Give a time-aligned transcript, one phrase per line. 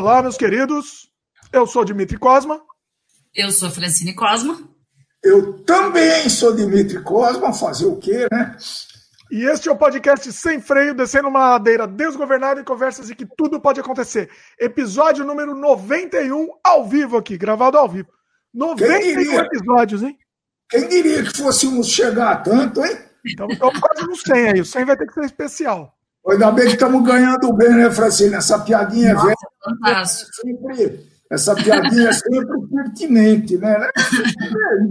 [0.00, 1.10] Olá, meus queridos.
[1.52, 2.58] Eu sou Dimitri Cosma.
[3.34, 4.58] Eu sou Francine Cosma.
[5.22, 7.52] Eu também sou Dimitri Cosma.
[7.52, 8.56] Fazer o quê, né?
[9.30, 13.26] E este é o podcast Sem Freio, descendo uma ladeira desgovernada e conversas em que
[13.36, 14.30] tudo pode acontecer.
[14.58, 18.08] Episódio número 91, ao vivo aqui, gravado ao vivo.
[18.54, 20.18] 91 episódios, hein?
[20.70, 22.96] Quem diria que fôssemos chegar a tanto, hein?
[23.26, 24.60] Então, estamos quase no 100 aí.
[24.62, 25.94] O 100 vai ter que ser especial.
[26.30, 28.34] Ainda bem que estamos ganhando bem, né, Francine?
[28.34, 29.36] Essa piadinha Nossa, velha.
[29.64, 30.30] Fantástico.
[30.34, 33.88] Sempre, essa piadinha é sempre pertinente, né?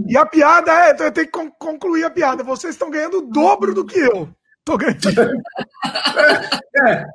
[0.06, 2.42] E a piada é, eu tenho que concluir a piada.
[2.42, 4.28] Vocês estão ganhando o dobro do que eu.
[4.64, 5.40] Tô ganhando.
[6.82, 7.06] é, é.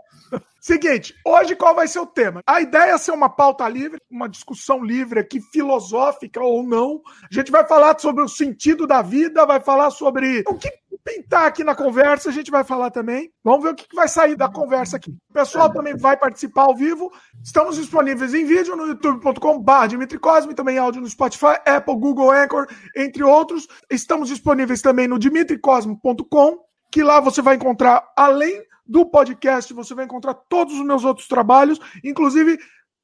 [0.66, 2.42] Seguinte, hoje qual vai ser o tema?
[2.48, 7.04] A ideia é ser uma pauta livre, uma discussão livre aqui, filosófica ou não.
[7.22, 10.68] A gente vai falar sobre o sentido da vida, vai falar sobre o que
[11.05, 13.32] pintar aqui na conversa, a gente vai falar também.
[13.44, 15.12] Vamos ver o que vai sair da conversa aqui.
[15.30, 17.13] O pessoal também vai participar ao vivo.
[17.44, 22.65] Estamos disponíveis em vídeo no youtube.com.br Dimitri Cosme, também áudio no Spotify, Apple, Google, Anchor,
[22.96, 23.68] entre outros.
[23.90, 26.57] Estamos disponíveis também no dimitricosme.com,
[26.91, 31.27] que lá você vai encontrar, além do podcast, você vai encontrar todos os meus outros
[31.27, 32.58] trabalhos, inclusive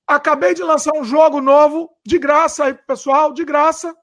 [0.08, 3.96] acabei de lançar um jogo novo, de graça aí, pessoal, de graça.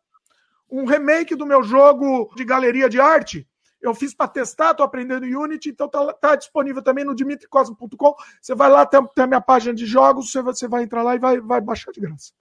[0.71, 3.49] Um remake do meu jogo de galeria de arte,
[3.81, 8.15] eu fiz para testar, estou aprendendo Unity, então está tá disponível também no dimitricosmo.com.
[8.41, 11.03] Você vai lá, tem, tem, a minha página de jogos, você vai, você vai entrar
[11.03, 12.33] lá e vai, vai baixar de graça.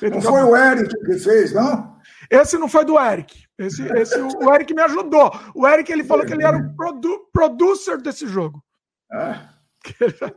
[0.00, 1.98] Não foi o Eric que fez, não?
[2.30, 3.44] Esse não foi do Eric.
[3.58, 5.32] Esse, esse, o Eric me ajudou.
[5.54, 8.62] O Eric ele falou que ele era o produ producer desse jogo.
[9.10, 9.54] Ah.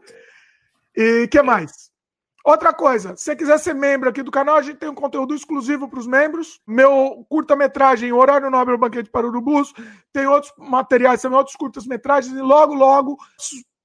[0.96, 1.91] e que mais?
[2.44, 5.36] Outra coisa, se você quiser ser membro aqui do canal, a gente tem um conteúdo
[5.36, 6.60] exclusivo para os membros.
[6.66, 9.74] Meu curta-metragem, Horário Nobre, o Banquete para Urubus.
[10.12, 12.36] Tem outros materiais também, outros curtas-metragens.
[12.36, 13.18] E logo, logo,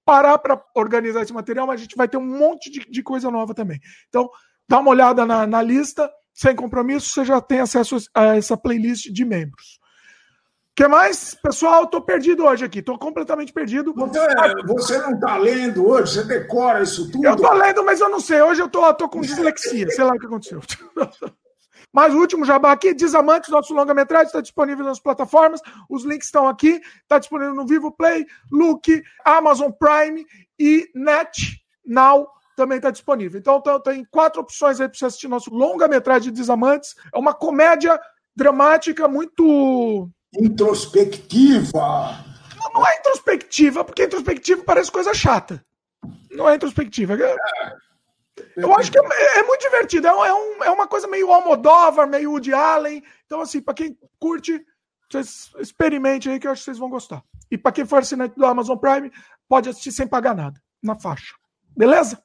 [0.04, 3.30] parar para organizar esse material, mas a gente vai ter um monte de, de coisa
[3.30, 3.78] nova também.
[4.08, 4.30] Então,
[4.68, 6.10] dá uma olhada na, na lista.
[6.32, 9.78] Sem compromisso, você já tem acesso a essa playlist de membros
[10.76, 11.34] que mais?
[11.34, 13.94] Pessoal, tô perdido hoje aqui, tô completamente perdido.
[14.66, 16.12] você não tá lendo hoje?
[16.12, 17.26] Você decora isso tudo?
[17.26, 18.42] Eu tô lendo, mas eu não sei.
[18.42, 20.60] Hoje eu tô, tô com dislexia, sei lá o que aconteceu.
[21.92, 25.62] Mas o último jabá aqui, Desamantes, nosso longa-metragem, está disponível nas plataformas.
[25.88, 26.78] Os links estão aqui.
[27.02, 30.26] Está disponível no Vivo Play, Look, Amazon Prime
[30.58, 33.38] e Net Now também está disponível.
[33.38, 36.94] Então tem quatro opções aí para você assistir nosso longa-metragem de Desamantes.
[37.14, 37.98] É uma comédia
[38.34, 42.24] dramática muito introspectiva.
[42.56, 45.64] Não, não é introspectiva, porque introspectiva parece coisa chata.
[46.30, 47.14] Não é introspectiva.
[47.14, 47.36] É...
[48.56, 50.06] Eu acho que é, é muito divertido.
[50.06, 53.02] É, um, é, uma coisa meio Almodóvar, meio Woody Allen.
[53.24, 54.64] Então, assim, para quem curte,
[55.10, 57.22] vocês experimente aí que eu acho que vocês vão gostar.
[57.50, 59.10] E para quem for assinante do Amazon Prime,
[59.48, 61.34] pode assistir sem pagar nada, na faixa.
[61.76, 62.22] Beleza?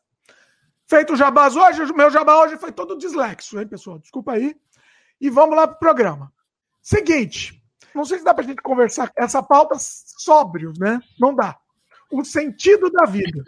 [0.87, 3.99] Feito o jabás hoje, meu jabá hoje foi todo dislexo, hein, pessoal?
[3.99, 4.55] Desculpa aí.
[5.19, 6.33] E vamos lá pro programa.
[6.81, 7.60] Seguinte,
[7.95, 10.99] não sei se dá para a gente conversar essa pauta sóbrio, né?
[11.19, 11.57] Não dá.
[12.11, 13.43] O sentido da vida.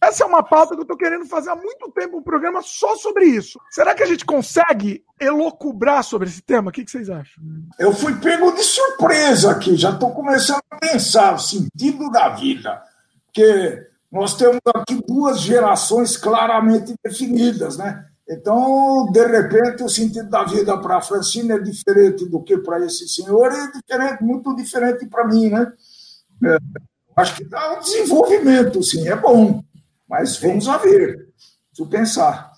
[0.00, 2.96] Essa é uma pauta que eu estou querendo fazer há muito tempo um programa só
[2.96, 3.60] sobre isso.
[3.70, 6.70] Será que a gente consegue elocubrar sobre esse tema?
[6.70, 7.42] O que, que vocês acham?
[7.78, 12.82] Eu fui pego de surpresa aqui, já estou começando a pensar o sentido da vida.
[13.26, 18.06] Porque nós temos aqui duas gerações claramente definidas, né?
[18.30, 22.78] Então, de repente, o sentido da vida para a Francine é diferente do que para
[22.86, 25.72] esse senhor, e é diferente, muito diferente para mim, né?
[26.44, 26.56] É,
[27.16, 29.64] acho que dá um desenvolvimento, sim, é bom,
[30.08, 31.28] mas vamos a ver,
[31.70, 32.52] preciso pensar.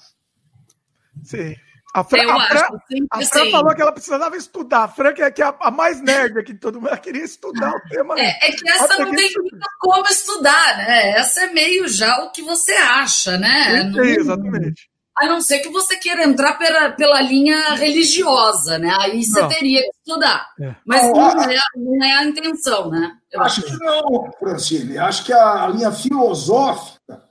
[1.25, 1.57] Sim.
[1.95, 2.79] A Fran, a Fran,
[3.11, 4.85] a Fran falou que ela precisava estudar.
[4.85, 7.25] A Fran, que é, que é a, mais nerd aqui de todo mundo, ela queria
[7.25, 8.19] estudar o tema.
[8.19, 9.31] É, é que essa não tem
[9.79, 11.11] como estudar, né?
[11.13, 13.91] Essa é meio já o que você acha, né?
[13.93, 14.92] Sim, exatamente.
[15.17, 18.95] A não ser que você queira entrar pela, pela linha religiosa, né?
[19.01, 19.49] Aí você não.
[19.49, 20.49] teria que estudar.
[20.59, 20.75] É.
[20.87, 23.17] Mas não, não, é, não, é, a intenção, né?
[23.31, 24.99] Eu acho, acho que não, Francine.
[24.99, 27.23] Acho que a, linha filosófica,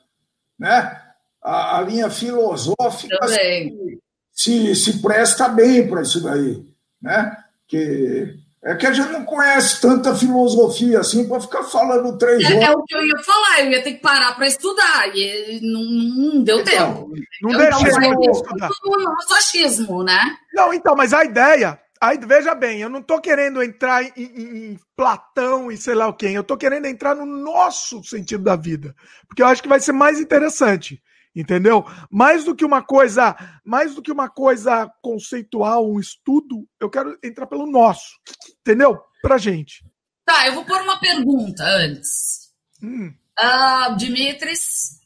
[0.60, 1.02] né?
[1.42, 4.00] A, a linha filosófica se,
[4.32, 6.64] se, se, presta bem para isso daí,
[7.02, 7.36] né?
[7.68, 12.54] Que é que a gente não conhece tanta filosofia assim para ficar falando três é,
[12.54, 12.70] horas.
[12.70, 15.84] É o que eu ia falar, eu ia ter que parar para estudar, e não,
[15.84, 17.14] não deu então, tempo.
[17.42, 18.70] Não então, deixei eu estudar.
[18.84, 20.38] No machismo, né?
[20.54, 21.80] Não, então, mas a ideia.
[22.00, 26.08] Aí, veja bem, eu não estou querendo entrar em, em, em, Platão e sei lá
[26.08, 28.96] o quem, eu estou querendo entrar no nosso sentido da vida,
[29.28, 31.02] porque eu acho que vai ser mais interessante
[31.36, 31.86] entendeu?
[32.10, 33.36] Mais do que uma coisa,
[33.66, 38.20] mais do que uma coisa conceitual, um estudo, eu quero entrar pelo nosso,
[38.62, 39.00] entendeu?
[39.22, 39.84] Pra gente.
[40.26, 42.52] Tá, eu vou pôr uma pergunta antes.
[42.82, 43.14] Hum.
[43.40, 45.00] Uh, Dimitris,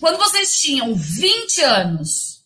[0.00, 2.44] quando vocês tinham 20 anos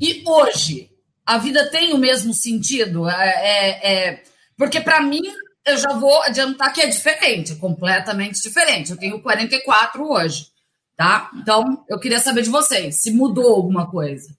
[0.00, 0.90] e hoje,
[1.24, 3.08] a vida tem o mesmo sentido?
[3.08, 4.22] É, é, é
[4.56, 5.22] porque para mim,
[5.64, 8.90] eu já vou adiantar que é diferente, completamente diferente.
[8.90, 10.48] Eu tenho 44 hoje,
[10.96, 11.30] tá?
[11.34, 14.36] Então, eu queria saber de vocês, se mudou alguma coisa.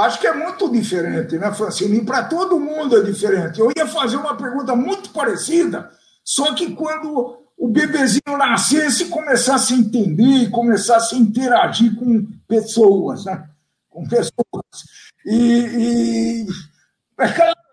[0.00, 1.98] Acho que é muito diferente, né, Francine?
[1.98, 3.60] E para todo mundo é diferente.
[3.60, 5.90] Eu ia fazer uma pergunta muito parecida,
[6.24, 13.26] só que quando o bebezinho nascesse e começasse a entender, começasse a interagir com pessoas,
[13.26, 13.46] né?
[13.88, 14.64] Com pessoas.
[15.26, 16.46] E, e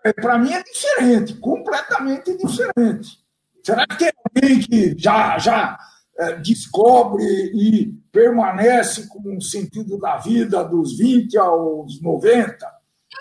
[0.04, 3.18] é, para mim é diferente, completamente diferente.
[3.64, 5.78] Será que tem alguém que já, já é,
[6.42, 12.66] descobre e permanece com o sentido da vida dos 20 aos 90?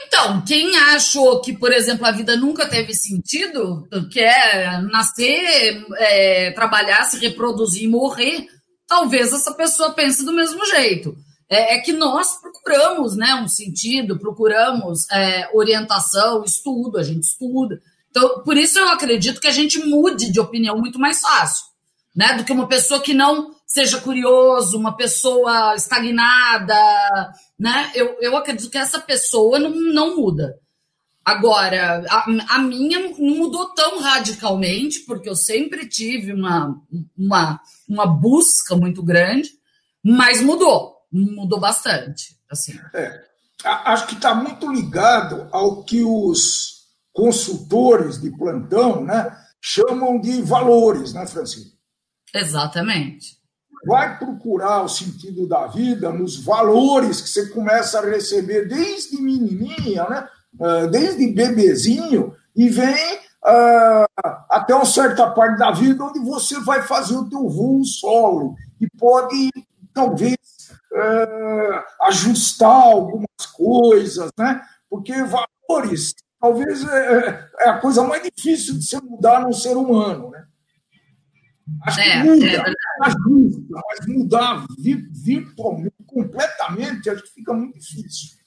[0.05, 7.03] Então, quem achou que, por exemplo, a vida nunca teve sentido, quer nascer, é, trabalhar,
[7.05, 8.47] se reproduzir e morrer,
[8.87, 11.15] talvez essa pessoa pense do mesmo jeito.
[11.49, 17.79] É, é que nós procuramos né, um sentido, procuramos é, orientação, estudo, a gente estuda.
[18.09, 21.67] Então, por isso eu acredito que a gente mude de opinião muito mais fácil
[22.17, 22.33] né?
[22.33, 26.75] Do que uma pessoa que não seja curioso, uma pessoa estagnada,
[27.59, 27.91] né?
[27.93, 30.59] Eu, eu acredito que essa pessoa não, não muda.
[31.23, 36.81] Agora, a, a minha não mudou tão radicalmente, porque eu sempre tive uma,
[37.15, 39.51] uma, uma busca muito grande,
[40.03, 42.35] mas mudou, mudou bastante.
[42.49, 42.79] Assim.
[42.95, 43.21] É,
[43.63, 51.13] acho que está muito ligado ao que os consultores de plantão né, chamam de valores,
[51.13, 51.76] né, Francisco?
[52.39, 53.37] Exatamente.
[53.85, 60.07] Vai procurar o sentido da vida nos valores que você começa a receber desde menininha,
[60.09, 60.27] né?
[60.59, 66.81] Ah, desde bebezinho, e vem uh, até uma certa parte da vida onde você vai
[66.81, 69.51] fazer o teu voo solo e pode,
[69.93, 70.35] talvez,
[70.91, 74.61] uh, ajustar algumas coisas, né?
[74.89, 80.31] Porque valores, talvez, é, é a coisa mais difícil de se mudar no ser humano,
[80.31, 80.43] né?
[81.83, 83.15] Acho é, que muda, é mas
[84.07, 84.65] mudar
[85.23, 88.37] virtualmente, completamente, acho que fica muito difícil.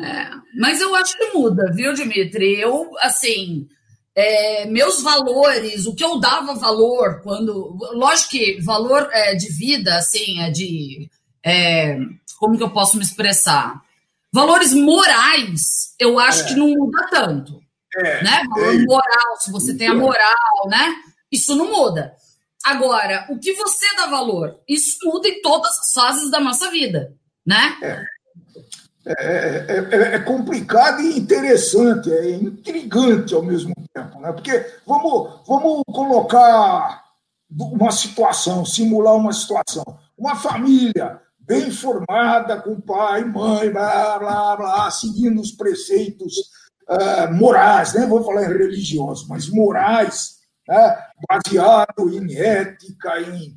[0.00, 2.60] É, mas eu acho que muda, viu, Dimitri?
[2.60, 3.66] Eu, assim,
[4.14, 7.76] é, meus valores, o que eu dava valor quando.
[7.92, 11.10] Lógico que valor é, de vida, assim, é de.
[11.44, 11.98] É,
[12.38, 13.82] como que eu posso me expressar?
[14.32, 16.48] Valores morais, eu acho é.
[16.48, 17.60] que não muda tanto.
[17.94, 18.42] É, né?
[18.48, 18.84] Valor é.
[18.84, 20.94] moral, se você tem a moral, né?
[21.30, 22.14] Isso não muda.
[22.66, 24.58] Agora, o que você dá valor?
[24.68, 27.14] Isso muda em todas as fases da nossa vida,
[27.46, 27.78] né?
[27.80, 28.04] É.
[29.08, 34.32] É, é, é, é, complicado e interessante, é intrigante ao mesmo tempo, né?
[34.32, 37.04] Porque vamos, vamos colocar
[37.48, 39.84] uma situação, simular uma situação.
[40.18, 46.34] Uma família bem formada, com pai, mãe, blá, blá, blá, seguindo os preceitos
[46.90, 48.06] uh, morais, né?
[48.06, 50.35] Vou falar em religiosos, mas morais,
[50.68, 51.06] né?
[51.28, 53.56] baseado em ética, em,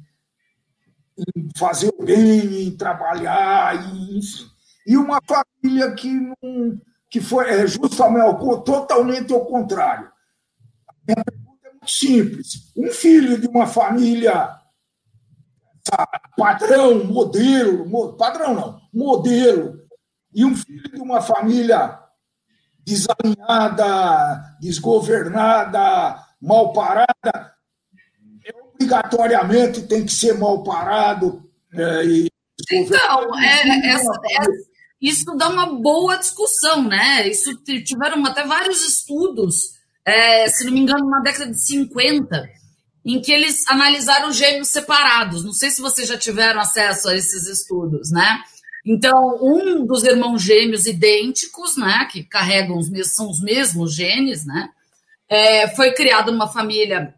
[1.18, 4.50] em, fazer o bem, em trabalhar, enfim.
[4.86, 10.12] E uma família que, não, que foi é, justamente totalmente ao contrário.
[10.88, 12.72] A minha pergunta é muito simples.
[12.76, 14.60] Um filho de uma família
[16.38, 19.80] padrão, modelo, padrão não, modelo,
[20.34, 22.00] e um filho de uma família
[22.86, 27.54] desalinhada, desgovernada, mal parada,
[28.74, 31.44] obrigatoriamente tem que ser mal parado.
[31.74, 32.30] É, e...
[32.72, 34.46] Então, é, essa, é,
[35.02, 37.28] isso dá uma boa discussão, né?
[37.28, 39.74] Isso tiveram até vários estudos,
[40.06, 42.50] é, se não me engano, na década de 50,
[43.06, 45.44] em que eles analisaram gêmeos separados.
[45.44, 48.42] Não sei se vocês já tiveram acesso a esses estudos, né?
[48.86, 54.46] Então, um dos irmãos gêmeos idênticos, né, que carregam os mesmos, são os mesmos genes,
[54.46, 54.70] né,
[55.30, 57.14] é, foi criado numa família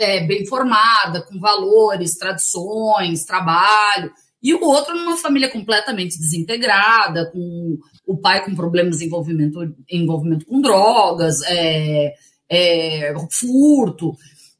[0.00, 4.10] é, bem formada, com valores, tradições, trabalho,
[4.42, 9.58] e o outro numa família completamente desintegrada, com o pai com problemas de envolvimento,
[9.90, 12.14] envolvimento com drogas, é,
[12.48, 14.16] é, furto.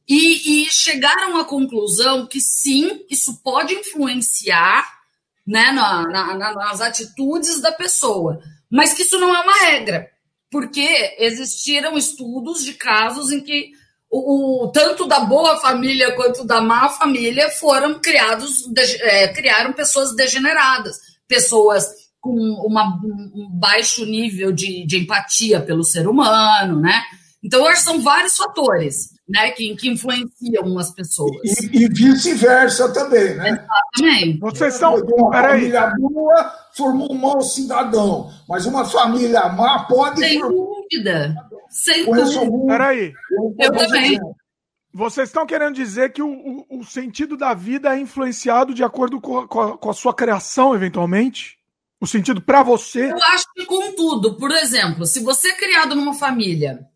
[0.08, 4.84] E, e, chegaram à conclusão que sim, isso pode influenciar
[5.46, 8.40] né, na, na, nas atitudes da pessoa,
[8.70, 10.10] mas que isso não é uma regra
[10.50, 13.70] porque existiram estudos de casos em que
[14.10, 19.72] o, o, tanto da boa família quanto da má família foram criados, de, é, criaram
[19.72, 21.86] pessoas degeneradas, pessoas
[22.20, 22.32] com
[22.66, 27.02] uma, um baixo nível de, de empatia pelo ser humano, né?
[27.46, 29.14] Então, acho que são vários fatores.
[29.28, 31.30] né, que, que influenciam as pessoas.
[31.72, 33.48] E, e vice-versa também, né?
[33.98, 34.38] Exatamente.
[34.38, 34.94] Vocês são.
[34.96, 35.58] Uma Peraí.
[35.60, 40.54] família boa formou um mau cidadão, mas uma família má pode Sem formar.
[40.54, 41.34] dúvida.
[41.68, 42.40] Sem Conheço dúvida.
[42.46, 43.12] algum- Peraí.
[43.58, 44.20] Eu também.
[44.94, 49.20] Vocês estão querendo dizer que o, o- o sentido da vida é influenciado de acordo
[49.20, 51.58] com a, com a- com a sua criação, eventualmente?
[52.00, 53.10] O sentido pra você?
[53.10, 56.86] Eu acho que, contudo, por exemplo, se você é criado numa família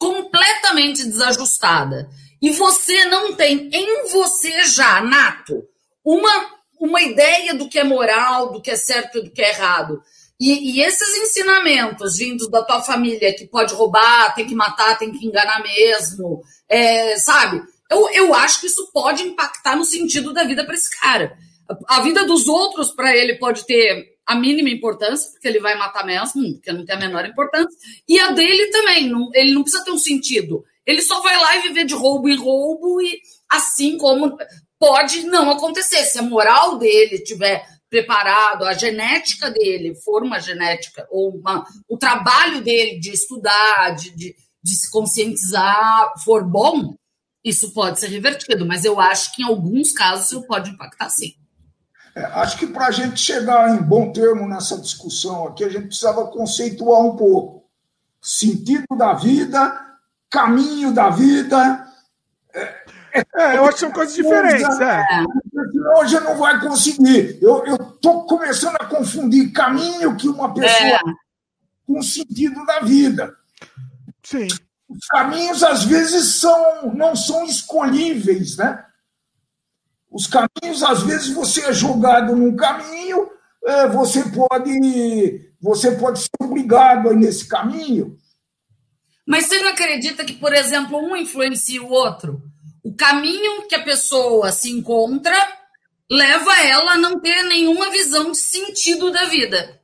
[0.00, 2.08] completamente desajustada
[2.40, 5.62] e você não tem em você já, nato,
[6.02, 6.46] uma,
[6.80, 10.00] uma ideia do que é moral, do que é certo e do que é errado,
[10.40, 15.12] e, e esses ensinamentos vindos da tua família que pode roubar, tem que matar, tem
[15.12, 17.62] que enganar mesmo, é, sabe?
[17.90, 21.36] Eu, eu acho que isso pode impactar no sentido da vida para esse cara.
[21.86, 25.76] A a vida dos outros, para ele, pode ter a mínima importância, porque ele vai
[25.76, 27.76] matar mesmo, porque não tem a menor importância.
[28.08, 30.64] E a dele também, não- ele não precisa ter um sentido.
[30.86, 33.20] Ele só vai lá e viver de roubo em roubo, e
[33.50, 34.36] assim como
[34.78, 36.04] pode não acontecer.
[36.04, 41.98] Se a moral dele tiver preparado, a genética dele for uma genética, ou uma- o
[41.98, 46.94] trabalho dele de estudar, de, de, de se conscientizar for bom,
[47.44, 48.64] isso pode ser revertido.
[48.64, 51.32] Mas eu acho que em alguns casos isso pode impactar sim.
[52.14, 55.86] É, acho que para a gente chegar em bom termo nessa discussão aqui, a gente
[55.86, 57.64] precisava conceituar um pouco.
[58.20, 59.80] Sentido da vida,
[60.28, 61.86] caminho da vida.
[63.34, 64.80] É, eu acho que são coisas diferentes.
[64.80, 65.02] É.
[65.98, 67.38] A gente não vai conseguir.
[67.40, 67.64] Eu
[67.94, 70.98] estou começando a confundir caminho que uma pessoa É.
[71.86, 73.34] com sentido da vida.
[74.22, 74.46] Sim.
[74.88, 78.84] Os caminhos, às vezes, são, não são escolhíveis, né?
[80.10, 83.28] Os caminhos, às vezes, você é jogado num caminho,
[83.64, 88.18] eh, você pode, você pode ser obrigado a ir nesse caminho.
[89.26, 92.42] Mas você não acredita que, por exemplo, um influencia o outro?
[92.82, 95.36] O caminho que a pessoa se encontra
[96.10, 99.80] leva ela a não ter nenhuma visão de sentido da vida.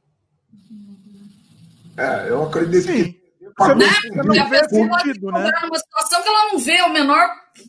[1.97, 3.13] É, eu acredito Sim.
[3.13, 3.27] que.
[3.57, 3.87] Você Né?
[4.17, 5.41] não Porque a pessoa se sentido, né?
[5.41, 7.27] encontra numa situação que ela não vê o menor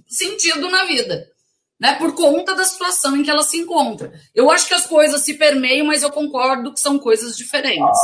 [0.07, 1.27] sentido na vida.
[1.79, 4.11] Né, por conta da situação em que ela se encontra.
[4.33, 7.99] Eu acho que as coisas se permeiam, mas eu concordo que são coisas diferentes.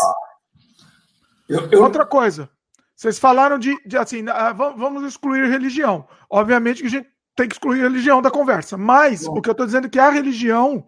[1.50, 2.50] Eu, eu- Outra coisa.
[2.96, 6.08] Vocês falaram de, de, assim, ah, va- vamos excluir religião.
[6.30, 8.78] Obviamente que a gente tem que excluir religião da conversa.
[8.78, 10.86] Mas o que eu estou dizendo é que a religião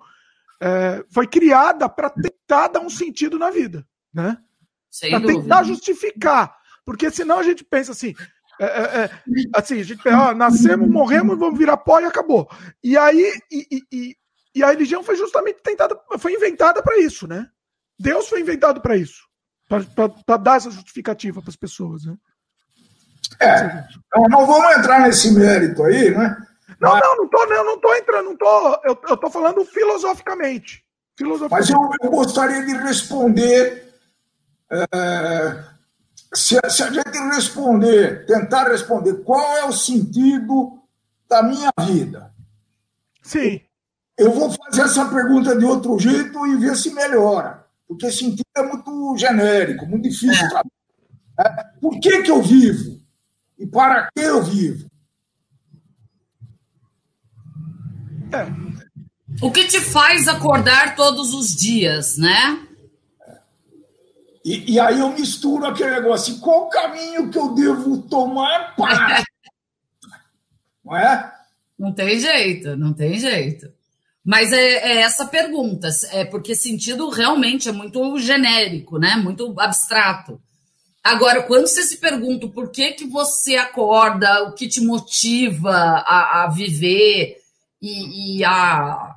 [0.62, 4.38] é, foi criada para tentar dar um sentido na vida, né?
[5.10, 6.56] Para tentar justificar.
[6.86, 8.14] Porque senão a gente pensa assim.
[8.60, 9.10] É, é, é,
[9.54, 12.50] assim, a gente pensa, ó, nascemos, morremos, vamos virar pó e acabou.
[12.84, 14.16] E aí, e, e-
[14.56, 17.48] e- a religião foi justamente tentada, foi inventada para isso, né?
[18.00, 19.24] Deus foi inventado para isso.
[19.68, 22.16] Para dar essa justificativa para as pessoas, né?
[23.42, 23.84] é,
[24.14, 26.38] não, não vamos entrar nesse mérito aí, né?
[26.80, 28.82] Não, não, não tô, não, não tô entrando, não tô.
[28.84, 30.84] Eu, eu tô falando filosoficamente.
[30.84, 31.72] Mas Filosoficamente.
[31.74, 33.94] eu, eu gostaria de responder.
[34.72, 35.64] é,
[36.36, 40.80] se, se a gente responder, tentar responder qual é o sentido
[41.30, 42.34] da minha vida,
[43.22, 43.62] Sim.
[44.18, 47.66] eu vou fazer essa pergunta de outro jeito e ver se melhora.
[47.88, 50.50] Porque sentido é muito genérico, muito difícil.
[50.50, 50.72] saber.
[51.40, 53.00] É, Por que, que eu vivo?
[53.58, 54.90] E para que eu vivo?
[58.32, 58.66] É.
[59.42, 62.66] O que te faz acordar todos os dias, né?
[64.46, 66.38] E, e aí eu misturo aquele negócio.
[66.38, 69.24] Qual o caminho que eu devo tomar para.
[70.86, 71.34] Não é?
[71.80, 73.68] Não tem jeito, não tem jeito.
[74.24, 79.16] Mas é, é essa pergunta, é porque sentido realmente é muito genérico, né?
[79.16, 80.40] Muito abstrato.
[81.04, 86.44] Agora, quando você se pergunta por que, que você acorda, o que te motiva a,
[86.44, 87.38] a viver
[87.82, 89.16] e, e a,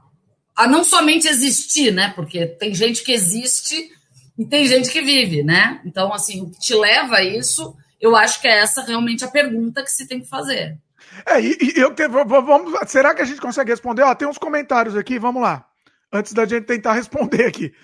[0.56, 2.12] a não somente existir, né?
[2.16, 3.90] Porque tem gente que existe
[4.38, 5.80] e tem gente que vive, né?
[5.84, 9.28] Então, assim, o que te leva a isso, eu acho que é essa realmente a
[9.28, 10.78] pergunta que se tem que fazer.
[11.26, 14.02] É, e, e eu te, vamos, será que a gente consegue responder?
[14.02, 15.66] Ó, tem uns comentários aqui, vamos lá.
[16.12, 17.74] Antes da gente tentar responder aqui.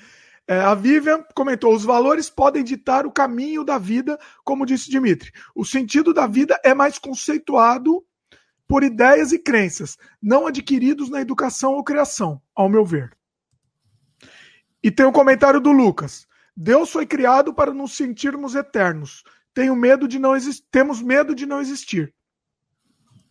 [0.47, 5.33] É, a Vivian comentou: os valores podem ditar o caminho da vida, como disse Dimitri.
[5.57, 8.05] O sentido da vida é mais conceituado
[8.69, 13.11] por ideias e crenças, não adquiridos na educação ou criação, ao meu ver.
[14.83, 16.27] E tem um comentário do Lucas.
[16.57, 19.23] Deus foi criado para nos sentirmos eternos.
[19.53, 20.65] Tenho medo de não existir.
[20.71, 22.13] Temos medo de não existir.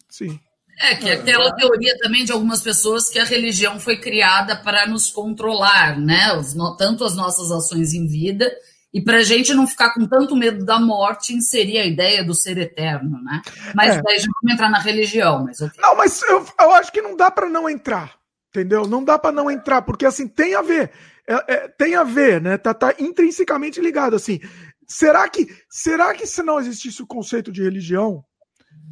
[0.10, 0.40] Sim.
[0.80, 4.88] É, que é aquela teoria também de algumas pessoas que a religião foi criada para
[4.88, 6.34] nos controlar, né?
[6.34, 8.52] Os no- tanto as nossas ações em vida
[8.94, 12.36] E para a gente não ficar com tanto medo da morte, inserir a ideia do
[12.36, 13.42] ser eterno, né?
[13.74, 14.02] Mas é.
[14.04, 15.44] daí já vamos entrar na religião.
[15.46, 15.82] Mas okay.
[15.82, 18.14] Não, mas eu, eu acho que não dá para não entrar,
[18.50, 18.88] entendeu?
[18.88, 20.92] Não dá para não entrar, porque assim, tem a ver.
[21.28, 22.58] É, é, tem a ver, né?
[22.58, 24.40] Tá, tá intrinsecamente ligado, assim.
[24.88, 28.24] Será que, será que se não existisse o conceito de religião,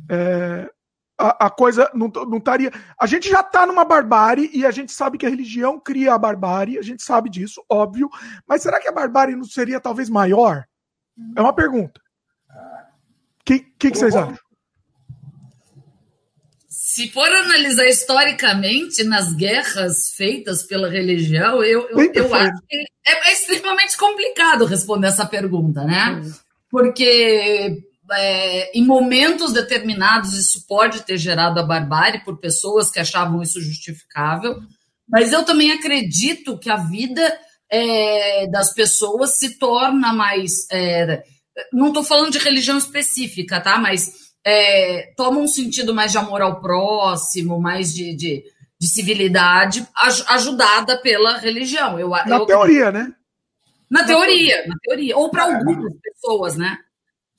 [0.10, 0.70] é,
[1.18, 2.72] a, a, coisa não, não estaria.
[3.00, 6.18] A gente já está numa barbárie e a gente sabe que a religião cria a
[6.18, 8.10] barbárie, a gente sabe disso, óbvio.
[8.48, 10.66] Mas será que a barbárie não seria talvez maior?
[11.36, 12.02] É uma pergunta.
[12.50, 14.38] O que, que, que vocês acham?
[16.94, 22.76] Se for analisar historicamente nas guerras feitas pela religião, eu, eu, eu acho que
[23.08, 26.22] é, é, extremamente complicado responder essa pergunta, né?
[26.70, 27.82] Porque
[28.12, 33.62] é, em momentos determinados isso pode ter gerado a barbárie por pessoas que achavam isso
[33.62, 34.60] justificável,
[35.08, 37.40] mas eu também acredito que a vida
[37.72, 40.70] é, das pessoas se torna mais.
[40.70, 41.24] É,
[41.72, 43.78] não estou falando de religião específica, tá?
[43.78, 48.44] Mas é, toma um sentido mais de amor ao próximo, mais de, de,
[48.80, 49.88] de civilidade,
[50.28, 52.00] ajudada pela religião.
[52.00, 53.14] Eu, na eu, teoria, né?
[53.90, 55.18] Na teoria, na teoria.
[55.18, 56.78] Ou para algumas pessoas, né?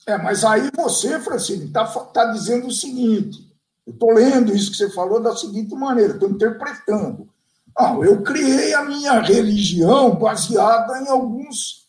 [0.07, 3.39] É, mas aí você, Francine, está tá dizendo o seguinte:
[3.85, 7.29] eu estou lendo isso que você falou da seguinte maneira, estou interpretando.
[7.77, 11.87] Ah, eu criei a minha religião baseada em alguns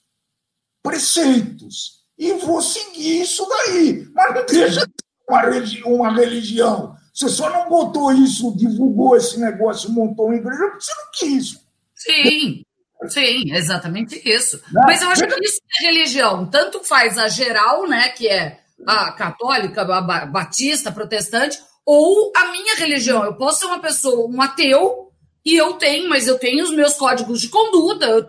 [0.82, 4.08] preceitos e vou seguir isso daí.
[4.14, 5.42] Mas não deixa de uma,
[5.86, 6.94] uma religião.
[7.12, 11.60] Você só não botou isso, divulgou esse negócio, montou uma igreja porque você não quis.
[11.94, 12.64] Sim.
[13.08, 14.60] Sim, exatamente isso.
[14.72, 16.46] Não, Mas eu acho que isso é religião.
[16.46, 22.76] Tanto faz a geral, né, que é a católica, a batista, protestante, ou a minha
[22.76, 23.24] religião.
[23.24, 25.12] Eu posso ser uma pessoa, um ateu,
[25.44, 28.06] e eu tenho, mas eu tenho os meus códigos de conduta.
[28.06, 28.26] Eu,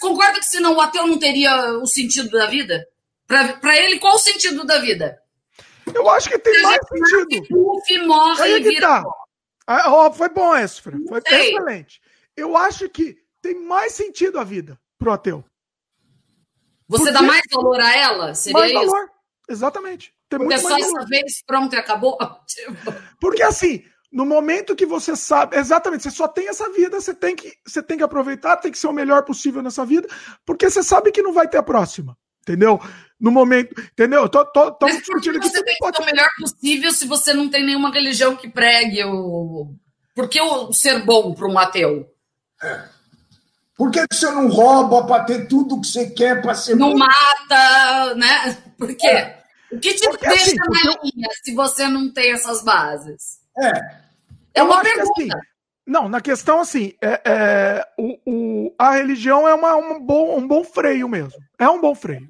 [0.00, 2.86] concorda que senão o ateu não teria o sentido da vida?
[3.26, 5.18] Para ele, qual o sentido da vida?
[5.94, 7.48] Eu acho que tem mais sentido.
[7.48, 9.02] Puff, morre Aí e vira.
[9.02, 9.04] Tá.
[9.66, 10.98] Ah, foi bom esse, Fran.
[11.06, 12.00] Foi excelente.
[12.36, 15.44] Eu acho que tem mais sentido a vida pro ateu.
[16.88, 17.18] Você Porque...
[17.18, 18.34] dá mais valor a ela?
[18.34, 18.86] Seria mais isso?
[18.86, 19.10] valor.
[19.48, 20.14] Exatamente.
[20.28, 22.18] Tem Porque é só essa vez, pronto e acabou?
[23.20, 27.36] Porque assim, no momento que você sabe, exatamente, você só tem essa vida, você tem
[27.36, 30.08] que, você tem que aproveitar, tem que ser o melhor possível nessa vida,
[30.44, 32.80] porque você sabe que não vai ter a próxima, entendeu?
[33.20, 34.22] No momento, entendeu?
[34.22, 35.96] Eu tô, tô, tô Mas por que você tem que pode...
[35.96, 39.74] ser o melhor possível se você não tem nenhuma religião que pregue o...
[40.14, 42.08] Por que o ser bom para um ateu?
[42.62, 42.84] É.
[43.76, 46.74] Por que você não rouba para ter tudo que você quer para ser.
[46.74, 48.58] Não mata, né?
[48.76, 49.06] Por quê?
[49.06, 49.38] É.
[49.70, 50.98] O que te porque, deixa assim, na eu...
[51.04, 53.38] linha se você não tem essas bases?
[53.56, 53.70] É.
[54.54, 55.12] É uma pergunta.
[55.12, 55.28] Assim,
[55.86, 60.46] não, na questão assim, é, é o, o, a religião é uma, um, bom, um
[60.46, 61.38] bom freio mesmo.
[61.56, 62.28] É um bom freio.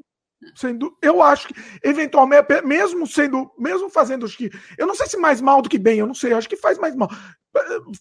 [0.55, 5.17] Sendo, eu acho que, eventualmente, mesmo sendo, mesmo fazendo, acho que, eu não sei se
[5.17, 7.11] mais mal do que bem, eu não sei, acho que faz mais mal.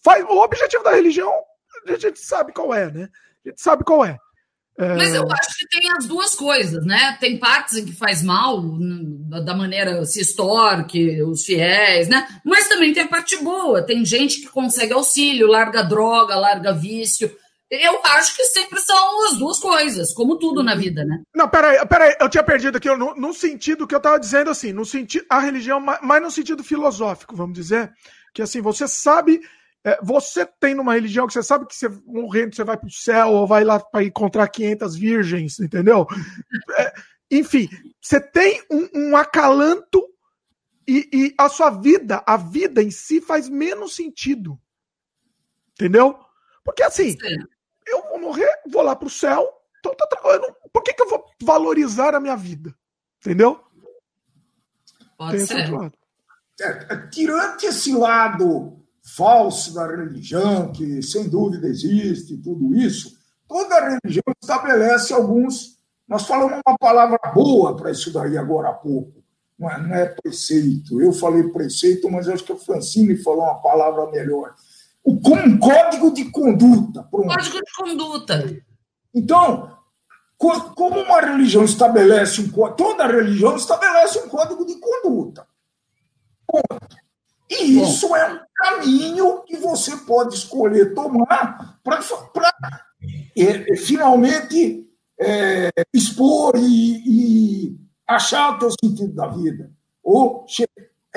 [0.04, 1.32] Faz, o objetivo da religião,
[1.86, 3.08] a gente sabe qual é, né?
[3.44, 4.18] a gente sabe qual é.
[4.78, 4.94] é.
[4.94, 7.16] Mas eu acho que tem as duas coisas, né?
[7.18, 8.62] Tem partes em que faz mal,
[9.44, 12.26] da maneira se extorque os fiéis, né?
[12.44, 13.82] Mas também tem a parte boa.
[13.82, 17.34] Tem gente que consegue auxílio, larga droga, larga vício.
[17.70, 21.22] Eu acho que sempre são as duas coisas, como tudo na vida, né?
[21.34, 24.72] Não, peraí, peraí, eu tinha perdido aqui, no, no sentido que eu estava dizendo assim,
[24.72, 27.92] no sentido, a religião, mas no sentido filosófico, vamos dizer,
[28.32, 29.40] que assim, você sabe
[29.84, 32.92] é, você tem numa religião que você sabe que você morrendo você vai para o
[32.92, 36.06] céu ou vai lá para encontrar 500 virgens, entendeu?
[36.78, 36.92] É,
[37.30, 37.68] enfim,
[38.00, 40.04] você tem um, um acalanto
[40.86, 44.58] e, e, a sua vida, a vida em si faz menos sentido.
[45.72, 46.18] Entendeu?
[46.64, 47.36] Porque assim, Sim.
[47.90, 49.48] Eu vou morrer, vou lá para o céu,
[49.82, 50.16] tô, tô, tô,
[50.72, 52.74] por que, que eu vou valorizar a minha vida?
[53.20, 53.60] Entendeu?
[55.16, 55.92] Pode Tem ser.
[56.60, 58.78] É, tirando esse lado
[59.16, 65.78] falso da religião, que sem dúvida existe, tudo isso, toda religião estabelece alguns.
[66.06, 69.18] Nós falamos uma palavra boa para isso daí agora há pouco.
[69.58, 71.00] Não é, não é, preceito.
[71.00, 74.54] Eu falei preceito, mas acho que a Francine falou uma palavra melhor.
[75.08, 77.02] O, um código de conduta.
[77.04, 77.28] Pronto.
[77.28, 78.62] Código de conduta.
[79.14, 79.74] Então,
[80.36, 85.46] como uma religião estabelece um toda religião estabelece um código de conduta.
[86.46, 86.96] Ponto.
[87.48, 87.82] E Bom.
[87.84, 92.02] isso é um caminho que você pode escolher tomar para
[93.34, 94.86] é, finalmente
[95.18, 99.72] é, expor e, e, achar o teu sentido da vida.
[100.02, 100.44] Ou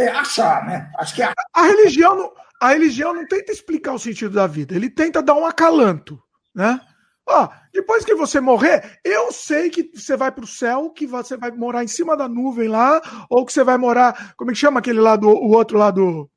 [0.03, 0.91] é, achar, né?
[0.97, 1.31] Acho que é...
[1.53, 5.35] a religião não, a religião não tenta explicar o sentido da vida, ele tenta dar
[5.35, 6.21] um acalanto,
[6.53, 6.79] né?
[7.27, 11.51] Ó, depois que você morrer, eu sei que você vai pro céu, que você vai
[11.51, 14.33] morar em cima da nuvem lá, ou que você vai morar.
[14.35, 15.91] Como é que chama aquele lá do o outro lá.
[15.91, 16.29] Do,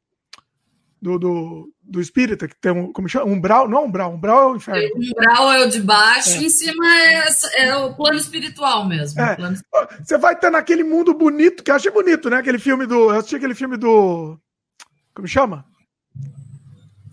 [1.00, 2.92] do, do espírita, que tem um.
[2.92, 3.26] Como chama?
[3.26, 3.68] Umbral?
[3.68, 4.14] Não, umbral.
[4.14, 4.90] Umbral é o inferno.
[4.96, 6.36] Umbral é o de baixo, é.
[6.38, 9.20] em cima é, é, o plano espiritual mesmo.
[9.20, 9.36] É.
[9.36, 9.56] Plano...
[10.02, 12.38] Você vai estar naquele mundo bonito, que eu achei bonito, né?
[12.38, 13.10] Aquele filme do.
[13.10, 14.38] Eu assisti aquele filme do.
[15.14, 15.64] Como chama?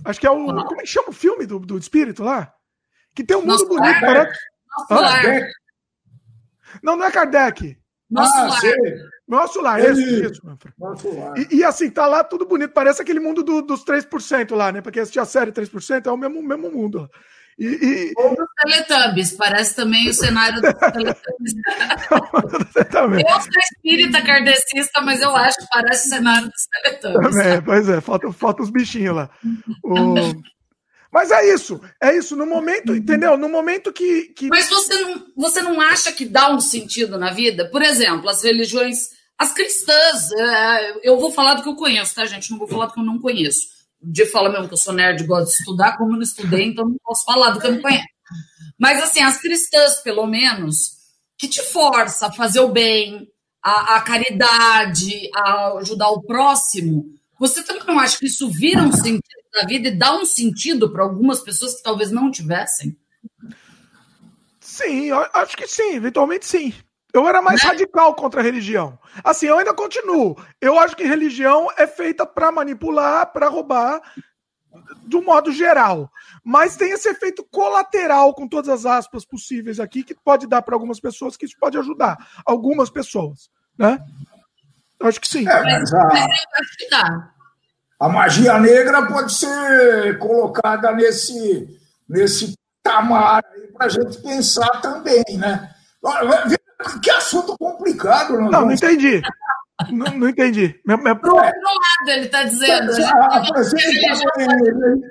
[0.06, 0.46] Acho que é o.
[0.46, 2.54] Como é que chama o filme do, do espírito lá?
[3.14, 4.40] Que tem um mundo Nosso bonito, parece.
[4.90, 5.54] Nosso
[6.82, 7.78] Não, não é Kardec.
[8.10, 8.62] Nosso ah, lar.
[9.32, 9.94] Nosso lar, Ele...
[9.94, 10.42] isso, isso.
[10.78, 11.38] Nosso lar.
[11.38, 12.74] E, e, assim, tá lá tudo bonito.
[12.74, 14.82] Parece aquele mundo do, dos 3% lá, né?
[14.82, 17.10] Porque assistir a série 3% é o mesmo, mesmo mundo.
[17.58, 18.12] E, e...
[18.18, 21.54] Ou dos Teletubbies, parece também o cenário dos Teletubbies.
[23.24, 27.32] eu sou espírita kardecista, mas eu acho que parece o cenário dos Teletubbies.
[27.32, 29.30] Também, pois é, falta, falta os bichinhos lá.
[29.82, 30.16] O...
[31.12, 32.38] Mas é isso, é isso.
[32.38, 33.36] No momento, entendeu?
[33.38, 34.30] No momento que.
[34.30, 34.48] que...
[34.48, 37.70] Mas você não, você não acha que dá um sentido na vida?
[37.70, 42.26] Por exemplo, as religiões, as cristãs, é, eu vou falar do que eu conheço, tá,
[42.26, 42.52] gente?
[42.52, 43.68] Não vou falar do que eu não conheço.
[44.02, 46.66] O dia fala mesmo que eu sou nerd, gosto de estudar, como eu não estudei,
[46.66, 48.06] então não posso falar do que eu não conheço.
[48.80, 50.92] Mas, assim, as cristãs, pelo menos,
[51.38, 53.28] que te força a fazer o bem,
[53.64, 57.06] a, a caridade, a ajudar o próximo,
[57.40, 59.22] você também não acha que isso vira um sentido
[59.54, 62.96] da vida e dá um sentido para algumas pessoas que talvez não tivessem?
[64.60, 66.74] Sim, acho que sim, eventualmente sim.
[67.14, 67.70] Eu era mais né?
[67.70, 68.98] radical contra a religião.
[69.24, 70.38] Assim, eu ainda continuo.
[70.60, 74.02] Eu acho que religião é feita para manipular, para roubar,
[75.04, 76.10] do modo geral.
[76.44, 80.76] Mas tem esse efeito colateral, com todas as aspas possíveis aqui, que pode dar para
[80.76, 83.50] algumas pessoas, que isso pode ajudar algumas pessoas.
[83.78, 84.00] Né?
[85.00, 85.48] Eu acho que sim.
[85.48, 87.34] É, mas a...
[88.00, 93.44] a magia negra pode ser colocada nesse, nesse tamar
[93.74, 95.70] para a gente pensar também, né?
[97.02, 98.34] Que assunto complicado.
[98.34, 99.22] Não, não, não entendi.
[99.92, 100.80] não, não, entendi.
[100.86, 101.16] Meu, meu...
[101.16, 102.92] Pro outro lado, ele está dizendo.
[103.06, 105.02] Ah, por exemplo,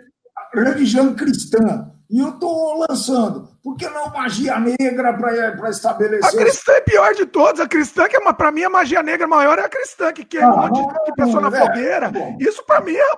[0.54, 1.90] religião cristã.
[2.10, 3.48] E eu estou lançando.
[3.62, 6.24] Por que não magia negra para estabelecer?
[6.24, 7.60] A cristã é pior de todas.
[7.60, 10.48] A cristã, que é para mim, a magia negra maior é a cristã, que queima
[10.48, 12.10] ah, um monte de pessoa na é, fogueira.
[12.10, 13.12] Tá Isso para mim é.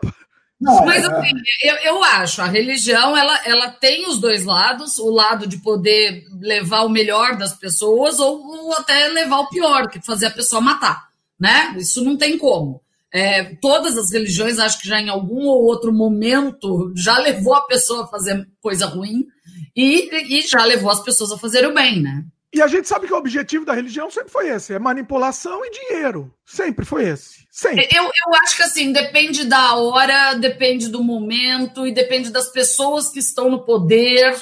[0.62, 1.08] Não, Mas é.
[1.08, 5.58] assim, eu, eu acho, a religião ela, ela tem os dois lados, o lado de
[5.58, 10.26] poder levar o melhor das pessoas ou, ou até levar o pior, que é fazer
[10.26, 11.74] a pessoa matar, né?
[11.76, 12.80] Isso não tem como.
[13.12, 17.66] É, todas as religiões, acho que já em algum ou outro momento, já levou a
[17.66, 19.26] pessoa a fazer coisa ruim
[19.74, 22.24] e, e já levou as pessoas a fazer o bem, né?
[22.52, 25.70] E a gente sabe que o objetivo da religião sempre foi esse: é manipulação e
[25.70, 26.32] dinheiro.
[26.44, 27.46] Sempre foi esse.
[27.50, 27.88] Sempre.
[27.90, 33.08] Eu, eu acho que assim, depende da hora, depende do momento e depende das pessoas
[33.10, 34.36] que estão no poder.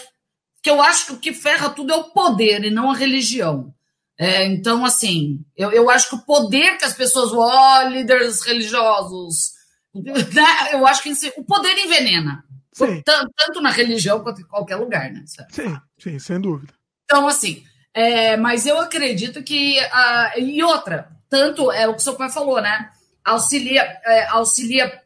[0.63, 3.73] Que eu acho que o que ferra tudo é o poder e não a religião.
[4.19, 8.43] É, então, assim, eu, eu acho que o poder que as pessoas, ó, oh, líderes
[8.43, 9.53] religiosos,
[9.95, 10.75] né?
[10.75, 12.45] eu acho que o poder envenena.
[12.77, 15.25] Tanto, tanto, na religião quanto em qualquer lugar, né?
[15.27, 16.73] Sim, sim, sem dúvida.
[17.05, 19.79] Então, assim, é, mas eu acredito que.
[19.79, 22.91] Uh, e outra, tanto é o que o seu pai falou, né?
[23.25, 25.01] Auxilia, é, auxilia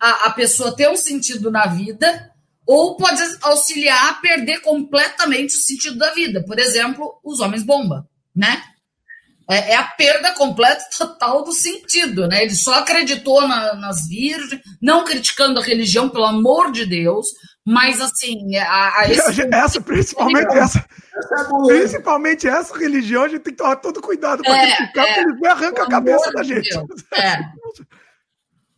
[0.00, 2.30] a, a pessoa ter um sentido na vida,
[2.66, 6.42] ou pode auxiliar a perder completamente o sentido da vida.
[6.44, 8.62] Por exemplo, os homens bomba né?
[9.48, 12.42] É, é, a perda completa total do sentido, né?
[12.42, 17.26] Ele só acreditou na, nas virgens, não criticando a religião, pelo amor de Deus,
[17.64, 19.42] mas assim, a, a esse...
[19.52, 20.84] essa, principalmente essa,
[21.66, 25.30] principalmente essa religião, a gente tem que tomar todo cuidado para é, criticar, é, porque
[25.30, 26.68] eles arrancam a cabeça da gente.
[26.70, 27.38] Deus, é.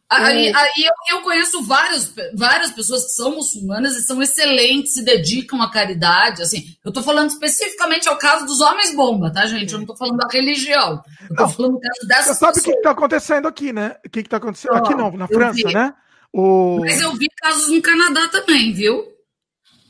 [0.09, 5.05] Aí, aí eu, eu, conheço vários, várias pessoas que são muçulmanas e são excelentes, se
[5.05, 6.43] dedicam à caridade.
[6.43, 9.73] Assim, eu estou falando especificamente ao caso dos homens bomba, tá, gente?
[9.73, 11.03] Eu não estou falando da religião.
[11.23, 13.97] Eu estou falando do caso dessas Você sabe o que está acontecendo aqui, né?
[14.07, 15.93] O que está acontecendo aqui não, na França, né?
[16.33, 16.79] O...
[16.81, 19.16] Mas eu vi casos no Canadá também, viu?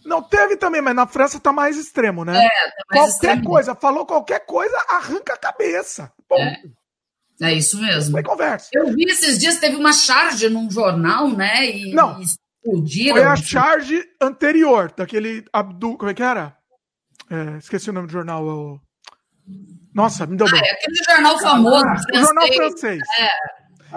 [0.06, 2.38] Não, teve também, mas na França está mais extremo, né?
[2.38, 3.44] É, tá mais qualquer extremo.
[3.44, 6.12] coisa, falou qualquer coisa, arranca a cabeça.
[6.28, 6.42] Ponto.
[6.42, 6.62] É.
[7.42, 8.12] É isso mesmo.
[8.12, 8.70] Foi conversa.
[8.72, 11.66] Eu vi esses dias, teve uma charge num jornal, né?
[11.66, 12.18] E, Não.
[12.18, 13.16] E explodiram.
[13.16, 15.98] Foi a charge anterior, daquele Abdul.
[15.98, 16.56] Como é que era?
[17.30, 18.44] É, esqueci o nome do jornal.
[18.44, 18.80] O...
[19.94, 21.84] Nossa, me deu ah, é aquele jornal famoso.
[22.14, 23.02] o jornal francês.
[23.18, 23.28] É.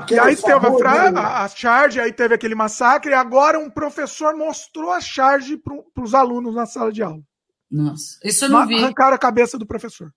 [0.09, 1.43] E aí teve a, fra...
[1.43, 6.13] a, charge, aí teve aquele massacre, e agora um professor mostrou a charge para os
[6.13, 7.21] alunos na sala de aula.
[7.69, 8.75] Nossa, isso eu não vi.
[8.75, 10.13] Arrancaram a cabeça do professor.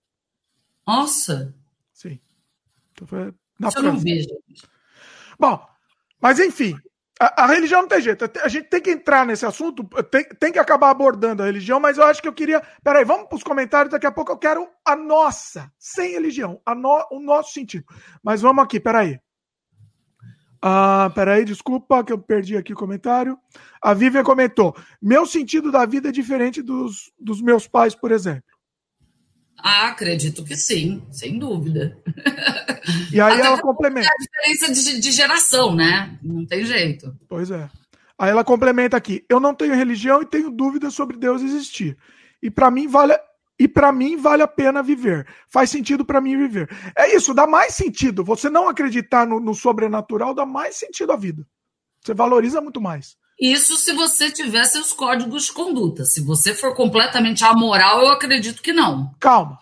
[0.85, 1.53] Nossa.
[1.93, 2.19] Sim.
[2.91, 4.27] Então foi na Isso eu não vejo.
[5.39, 5.65] Bom,
[6.19, 6.75] mas enfim,
[7.19, 8.25] A, a, religião não tem jeito.
[8.43, 11.97] A gente tem que entrar nesse assunto, tem, tem que acabar abordando a religião, mas
[11.97, 12.61] eu acho que eu queria.
[12.83, 13.91] Peraí, vamos para os comentários.
[13.91, 17.85] Daqui a pouco eu quero a nossa, sem religião, a no, o nosso sentido.
[18.21, 19.19] Mas vamos aqui, peraí.
[20.65, 23.37] Ah, peraí, desculpa que eu perdi aqui o comentário.
[23.81, 28.45] A Vivian comentou: meu sentido da vida é diferente dos, dos meus pais, por exemplo.
[29.57, 31.97] Ah, acredito que sim, sem dúvida.
[33.11, 34.07] E aí Até ela complementa.
[34.07, 36.17] a diferença de, de geração, né?
[36.23, 37.13] Não tem jeito.
[37.27, 37.69] Pois é.
[38.17, 41.97] Aí ela complementa aqui: eu não tenho religião e tenho dúvidas sobre Deus existir.
[42.41, 43.13] E para mim vale
[43.63, 45.25] e para mim vale a pena viver.
[45.47, 46.69] Faz sentido para mim viver.
[46.97, 48.21] É isso, dá mais sentido.
[48.25, 51.47] Você não acreditar no, no, sobrenatural dá mais sentido à vida.
[52.03, 53.15] Você valoriza muito mais.
[53.39, 56.03] Isso se você tiver seus códigos de conduta.
[56.03, 59.15] Se você for completamente amoral, eu acredito que não.
[59.17, 59.57] Calma,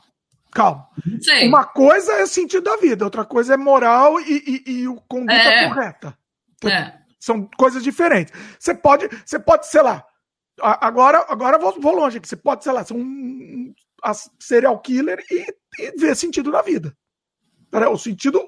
[0.52, 0.88] calma.
[1.22, 1.48] Sei.
[1.48, 5.34] Uma coisa é sentido da vida, outra coisa é moral e, e, e o conduta
[5.34, 5.70] é.
[5.70, 6.18] correta.
[6.66, 6.94] É.
[7.20, 8.34] São coisas diferentes.
[8.58, 10.04] Você pode, você pode, sei lá,
[10.60, 12.28] agora, agora vou, vou longe aqui.
[12.28, 13.72] Você pode, sei lá, ser um
[14.40, 15.46] serial killer e,
[15.80, 16.96] e ver sentido na vida.
[17.92, 18.42] O sentido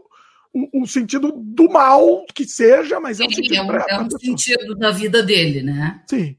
[0.53, 3.55] o, o, sentido do mal que seja, mas é um sentido.
[3.55, 6.03] É um, é um sentido da vida dele, né?
[6.07, 6.37] Sim.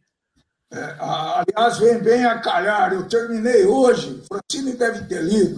[0.72, 5.56] É, aliás, vem bem a calhar, eu terminei hoje, Francine deve ter lido,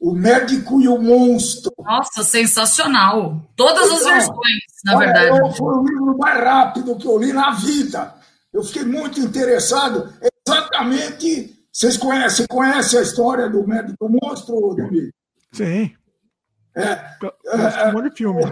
[0.00, 1.72] O Médico e o Monstro.
[1.78, 3.48] Nossa, sensacional.
[3.56, 5.38] Todas então, as versões, na olha, verdade.
[5.38, 8.14] Eu, foi o livro mais rápido que eu li na vida.
[8.52, 10.12] Eu fiquei muito interessado,
[10.46, 11.56] exatamente.
[11.72, 15.10] Vocês conhecem, conhecem a história do Médico e o Monstro, Domingo?
[15.52, 15.94] Sim.
[16.74, 17.18] É, é,
[17.88, 18.42] é, de filme.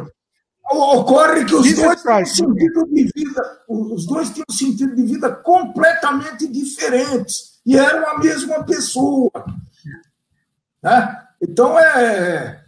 [0.70, 6.46] Ocorre que os dois têm sentido de vida, os dois tinham sentido de vida completamente
[6.46, 9.32] diferentes e eram a mesma pessoa.
[10.82, 11.22] Né?
[11.42, 12.64] Então é,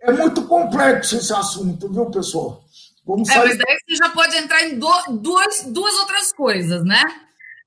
[0.00, 2.64] é muito complexo esse assunto, viu, pessoal?
[3.04, 7.02] Vamos é, mas daí você já pode entrar em do, duas, duas outras coisas, né?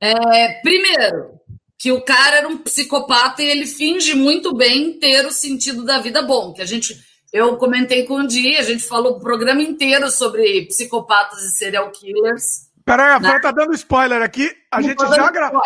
[0.03, 1.39] É, primeiro,
[1.79, 5.99] que o cara era um psicopata e ele finge muito bem ter o sentido da
[5.99, 6.51] vida bom.
[6.51, 6.93] Que a gente,
[7.31, 11.89] eu comentei com o Di, a gente falou o programa inteiro sobre psicopatas e serial
[11.91, 12.69] killers.
[12.83, 13.39] Peraí, a né?
[13.39, 14.51] tá dando spoiler aqui.
[14.69, 15.61] A Não gente já gravou.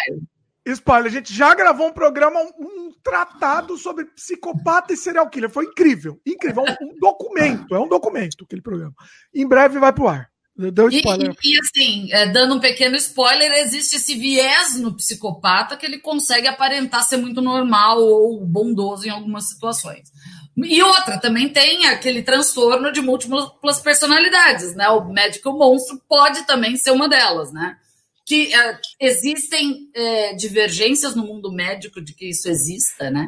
[0.67, 1.11] Spoiler.
[1.11, 5.49] a gente já gravou um programa, um, um, tratado sobre psicopata e serial killer.
[5.49, 6.21] Foi incrível.
[6.23, 6.63] Incrível.
[6.63, 7.73] Um, um documento.
[7.73, 8.93] É um documento aquele programa.
[9.33, 10.29] Em breve vai pro ar.
[10.57, 11.35] Deu spoiler.
[11.43, 15.99] E, e, assim, é, dando um pequeno spoiler, existe esse viés no psicopata que ele
[15.99, 20.11] consegue aparentar ser muito normal ou bondoso em algumas situações.
[20.57, 24.89] E outra, também tem aquele transtorno de múltiplas personalidades, né?
[24.89, 27.77] O médico monstro pode também ser uma delas, né?
[28.25, 33.27] Que é, existem é, divergências no mundo médico de que isso exista, né?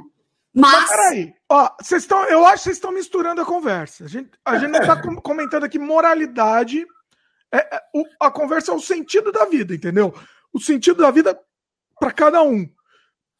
[0.52, 0.74] Mas.
[0.74, 4.06] Mas peraí, ó, vocês estão, eu acho que vocês estão misturando a conversa.
[4.06, 6.84] A gente, a gente não está comentando aqui moralidade
[7.52, 10.14] é, é, o, a conversa é o sentido da vida, entendeu?
[10.54, 11.40] O sentido da vida
[12.00, 12.68] para cada um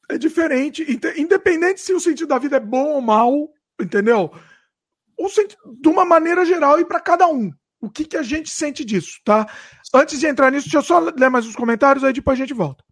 [0.10, 0.86] é diferente,
[1.18, 3.32] independente se o sentido da vida é bom ou mal,
[3.80, 4.32] entendeu?
[5.18, 7.52] O sentido, de uma maneira geral e para cada um.
[7.82, 9.48] O que, que a gente sente disso, tá?
[9.94, 12.54] Antes de entrar nisso, deixa eu só ler mais os comentários, aí depois a gente
[12.54, 12.84] volta.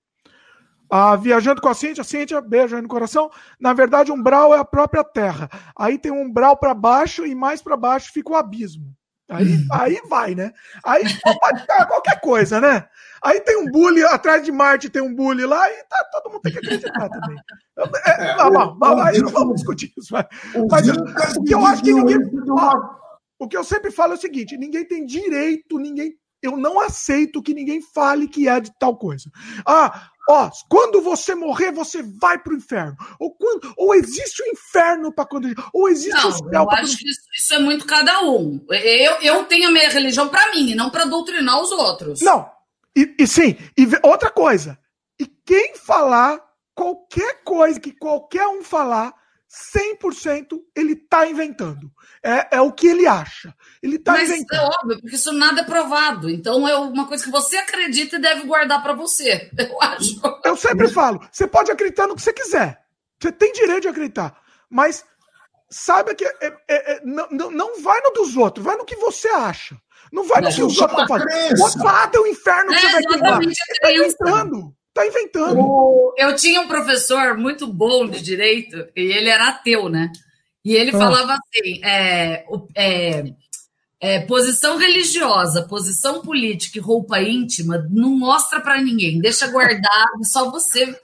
[0.89, 3.29] Ah, viajando com a Cíntia, Cíntia, beijo aí no coração.
[3.59, 5.49] Na verdade, um umbral é a própria terra.
[5.77, 8.95] Aí tem um umbral para baixo e mais para baixo fica o abismo.
[9.29, 10.53] Aí, aí vai, né?
[10.83, 12.87] Aí pode ficar qualquer coisa, né?
[13.21, 16.41] Aí tem um bully, atrás de Marte tem um bully lá e tá, todo mundo
[16.41, 17.37] tem que acreditar também.
[18.05, 20.13] É, é, não, não, não, aí não vamos discutir isso.
[20.13, 20.25] Mas,
[20.69, 22.17] mas o que eu acho que ninguém.
[22.49, 22.71] Ó,
[23.39, 26.13] o que eu sempre falo é o seguinte: ninguém tem direito, ninguém.
[26.41, 29.29] Eu não aceito que ninguém fale que é de tal coisa.
[29.65, 32.97] Ah, Ó, quando você morrer, você vai pro inferno.
[33.17, 35.47] Ou, quando, ou existe o inferno para quando.
[35.71, 38.59] Ou existe não, o céu Eu acho que isso, isso, é muito cada um.
[38.69, 42.19] Eu, eu tenho a minha religião para mim, e não para doutrinar os outros.
[42.21, 42.51] Não.
[42.93, 44.77] E, e sim, e outra coisa.
[45.17, 46.41] E quem falar
[46.75, 49.13] qualquer coisa que qualquer um falar
[49.49, 51.91] 100% ele está inventando.
[52.21, 53.53] É, é o que ele acha.
[53.81, 54.59] Ele está inventando.
[54.59, 56.29] é óbvio, porque isso nada é provado.
[56.29, 60.21] Então é uma coisa que você acredita e deve guardar para você, eu acho.
[60.43, 62.81] Eu sempre falo, você pode acreditar no que você quiser.
[63.19, 64.39] Você tem direito de acreditar.
[64.69, 65.05] Mas
[65.69, 69.27] saiba que é, é, é, não, não vai no dos outros, vai no que você
[69.29, 69.77] acha.
[70.11, 72.21] Não vai no que os outros estão fazendo.
[72.21, 73.41] Um inferno que você vai queimar.
[73.41, 74.76] Ele está inventando.
[74.97, 75.59] Tá inventando.
[75.59, 76.15] O...
[76.17, 80.11] Eu tinha um professor muito bom de direito, e ele era ateu, né?
[80.65, 80.97] E ele ah.
[80.97, 82.43] falava assim: é,
[82.75, 83.33] é,
[83.99, 90.49] é, posição religiosa, posição política e roupa íntima não mostra para ninguém, deixa guardado, só
[90.49, 90.99] você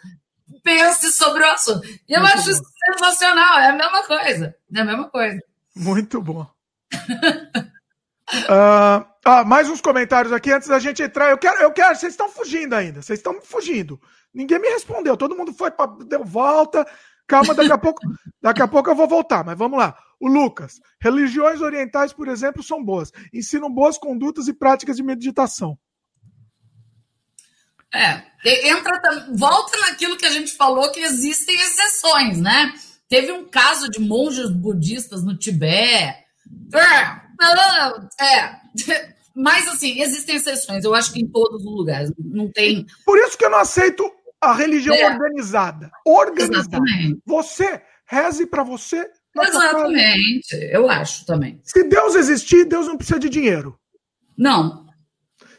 [0.63, 1.87] pense sobre o assunto.
[2.09, 2.63] E eu muito acho bom.
[2.97, 4.55] sensacional, é a mesma coisa.
[4.73, 5.39] É a mesma coisa.
[5.75, 6.47] Muito bom.
[8.33, 11.29] Uh, ah, mais uns comentários aqui antes da gente entrar.
[11.29, 11.95] Eu quero, eu quero.
[11.95, 13.01] Vocês estão fugindo ainda.
[13.01, 13.99] Vocês estão fugindo.
[14.33, 15.15] Ninguém me respondeu.
[15.15, 16.85] Todo mundo foi pra, deu volta.
[17.27, 18.01] Calma, daqui a pouco,
[18.41, 19.43] daqui a pouco eu vou voltar.
[19.43, 19.95] Mas vamos lá.
[20.19, 20.79] O Lucas.
[20.99, 23.11] Religiões orientais, por exemplo, são boas.
[23.33, 25.77] Ensinam boas condutas e práticas de meditação.
[27.93, 28.23] É,
[28.69, 32.73] entra, volta naquilo que a gente falou que existem exceções, né?
[33.07, 36.23] Teve um caso de monges budistas no Tibete.
[38.19, 40.83] É, é, mas assim, existem exceções.
[40.83, 42.85] Eu acho que em todos os lugares não tem.
[43.05, 45.11] Por isso que eu não aceito a religião é.
[45.11, 45.91] organizada.
[46.05, 46.59] Organizada.
[46.59, 47.21] Exatamente.
[47.25, 49.09] Você reze para você.
[49.35, 50.55] Exatamente.
[50.71, 51.59] Eu acho também.
[51.63, 53.77] Se Deus existir, Deus não precisa de dinheiro.
[54.37, 54.85] Não.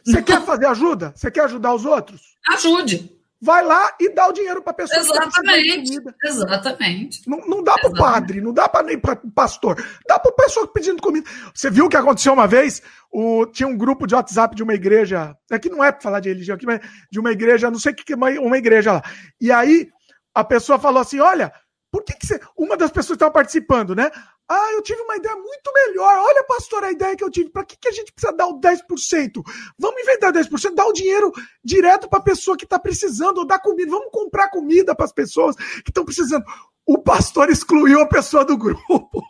[0.04, 1.12] Você quer fazer ajuda?
[1.16, 2.36] Você quer ajudar os outros?
[2.48, 3.10] Ajude.
[3.40, 5.00] Vai lá e dá o dinheiro para a pessoa.
[5.00, 6.00] Exatamente.
[6.24, 7.28] Exatamente.
[7.28, 9.76] Não, não dá para o padre, não dá para nem para o pastor.
[10.08, 11.28] Dá para pessoa pedindo comida.
[11.54, 12.82] Você viu o que aconteceu uma vez?
[13.12, 15.36] O, tinha um grupo de WhatsApp de uma igreja.
[15.50, 17.94] Aqui não é para falar de religião, aqui, mas de uma igreja, não sei o
[17.94, 19.02] que, uma igreja lá.
[19.40, 19.88] E aí
[20.34, 21.52] a pessoa falou assim: olha,
[21.94, 22.40] por que, que você.
[22.58, 24.10] Uma das pessoas que estavam participando, né?
[24.48, 26.18] Ah, eu tive uma ideia muito melhor.
[26.18, 27.48] Olha, pastor, a ideia que eu tive.
[27.48, 29.42] Para que, que a gente precisa dar o 10%?
[29.78, 31.32] Vamos inventar 10%, dar o dinheiro
[31.64, 33.90] direto para a pessoa que está precisando, ou dar comida.
[33.90, 36.44] Vamos comprar comida para as pessoas que estão precisando.
[36.86, 39.24] O pastor excluiu a pessoa do grupo.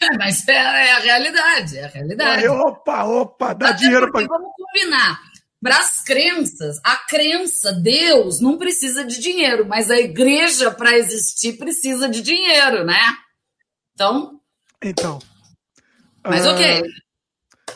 [0.00, 2.42] É, mas é, é, a realidade, é a realidade.
[2.42, 4.26] Aí, opa, opa, dá Até dinheiro para.
[4.26, 5.20] Vamos combinar.
[5.60, 11.58] Para as crenças, a crença, Deus, não precisa de dinheiro, mas a igreja, para existir,
[11.58, 13.02] precisa de dinheiro, né?
[13.92, 14.37] Então,
[14.82, 15.18] então.
[16.24, 16.82] Mas uh, ok.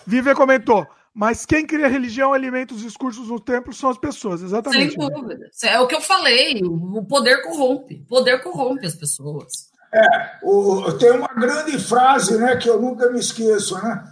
[0.06, 0.86] Viver comentou.
[1.14, 4.94] Mas quem cria religião, alimenta os discursos no templo são as pessoas, exatamente.
[4.94, 5.50] Sem dúvida.
[5.64, 6.62] É o que eu falei.
[6.64, 8.02] O poder corrompe.
[8.04, 9.70] O poder corrompe as pessoas.
[9.94, 14.02] É, o, tem uma grande frase né, que eu nunca me esqueço, né?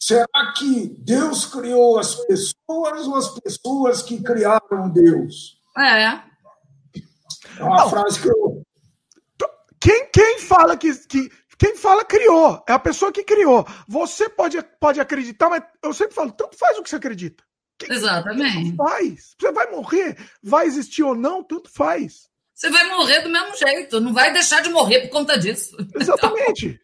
[0.00, 5.60] Será que Deus criou as pessoas ou as pessoas que criaram Deus?
[5.76, 6.02] É.
[7.58, 7.90] É uma Não.
[7.90, 8.62] frase que eu.
[9.80, 13.66] Quem, quem fala que, que quem fala criou, é a pessoa que criou.
[13.88, 17.42] Você pode, pode acreditar, mas eu sempre falo, tanto faz o que você acredita.
[17.76, 18.70] Quem, Exatamente.
[18.70, 19.34] Tanto faz.
[19.38, 22.28] Você vai morrer, vai existir ou não, tanto faz.
[22.54, 25.76] Você vai morrer do mesmo jeito, não vai deixar de morrer por conta disso.
[25.94, 26.80] Exatamente.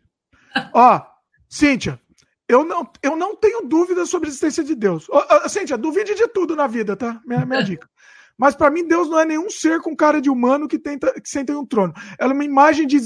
[0.72, 1.00] Ó,
[1.48, 2.00] Cíntia,
[2.48, 5.06] eu não, eu não tenho dúvida sobre a existência de Deus.
[5.08, 7.20] Ó, Cíntia, duvide de tudo na vida, tá?
[7.24, 7.88] Minha, minha dica.
[8.36, 11.28] Mas para mim, Deus não é nenhum ser com cara de humano que, tenta, que
[11.28, 11.94] senta em um trono.
[12.18, 12.98] Ela é uma imagem de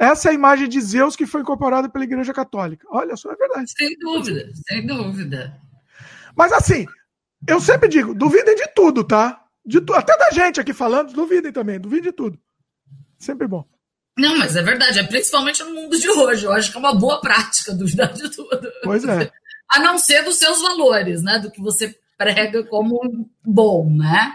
[0.00, 2.86] essa é a imagem de Zeus que foi incorporada pela Igreja Católica.
[2.90, 3.70] Olha só, é verdade.
[3.76, 5.60] Sem dúvida, sem dúvida.
[6.34, 6.86] Mas assim,
[7.46, 9.44] eu sempre digo, duvidem de tudo, tá?
[9.62, 9.92] De tu...
[9.92, 12.40] Até da gente aqui falando, duvidem também, duvidem de tudo.
[13.18, 13.62] Sempre bom.
[14.18, 16.46] Não, mas é verdade, é principalmente no mundo de hoje.
[16.46, 18.72] Eu acho que é uma boa prática duvidar de tudo.
[18.82, 19.30] Pois é.
[19.70, 21.38] A não ser dos seus valores, né?
[21.38, 24.34] Do que você prega como bom, né?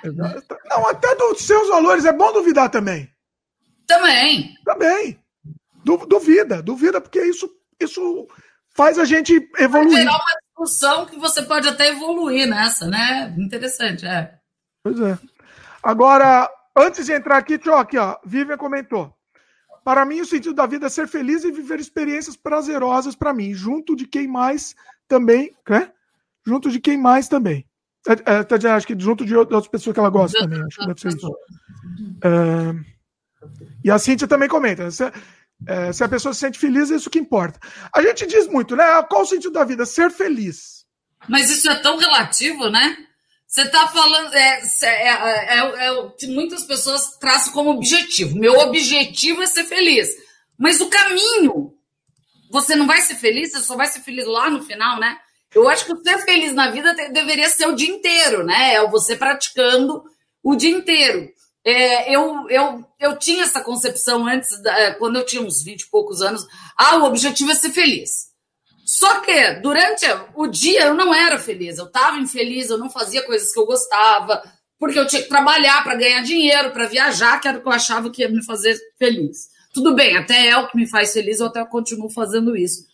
[0.70, 3.10] Não, até dos seus valores é bom duvidar também.
[3.88, 4.56] Também.
[4.64, 5.20] Também.
[5.86, 7.48] Duvida, duvida, porque isso,
[7.80, 8.28] isso
[8.76, 9.92] faz a gente evoluir.
[9.92, 13.34] Vai gerar uma discussão que você pode até evoluir nessa, né?
[13.38, 14.34] Interessante, é.
[14.84, 15.18] Pois é.
[15.84, 18.18] Agora, antes de entrar aqui, deixa aqui, ó.
[18.26, 19.14] Vivian comentou.
[19.84, 23.54] Para mim, o sentido da vida é ser feliz e viver experiências prazerosas para mim,
[23.54, 24.76] junto de quem mais
[25.08, 25.56] também.
[25.64, 25.94] Quer?
[26.44, 27.64] Junto de quem mais também.
[28.08, 30.64] É, é, tá acho que junto de outras pessoas que ela gosta também.
[30.64, 31.36] Acho que deve ser isso.
[32.24, 32.96] É,
[33.84, 34.88] e a Cíntia também comenta.
[35.68, 37.60] É, se a pessoa se sente feliz, é isso que importa.
[37.94, 38.84] A gente diz muito, né?
[39.04, 39.86] Qual o sentido da vida?
[39.86, 40.86] Ser feliz.
[41.28, 42.98] Mas isso é tão relativo, né?
[43.48, 44.34] Você está falando.
[44.34, 48.38] É, é, é, é, o que muitas pessoas traçam como objetivo.
[48.38, 50.10] Meu objetivo é ser feliz.
[50.58, 51.74] Mas o caminho,
[52.52, 55.18] você não vai ser feliz, você só vai ser feliz lá no final, né?
[55.54, 58.74] Eu acho que ser feliz na vida deveria ser o dia inteiro, né?
[58.74, 60.04] É você praticando
[60.44, 61.30] o dia inteiro.
[61.66, 65.90] É, eu, eu, eu tinha essa concepção antes, é, quando eu tinha uns 20 e
[65.90, 66.46] poucos anos.
[66.78, 68.28] Ah, o objetivo é ser feliz.
[68.86, 73.24] Só que durante o dia eu não era feliz, eu estava infeliz, eu não fazia
[73.24, 74.44] coisas que eu gostava,
[74.80, 77.74] porque eu tinha que trabalhar para ganhar dinheiro, para viajar, que era o que eu
[77.74, 79.48] achava que ia me fazer feliz.
[79.74, 82.86] Tudo bem, até é o que me faz feliz, eu até continuo fazendo isso,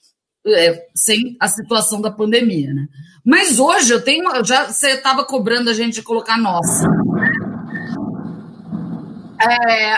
[0.47, 2.87] é, sem a situação da pandemia, né?
[3.25, 6.87] Mas hoje eu tenho, já você estava cobrando a gente de colocar nossa.
[9.41, 9.97] É,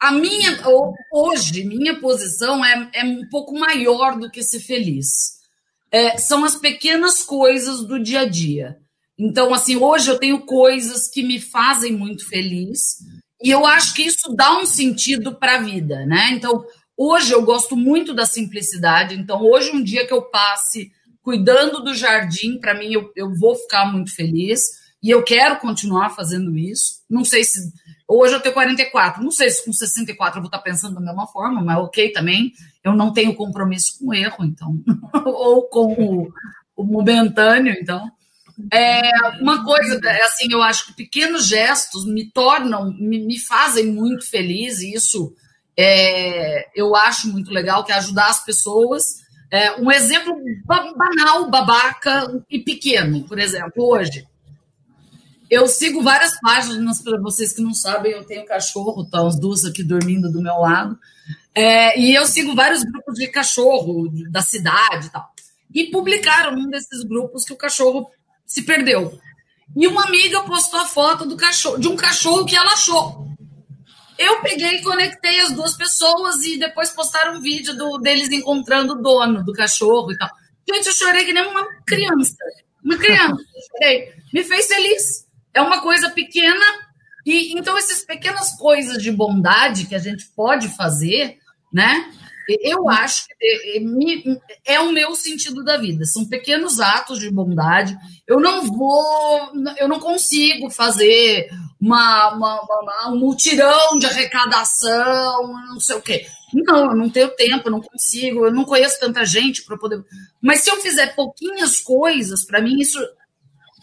[0.00, 0.58] a minha
[1.12, 5.40] hoje minha posição é, é um pouco maior do que ser feliz.
[5.90, 8.78] É, são as pequenas coisas do dia a dia.
[9.18, 12.96] Então, assim, hoje eu tenho coisas que me fazem muito feliz
[13.42, 16.30] e eu acho que isso dá um sentido para a vida, né?
[16.32, 16.64] Então,
[16.96, 19.16] hoje eu gosto muito da simplicidade.
[19.16, 23.54] Então, hoje um dia que eu passe cuidando do jardim, para mim, eu, eu vou
[23.56, 24.60] ficar muito feliz.
[25.02, 27.02] E eu quero continuar fazendo isso.
[27.10, 27.72] Não sei se.
[28.14, 29.22] Hoje eu tenho 44.
[29.22, 32.52] Não sei se com 64 eu vou estar pensando da mesma forma, mas ok também.
[32.84, 34.78] Eu não tenho compromisso com o erro, então.
[35.24, 36.32] Ou com o,
[36.76, 38.10] o momentâneo, então.
[38.70, 39.00] É,
[39.40, 44.28] uma coisa, é assim, eu acho que pequenos gestos me tornam, me, me fazem muito
[44.28, 45.34] feliz, e isso
[45.74, 49.22] é, eu acho muito legal, que é ajudar as pessoas.
[49.50, 50.34] É, um exemplo
[50.66, 54.26] banal, babaca e pequeno, por exemplo, hoje.
[55.52, 59.66] Eu sigo várias páginas, para vocês que não sabem, eu tenho cachorro, tá os duas
[59.66, 60.98] aqui dormindo do meu lado.
[61.54, 65.30] É, e eu sigo vários grupos de cachorro da cidade e tal.
[65.74, 68.10] E publicaram um desses grupos que o cachorro
[68.46, 69.20] se perdeu.
[69.76, 73.26] E uma amiga postou a foto do cachorro, de um cachorro que ela achou.
[74.18, 78.94] Eu peguei e conectei as duas pessoas e depois postaram um vídeo do, deles encontrando
[78.94, 80.30] o dono do cachorro e tal.
[80.66, 82.36] Gente, eu chorei que nem uma criança.
[82.82, 83.36] Uma criança.
[84.32, 85.30] Me fez feliz.
[85.54, 86.64] É uma coisa pequena.
[87.24, 91.38] E então, essas pequenas coisas de bondade que a gente pode fazer,
[91.72, 92.12] né?
[92.60, 96.04] Eu acho que é o meu sentido da vida.
[96.04, 97.96] São pequenos atos de bondade.
[98.26, 101.48] Eu não vou, eu não consigo fazer
[101.80, 106.26] uma, uma, uma, um mutirão de arrecadação, não sei o quê.
[106.52, 110.04] Não, eu não tenho tempo, eu não consigo, eu não conheço tanta gente para poder.
[110.40, 112.98] Mas se eu fizer pouquinhas coisas, para mim isso,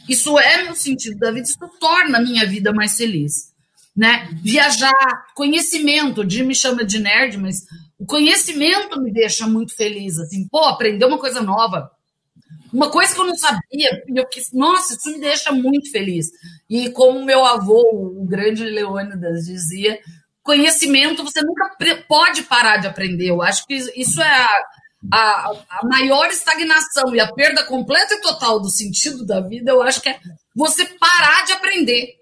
[0.10, 3.54] isso é meu sentido da vida, isso torna a minha vida mais feliz.
[3.96, 4.30] Né?
[4.42, 7.66] Viajar, conhecimento, o Jim me chama de nerd, mas
[7.98, 11.92] o conhecimento me deixa muito feliz, assim, pô, aprender uma coisa nova.
[12.72, 16.28] Uma coisa que eu não sabia, eu quis, nossa, isso me deixa muito feliz.
[16.70, 17.82] E como meu avô,
[18.20, 20.00] o grande Leônidas, dizia,
[20.44, 21.76] conhecimento você nunca
[22.08, 23.28] pode parar de aprender.
[23.28, 24.64] Eu acho que isso é a,
[25.12, 29.82] a, a, maior estagnação e a perda completa e total do sentido da vida, eu
[29.82, 30.20] acho que é
[30.56, 32.20] você parar de aprender.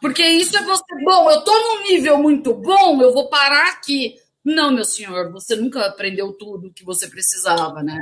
[0.00, 4.16] Porque isso é você, bom, eu estou num nível muito bom, eu vou parar aqui.
[4.44, 8.00] Não, meu senhor, você nunca aprendeu tudo que você precisava, né?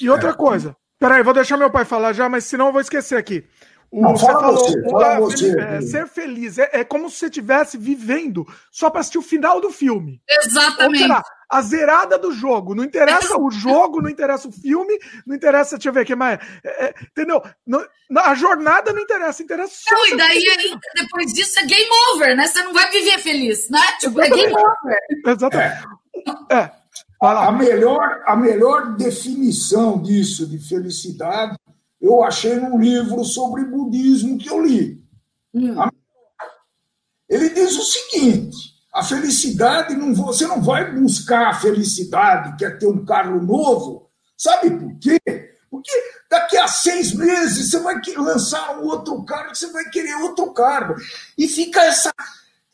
[0.00, 3.16] E outra coisa, peraí, vou deixar meu pai falar já, mas senão eu vou esquecer
[3.16, 3.44] aqui.
[3.90, 5.60] O, Não, você falou, você, fala você.
[5.60, 9.60] É, ser feliz é, é, como se você estivesse vivendo só para assistir o final
[9.60, 10.20] do filme.
[10.28, 11.10] Exatamente.
[11.50, 12.74] A zerada do jogo.
[12.74, 16.14] Não interessa o jogo, não interessa o filme, não interessa, deixa eu ver o que
[16.14, 16.38] mais.
[16.62, 17.42] É, é, entendeu?
[17.66, 17.82] Não,
[18.14, 19.94] a jornada não interessa, interessa só.
[19.94, 22.46] Não, e daí aí, depois disso é game over, né?
[22.46, 23.80] Você não vai viver feliz, né?
[23.98, 24.98] Tipo, é game over.
[25.26, 25.86] Exatamente.
[26.50, 26.56] É.
[26.56, 26.78] é.
[27.20, 31.56] A, melhor, a melhor definição disso, de felicidade,
[32.00, 35.04] eu achei num livro sobre budismo que eu li.
[35.54, 35.74] Hum.
[37.28, 38.56] Ele diz o seguinte:
[38.92, 44.10] a felicidade, não, você não vai buscar a felicidade, quer ter um carro novo.
[44.36, 45.20] Sabe por quê?
[45.70, 45.90] Porque
[46.30, 50.94] daqui a seis meses você vai lançar um outro carro, você vai querer outro carro.
[51.36, 52.12] E fica essa,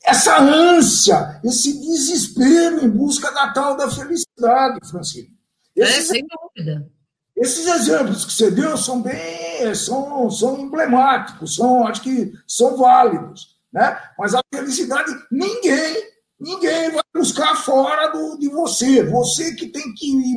[0.04, 5.32] essa ânsia, esse desespero em busca da tal da felicidade, Francisco.
[5.76, 6.93] É, esses, é, sem dúvida.
[7.36, 13.56] Esses exemplos que você deu são bem, são, são emblemáticos, são, acho que são válidos,
[13.72, 13.98] né?
[14.16, 15.96] Mas a felicidade ninguém,
[16.38, 19.02] ninguém vai buscar fora do, de você.
[19.02, 20.36] Você que tem que,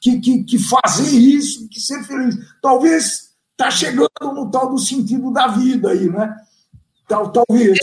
[0.00, 2.36] que, que, que fazer isso, que ser feliz.
[2.60, 6.34] Talvez está chegando no tal do sentido da vida aí, né?
[7.08, 7.78] Tal, talvez.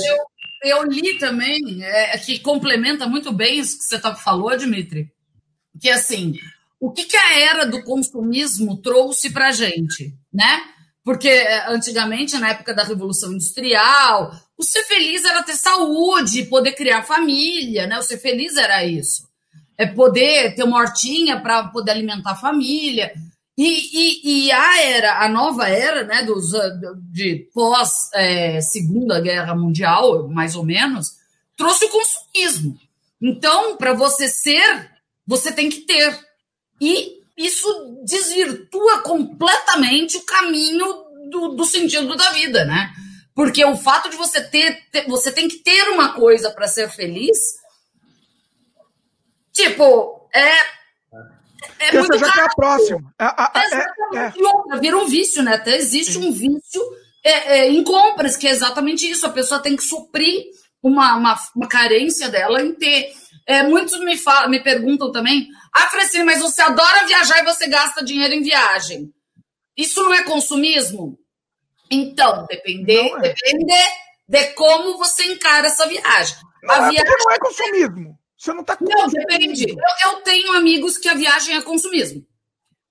[0.64, 5.12] Eu, eu li também, é, que complementa muito bem isso que você tá, falou, Dimitri,
[5.80, 6.36] que assim,
[6.82, 10.62] o que, que a era do consumismo trouxe para a gente, né?
[11.04, 16.74] Porque é, antigamente, na época da Revolução Industrial, o ser feliz era ter saúde, poder
[16.74, 18.00] criar família, né?
[18.00, 19.30] O ser feliz era isso.
[19.78, 23.14] É poder ter uma hortinha para poder alimentar a família.
[23.56, 26.52] E, e, e, a era, a nova era, né, dos,
[27.12, 31.12] de pós é, Segunda Guerra Mundial, mais ou menos,
[31.56, 32.76] trouxe o consumismo.
[33.22, 34.90] Então, para você ser,
[35.28, 36.31] você tem que ter.
[36.82, 42.92] E isso desvirtua completamente o caminho do, do sentido da vida, né?
[43.36, 46.90] Porque o fato de você ter, ter você tem que ter uma coisa para ser
[46.90, 47.38] feliz,
[49.54, 50.82] tipo, é
[51.80, 53.14] é muito já é a próxima.
[53.20, 55.56] É, é, é, outra, vira um vício, né?
[55.56, 56.28] Até existe Sim.
[56.28, 56.82] um vício
[57.24, 59.26] é, é, em compras, que é exatamente isso.
[59.26, 60.46] A pessoa tem que suprir
[60.82, 63.14] uma, uma, uma carência dela em ter.
[63.48, 67.68] É, muitos me, falam, me perguntam também, ah, Francine, mas você adora viajar e você
[67.68, 69.12] gasta dinheiro em viagem.
[69.76, 71.18] Isso não é consumismo?
[71.90, 73.34] Então, depender, é.
[73.34, 73.74] depende
[74.28, 76.38] de como você encara essa viagem.
[76.64, 78.20] Não, a viagem não é consumismo.
[78.38, 79.70] Você não está Não, depende.
[79.70, 82.26] Eu, eu, tenho amigos que a viagem é consumismo.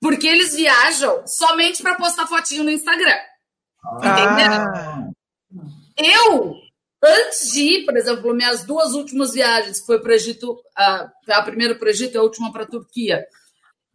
[0.01, 3.19] Porque eles viajam somente para postar fotinho no Instagram.
[4.03, 5.09] Ah.
[5.97, 6.55] Eu,
[7.03, 11.11] antes de ir, por exemplo, minhas duas últimas viagens, que foi para o Egito, a,
[11.29, 13.25] a primeira para o Egito e a última para a Turquia,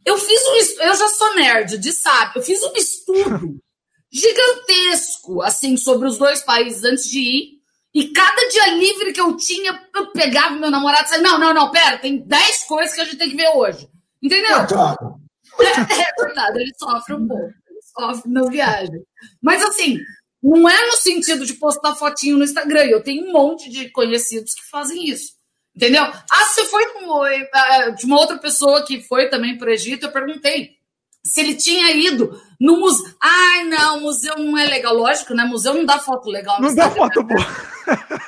[0.05, 0.83] eu fiz um.
[0.83, 3.59] Eu já sou nerd, de sabe, eu fiz um estudo
[4.11, 7.55] gigantesco, assim, sobre os dois países antes de ir.
[7.93, 11.53] E cada dia livre que eu tinha, eu pegava meu namorado e dizia: Não, não,
[11.53, 13.87] não, pera, tem 10 coisas que a gente tem que ver hoje.
[14.21, 14.57] Entendeu?
[14.57, 15.19] É, claro.
[15.59, 17.53] é verdade, ele sofre um pouco.
[17.67, 19.01] Ele sofre na viagem.
[19.41, 19.97] Mas assim,
[20.45, 22.83] não é no sentido de postar fotinho no Instagram.
[22.83, 25.33] Eu tenho um monte de conhecidos que fazem isso.
[25.75, 26.03] Entendeu?
[26.03, 30.11] Ah, você foi eh, de uma outra pessoa que foi também para o Egito, eu
[30.11, 30.75] perguntei
[31.23, 33.05] se ele tinha ido no museu.
[33.19, 34.93] Ai, não, museu não é legal.
[34.93, 35.43] Lógico, né?
[35.43, 36.61] Museu não dá foto legal.
[36.61, 37.45] Não dá foto boa.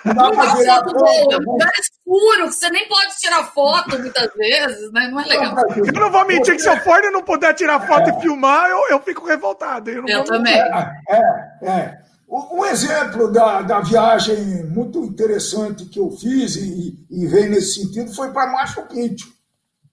[0.04, 1.34] Não dá, foto boa.
[1.34, 5.08] É um lugar escuro, que você nem pode tirar foto muitas vezes, né?
[5.10, 5.56] Não é legal.
[5.78, 8.18] Eu não vou mentir que se eu for e não puder tirar foto é.
[8.18, 9.92] e filmar, eu, eu fico revoltado.
[9.92, 10.56] Eu, eu também.
[10.56, 12.07] É, é, é.
[12.28, 18.14] Um exemplo da, da viagem muito interessante que eu fiz e, e veio nesse sentido
[18.14, 19.32] foi para Machu Picchu.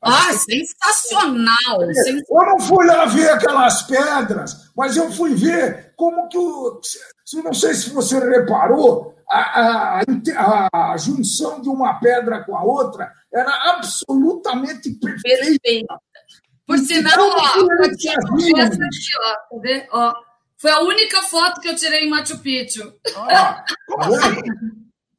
[0.02, 1.80] Ah, sensacional!
[1.80, 6.80] Eu não fui lá ver aquelas pedras, mas eu fui ver como que o.
[7.42, 13.10] Não sei se você reparou, a, a, a junção de uma pedra com a outra
[13.32, 15.46] era absolutamente perfeita.
[15.46, 16.00] perfeita.
[16.66, 20.08] Por sinal, então, ó, aqui, essa aqui, ó?
[20.08, 20.14] Ó,
[20.64, 22.94] foi a única foto que eu tirei em Machu Picchu.
[23.14, 23.62] Ah,
[23.98, 24.40] assim?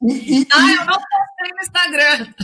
[0.02, 2.34] E, e, ah, eu não postei no Instagram.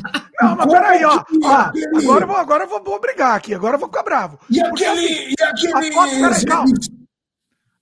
[0.40, 1.24] Não, mas peraí, ó.
[1.42, 4.38] ó agora eu, vou, agora eu vou, vou brigar aqui, agora eu vou ficar bravo.
[4.48, 4.88] E aquele.
[4.90, 5.88] Assim, e aquele...
[5.88, 6.72] A, foto, peraí, calma.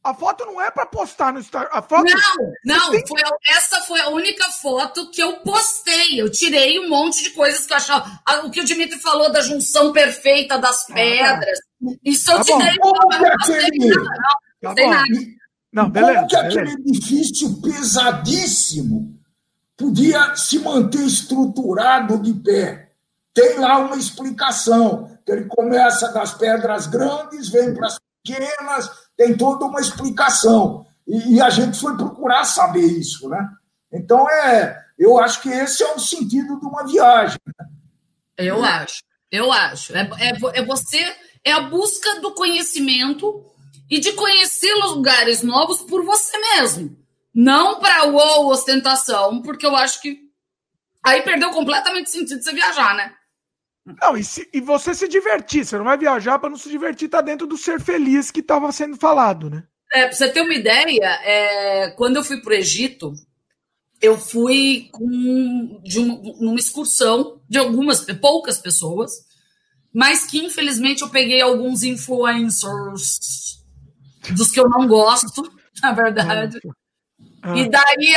[0.04, 1.68] a foto não é para postar no Instagram.
[1.70, 2.04] A foto...
[2.04, 2.90] Não, não.
[2.90, 3.06] Tem...
[3.06, 6.18] Foi, essa foi a única foto que eu postei.
[6.18, 8.10] Eu tirei um monte de coisas que eu achava.
[8.46, 11.58] O que o Dimitri falou da junção perfeita das pedras.
[11.58, 11.96] Ah, tá.
[12.02, 12.74] Isso eu tá tirei.
[12.82, 14.49] Não, não não.
[14.60, 15.08] Tá nada.
[15.72, 16.14] Não, beleza.
[16.14, 16.60] Como que beleza.
[16.60, 19.18] aquele edifício pesadíssimo
[19.76, 22.92] podia se manter estruturado de pé.
[23.32, 29.36] Tem lá uma explicação, que ele começa das pedras grandes, vem para as pequenas, tem
[29.36, 30.84] toda uma explicação.
[31.06, 33.48] E, e, a gente foi procurar saber isso, né?
[33.92, 37.38] Então, é, eu acho que esse é o sentido de uma viagem.
[37.46, 37.66] Né?
[38.36, 39.96] Eu acho, eu acho.
[39.96, 40.98] É, é, é você,
[41.42, 43.44] é a busca do conhecimento
[43.90, 46.96] e de conhecer lugares novos por você mesmo.
[47.34, 50.18] Não para o ostentação, porque eu acho que
[51.04, 53.12] aí perdeu completamente o sentido de você viajar, né?
[54.00, 57.08] Não, e, se, e você se divertir, você não vai viajar para não se divertir,
[57.08, 59.64] tá dentro do ser feliz que estava sendo falado, né?
[59.92, 63.12] É, pra você ter uma ideia, é, quando eu fui pro Egito,
[64.00, 69.10] eu fui com, de uma, numa excursão de algumas, poucas pessoas,
[69.92, 73.59] mas que infelizmente eu peguei alguns influencers
[74.34, 75.42] dos que eu não gosto,
[75.82, 76.58] na verdade.
[76.58, 76.80] É.
[77.42, 77.56] Ah.
[77.56, 78.14] E daí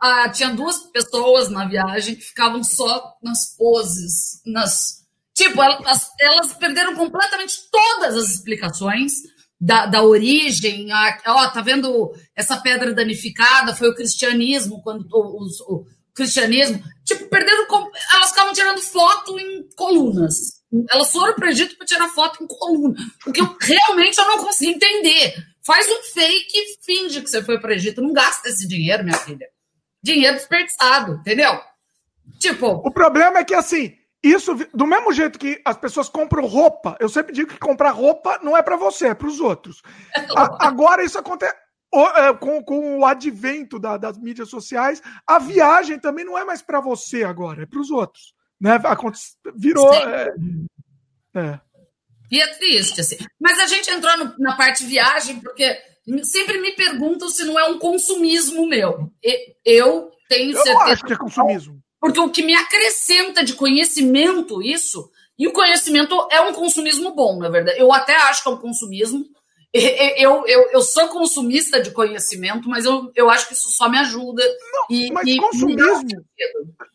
[0.00, 5.06] a, tinha duas pessoas na viagem que ficavam só nas poses, nas.
[5.34, 9.12] Tipo, elas, elas perderam completamente todas as explicações
[9.60, 10.90] da, da origem.
[10.90, 13.74] A, ó, tá vendo essa pedra danificada?
[13.74, 15.84] Foi o cristianismo, quando o
[16.14, 16.82] cristianismo.
[17.04, 17.66] Tipo, perderam.
[18.14, 20.55] Elas ficavam tirando foto em colunas.
[20.90, 22.96] Elas foram para o Egito para tirar foto em coluna.
[23.26, 25.34] O eu realmente eu não consegui entender.
[25.64, 28.02] Faz um fake e finge que você foi para o Egito.
[28.02, 29.48] Não gasta esse dinheiro, minha filha.
[30.02, 31.60] Dinheiro desperdiçado, entendeu?
[32.38, 32.82] Tipo.
[32.84, 37.08] O problema é que, assim, isso, do mesmo jeito que as pessoas compram roupa, eu
[37.08, 39.82] sempre digo que comprar roupa não é para você, é para os outros.
[40.36, 41.54] A, agora isso acontece.
[41.94, 46.60] É, com, com o advento da, das mídias sociais, a viagem também não é mais
[46.60, 48.34] para você agora, é para os outros.
[48.60, 48.78] Né?
[49.54, 49.92] Virou.
[49.92, 50.34] É,
[51.34, 51.60] é.
[52.30, 53.16] E é triste, assim.
[53.40, 55.78] Mas a gente entrou no, na parte viagem, porque
[56.24, 59.10] sempre me perguntam se não é um consumismo meu.
[59.64, 60.70] Eu tenho eu certeza.
[60.70, 61.80] Eu acho que é consumismo.
[62.00, 67.38] Porque o que me acrescenta de conhecimento, isso, e o conhecimento é um consumismo bom,
[67.38, 67.78] na verdade.
[67.78, 69.24] Eu até acho que é um consumismo,
[70.16, 73.98] eu, eu, eu sou consumista de conhecimento, mas eu, eu acho que isso só me
[73.98, 74.42] ajuda.
[74.72, 76.08] Não, e, mas e consumismo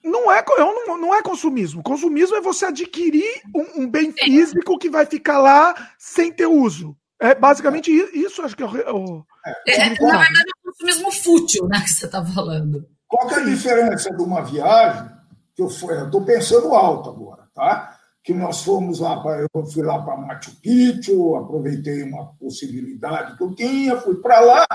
[0.03, 1.84] não é, não, não é consumismo.
[1.84, 4.25] Consumismo é você adquirir um, um bem Sim.
[4.25, 6.95] físico que vai ficar lá sem ter uso.
[7.19, 9.23] É basicamente isso, acho que é o.
[9.67, 12.84] É, é, na verdade, é um consumismo fútil, né, que você está falando.
[13.07, 15.07] Qual é a diferença de uma viagem
[15.55, 17.99] que eu estou pensando alto agora, tá?
[18.24, 23.43] Que nós fomos lá para eu fui lá para Machu Picchu, aproveitei uma possibilidade que
[23.43, 24.65] eu tinha, fui para lá.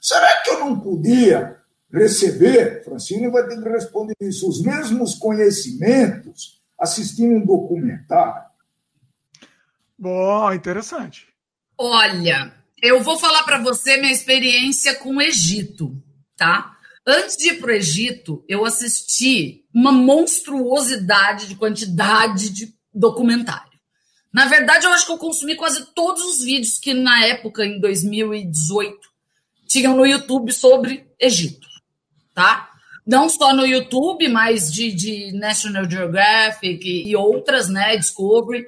[0.00, 1.56] Será que eu não podia
[1.92, 8.44] receber, Francine vai ter que responder isso, os mesmos conhecimentos assistindo um documentário?
[9.98, 11.28] Bom, interessante.
[11.78, 12.52] Olha,
[12.82, 15.96] eu vou falar para você minha experiência com o Egito,
[16.36, 16.76] tá?
[17.06, 23.76] Antes de ir para o Egito, eu assisti uma monstruosidade de quantidade de documentário.
[24.32, 27.80] Na verdade, eu acho que eu consumi quase todos os vídeos que na época, em
[27.80, 28.98] 2018,
[29.66, 31.66] tinham no YouTube sobre Egito,
[32.34, 32.70] tá?
[33.06, 37.96] Não só no YouTube, mas de, de National Geographic e, e outras, né?
[37.96, 38.66] Discovery.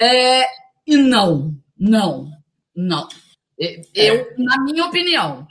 [0.00, 0.44] É,
[0.86, 2.30] e não, não,
[2.74, 3.08] não.
[3.58, 4.34] Eu, é.
[4.38, 5.46] na minha opinião,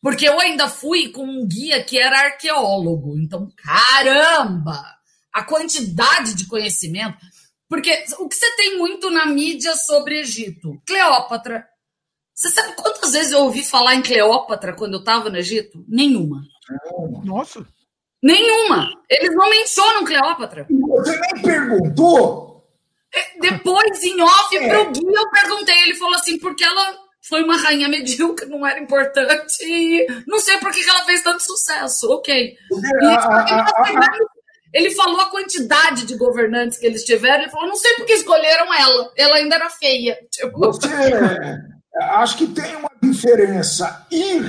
[0.00, 3.18] porque eu ainda fui com um guia que era arqueólogo.
[3.18, 4.82] Então, caramba!
[5.32, 7.18] A quantidade de conhecimento.
[7.68, 10.80] Porque o que você tem muito na mídia sobre Egito?
[10.86, 11.66] Cleópatra.
[12.34, 15.84] Você sabe quantas vezes eu ouvi falar em Cleópatra quando eu estava no Egito?
[15.88, 16.42] Nenhuma.
[17.24, 17.66] Nossa.
[18.22, 18.88] Nenhuma.
[19.08, 20.66] Eles não mencionam Cleópatra.
[20.70, 22.48] Você nem perguntou?
[23.14, 24.68] É, depois, em off, é.
[24.68, 25.82] pro guia, eu perguntei.
[25.82, 30.56] Ele falou assim, porque ela foi uma rainha medíocre, não era importante, e não sei
[30.58, 32.10] por que ela fez tanto sucesso.
[32.12, 32.56] Ok.
[34.72, 38.12] Ele falou a quantidade de governantes que eles tiveram, ele falou, não sei por que
[38.12, 40.18] escolheram ela, ela ainda era feia.
[40.30, 40.58] Tipo...
[40.58, 40.88] Você,
[41.94, 44.48] acho que tem uma diferença ir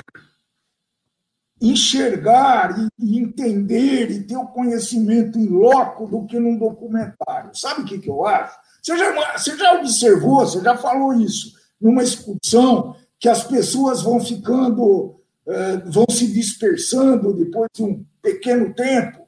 [1.62, 7.52] enxergar e entender e ter o conhecimento em loco do que num documentário.
[7.54, 8.58] Sabe o que, que eu acho?
[8.82, 14.20] Você já, você já observou, você já falou isso numa excursão que as pessoas vão
[14.20, 19.28] ficando, eh, vão se dispersando depois de um pequeno tempo.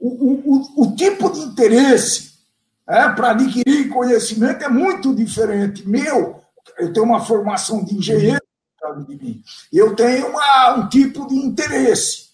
[0.00, 2.34] O, o, o tipo de interesse
[2.86, 5.88] é, para adquirir conhecimento é muito diferente.
[5.88, 6.40] Meu,
[6.78, 8.42] eu tenho uma formação de engenheiro,
[9.06, 9.42] de mim,
[9.72, 12.28] eu tenho uma, um tipo de interesse.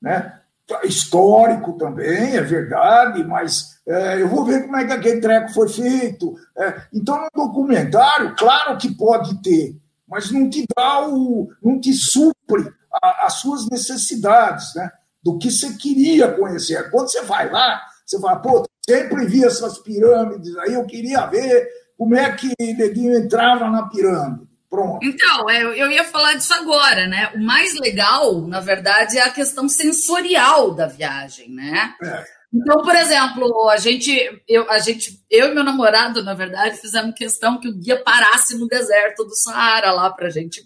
[0.00, 0.40] Né?
[0.84, 5.68] histórico também, é verdade, mas é, eu vou ver como é que aquele treco foi
[5.68, 6.34] feito.
[6.56, 9.76] É, então, no documentário, claro que pode ter,
[10.08, 11.50] mas não te dá o.
[11.62, 14.90] não te supre a, as suas necessidades, né?
[15.24, 16.90] Do que você queria conhecer.
[16.90, 21.66] Quando você vai lá, você fala, pô, sempre vi essas pirâmides aí, eu queria ver
[21.96, 24.46] como é que Neguinho entrava na pirâmide.
[24.68, 24.98] Pronto.
[25.06, 27.30] Então, eu, eu ia falar disso agora, né?
[27.34, 31.94] O mais legal, na verdade, é a questão sensorial da viagem, né?
[32.02, 32.24] É.
[32.52, 37.14] Então, por exemplo, a gente, eu, a gente, eu e meu namorado, na verdade, fizemos
[37.14, 40.62] questão que o guia parasse no deserto do Saara lá para a gente.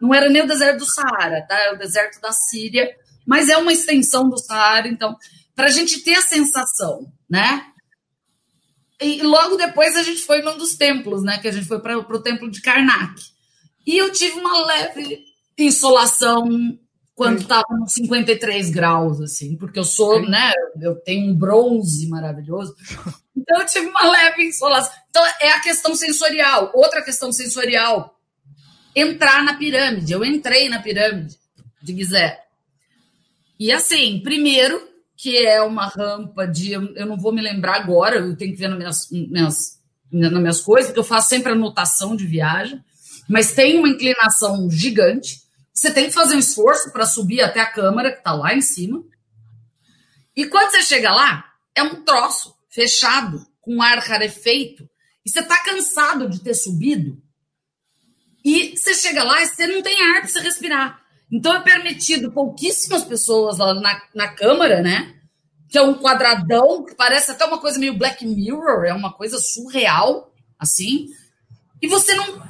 [0.00, 1.56] Não era nem o deserto do Saara, tá?
[1.56, 2.88] É o deserto da Síria,
[3.30, 5.16] mas é uma extensão do Saara, então,
[5.54, 7.64] para a gente ter a sensação, né?
[9.00, 11.38] E logo depois a gente foi num dos templos, né?
[11.38, 13.22] Que a gente foi para o templo de Karnak.
[13.86, 15.20] E eu tive uma leve
[15.56, 16.44] insolação
[17.14, 22.74] quando estava nos 53 graus, assim, porque eu sou, né, eu tenho um bronze maravilhoso.
[23.36, 24.92] Então eu tive uma leve insolação.
[25.08, 26.72] Então é a questão sensorial.
[26.74, 28.18] Outra questão sensorial,
[28.94, 30.12] entrar na pirâmide.
[30.12, 31.38] Eu entrei na pirâmide
[31.80, 32.49] de Gizé.
[33.60, 34.82] E assim, primeiro,
[35.16, 36.72] que é uma rampa de.
[36.72, 39.78] Eu não vou me lembrar agora, eu tenho que ver nas minhas, minhas,
[40.10, 42.82] nas minhas coisas, porque eu faço sempre anotação de viagem
[43.30, 45.42] mas tem uma inclinação gigante.
[45.72, 48.60] Você tem que fazer um esforço para subir até a câmara, que está lá em
[48.60, 49.04] cima.
[50.34, 54.82] E quando você chega lá, é um troço fechado, com ar rarefeito.
[55.24, 57.22] E você está cansado de ter subido.
[58.44, 60.99] E você chega lá e você não tem ar para você respirar.
[61.30, 65.14] Então é permitido pouquíssimas pessoas lá na, na câmara, né?
[65.68, 69.38] Que é um quadradão, que parece até uma coisa meio Black Mirror, é uma coisa
[69.38, 71.06] surreal, assim.
[71.80, 72.40] E você não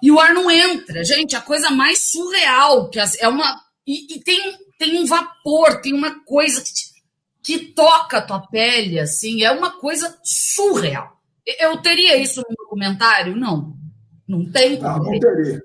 [0.00, 1.04] e o ar não entra.
[1.04, 3.60] Gente, a coisa mais surreal, que é uma.
[3.86, 6.70] E, e tem, tem um vapor, tem uma coisa que,
[7.42, 11.20] que toca a tua pele, assim, é uma coisa surreal.
[11.58, 13.36] Eu teria isso no documentário?
[13.36, 13.76] Não.
[14.26, 15.60] Não tem Não, não teria.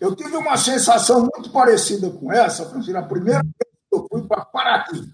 [0.00, 3.00] Eu tive uma sensação muito parecida com essa, Francina.
[3.00, 3.54] A primeira vez
[3.90, 5.08] que eu fui para Paraty.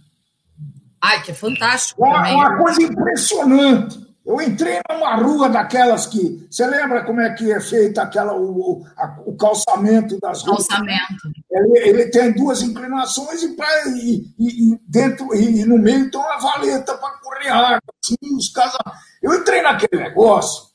[1.01, 2.03] Ai, que é fantástico.
[2.03, 4.05] Uma, uma coisa impressionante.
[4.25, 6.47] Eu entrei numa rua daquelas que.
[6.51, 10.67] Você lembra como é que é feita aquela, o, a, o calçamento das ruas?
[10.67, 11.31] Calçamento.
[11.51, 16.19] Ele, ele tem duas inclinações e, pra, e, e dentro e, e, no meio tem
[16.19, 17.81] uma valeta para correr água.
[18.03, 18.79] Assim, os casas.
[19.23, 20.74] Eu entrei naquele negócio.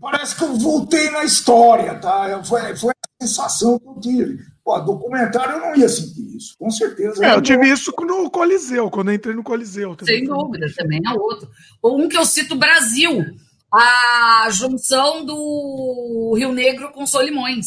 [0.00, 2.42] Parece que eu voltei na história, tá?
[2.44, 4.38] Foi, foi a sensação que eu tive.
[4.64, 7.24] Pô, documentário eu não ia sentir isso, com certeza.
[7.24, 9.94] É, eu tive isso no Coliseu, quando eu entrei no Coliseu.
[9.94, 10.18] Também.
[10.18, 11.50] Sem dúvida, também é outro.
[11.84, 13.24] Um que eu cito Brasil,
[13.72, 17.66] a junção do Rio Negro com Solimões.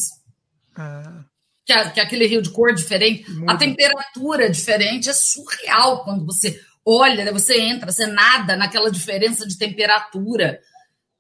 [0.76, 1.24] Ah.
[1.66, 3.30] Que, é, que é aquele rio de cor diferente.
[3.30, 3.52] Muito.
[3.52, 9.46] A temperatura diferente é surreal quando você olha, né, você entra, você nada naquela diferença
[9.46, 10.60] de temperatura.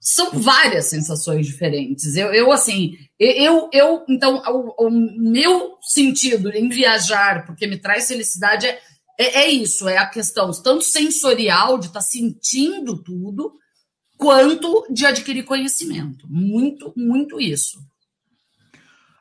[0.09, 2.15] São várias sensações diferentes.
[2.15, 8.07] Eu, eu assim, eu, eu então, o, o meu sentido em viajar, porque me traz
[8.07, 8.79] felicidade, é,
[9.19, 13.51] é, é isso, é a questão tanto sensorial, de estar tá sentindo tudo,
[14.17, 16.25] quanto de adquirir conhecimento.
[16.29, 17.77] Muito, muito isso.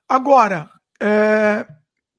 [0.09, 0.71] Agora,
[1.03, 1.67] é,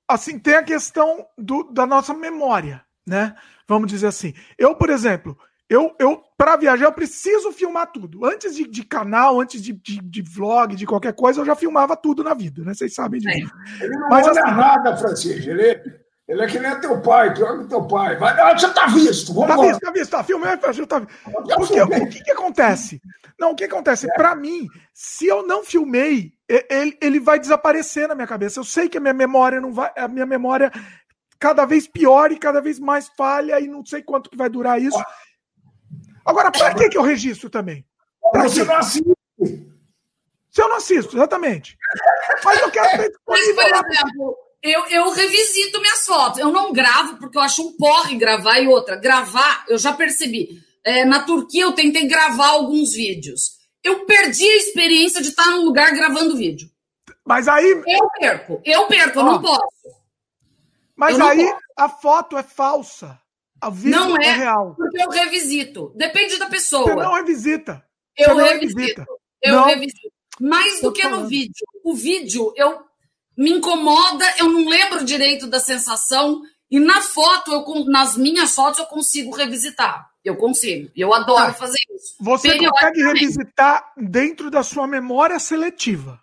[0.06, 3.34] assim, tem a questão do, da nossa memória, né?
[3.66, 4.34] Vamos dizer assim.
[4.58, 5.38] Eu, por exemplo,
[5.70, 8.26] eu, eu para viajar, eu preciso filmar tudo.
[8.26, 11.96] Antes de, de canal, antes de, de, de, vlog, de qualquer coisa, eu já filmava
[11.96, 12.74] tudo na vida, né?
[12.74, 13.52] Vocês sabem disso.
[13.82, 15.50] Ele não Mas, olha assim, nada, Francisco.
[15.50, 15.82] Ele,
[16.28, 18.18] ele é que nem teu pai, pior que teu pai.
[18.18, 19.34] Vai, ah, já tá visto.
[19.34, 21.08] Vamos tá visto, tá visto, tá filmando, tá, tá
[21.56, 23.02] Porque, o que, que acontece?
[23.38, 24.10] Não, o que acontece?
[24.10, 24.14] É.
[24.14, 28.60] Para mim, se eu não filmei, ele, ele vai desaparecer na minha cabeça.
[28.60, 29.92] Eu sei que a minha memória não vai.
[29.98, 30.72] A minha memória
[31.40, 34.82] cada vez pior e cada vez mais falha, e não sei quanto que vai durar
[34.82, 34.98] isso.
[36.28, 37.86] Agora, para que, que eu registro também?
[38.32, 39.18] Pra você não assiste.
[40.50, 41.78] Se eu não assisto, exatamente.
[42.44, 43.14] Mas eu quero ter.
[43.28, 46.40] Mas, por exemplo, eu, eu revisito minhas fotos.
[46.40, 48.98] Eu não gravo porque eu acho um porre gravar e outra.
[48.98, 50.62] Gravar, eu já percebi.
[50.84, 53.58] É, na Turquia eu tentei gravar alguns vídeos.
[53.82, 56.70] Eu perdi a experiência de estar num lugar gravando vídeo.
[57.26, 57.70] Mas aí.
[57.86, 59.68] Eu perco, eu perco, eu não posso.
[60.96, 63.18] Mas aí a foto é falsa.
[63.62, 64.76] A não é, é, real.
[64.76, 65.92] Porque eu revisito.
[65.96, 66.84] Depende da pessoa.
[66.84, 67.84] Você não revisita.
[68.18, 68.78] Eu não revisito.
[68.78, 69.06] Revisita.
[69.42, 69.66] Eu não.
[69.66, 70.12] revisito.
[70.40, 71.66] Mais do que no vídeo.
[71.84, 72.80] O vídeo, eu
[73.36, 76.42] me incomoda, eu não lembro direito da sensação.
[76.70, 80.10] E na foto, eu, nas minhas fotos, eu consigo revisitar.
[80.24, 80.92] Eu consigo.
[80.96, 82.16] Eu adoro ah, fazer isso.
[82.20, 86.22] Você consegue revisitar dentro da sua memória seletiva.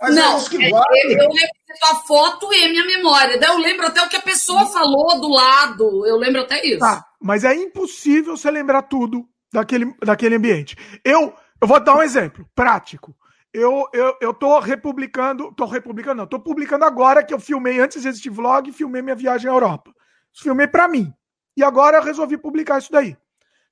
[0.00, 3.38] Mas não, é, é eu revisito a foto e a minha memória.
[3.38, 6.06] Daí eu lembro até o que a pessoa falou do lado.
[6.06, 6.80] Eu lembro até isso.
[6.80, 10.76] Tá, mas é impossível você lembrar tudo daquele, daquele ambiente.
[11.04, 13.14] Eu, eu vou dar um exemplo prático.
[13.52, 18.04] Eu, eu, eu tô republicando, tô republicando, não, tô publicando agora que eu filmei antes
[18.04, 19.92] desse vlog, filmei minha viagem à Europa.
[20.32, 21.12] Filmei para mim.
[21.56, 23.16] E agora eu resolvi publicar isso daí.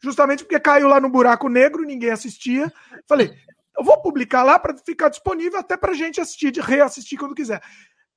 [0.00, 2.72] Justamente porque caiu lá no buraco negro, ninguém assistia.
[3.08, 3.32] Falei,
[3.78, 7.62] eu vou publicar lá para ficar disponível até para gente assistir, de reassistir quando quiser.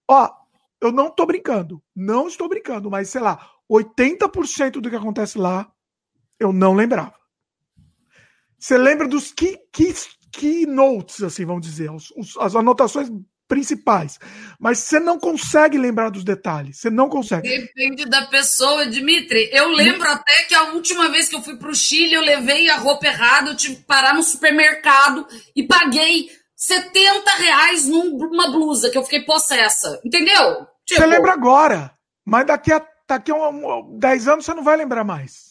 [0.10, 0.30] Ó,
[0.82, 5.72] eu não tô brincando, não estou brincando, mas sei lá, 80% do que acontece lá
[6.40, 7.14] eu não lembrava.
[8.58, 9.94] Você lembra dos key, key,
[10.32, 13.10] keynotes, assim, vamos dizer, os, os, as anotações
[13.52, 14.18] principais.
[14.58, 16.80] Mas você não consegue lembrar dos detalhes.
[16.80, 17.50] Você não consegue.
[17.50, 19.50] Depende da pessoa, Dimitri.
[19.52, 20.14] Eu lembro hum.
[20.14, 23.08] até que a última vez que eu fui para o Chile, eu levei a roupa
[23.08, 29.04] errada, eu tive que parar no supermercado e paguei 70 reais numa blusa que eu
[29.04, 30.00] fiquei possessa.
[30.06, 30.66] Entendeu?
[30.86, 31.02] Tipo...
[31.02, 31.92] Você lembra agora,
[32.26, 35.51] mas daqui a, daqui a um, 10 anos você não vai lembrar mais.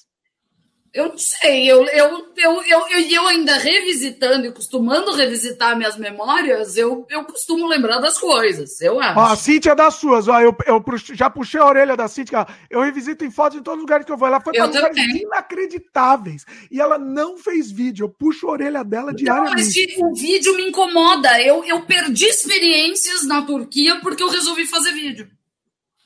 [0.92, 6.76] Eu não sei, eu, eu, eu, eu, eu, ainda revisitando e costumando revisitar minhas memórias,
[6.76, 9.16] eu, eu costumo lembrar das coisas, eu acho.
[9.16, 10.84] Ó, a Cíntia é das suas, ó, eu, eu
[11.14, 14.10] já puxei a orelha da Cíntia, eu revisito em fotos em todos os lugares que
[14.10, 14.26] eu vou.
[14.26, 19.14] Ela foi para lugares inacreditáveis e ela não fez vídeo, eu puxo a orelha dela
[19.14, 19.56] diariamente.
[19.56, 24.28] Não, mas tipo, o vídeo me incomoda, eu, eu perdi experiências na Turquia porque eu
[24.28, 25.28] resolvi fazer vídeo.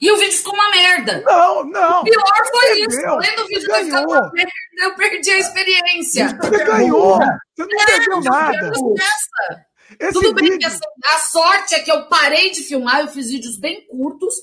[0.04, 1.22] E o vídeo ficou uma merda.
[1.24, 2.02] Não, não.
[2.02, 3.06] O pior foi isso.
[3.06, 6.38] Além do vídeo ter ficado uma merda, eu perdi a experiência.
[6.42, 7.18] Você ganhou.
[7.56, 8.72] Você não é, perdeu nada.
[9.98, 13.30] Esse Tudo bem que a, a, sorte é que eu parei de filmar, eu fiz
[13.30, 14.34] vídeos bem curtos.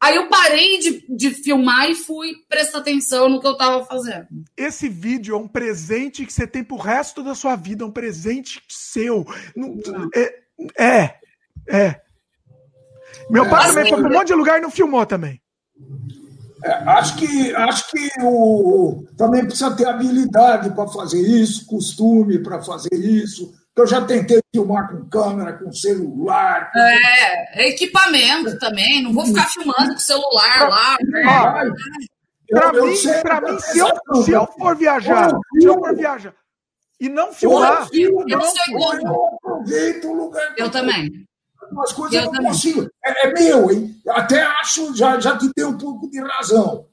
[0.00, 4.26] Aí eu parei de, de filmar e fui prestar atenção no que eu estava fazendo.
[4.56, 7.92] Esse vídeo é um presente que você tem pro resto da sua vida, é um
[7.92, 9.24] presente seu.
[10.12, 10.34] É,
[10.76, 11.14] é.
[11.70, 12.00] é.
[13.30, 15.40] Meu pai também foi para um monte de lugar e não filmou também.
[16.64, 22.62] É, acho que, acho que o, também precisa ter habilidade para fazer isso, costume para
[22.62, 23.52] fazer isso.
[23.76, 26.70] Eu já tentei filmar com câmera, com celular.
[26.72, 26.78] Com...
[26.78, 29.02] É, equipamento também.
[29.02, 30.96] Não vou ficar filmando com celular lá.
[31.02, 31.22] Né?
[32.48, 33.88] Para mim, pra mim se, eu,
[34.22, 36.34] se eu for viajar, se eu for viajar
[37.00, 40.54] e não filmar, eu, eu, não, eu aproveito o lugar.
[40.56, 41.26] Eu também
[41.74, 42.88] umas coisas eu, não consigo.
[43.04, 44.00] É, é, meu, hein?
[44.08, 46.86] Até acho, já, já te dei um pouco de razão.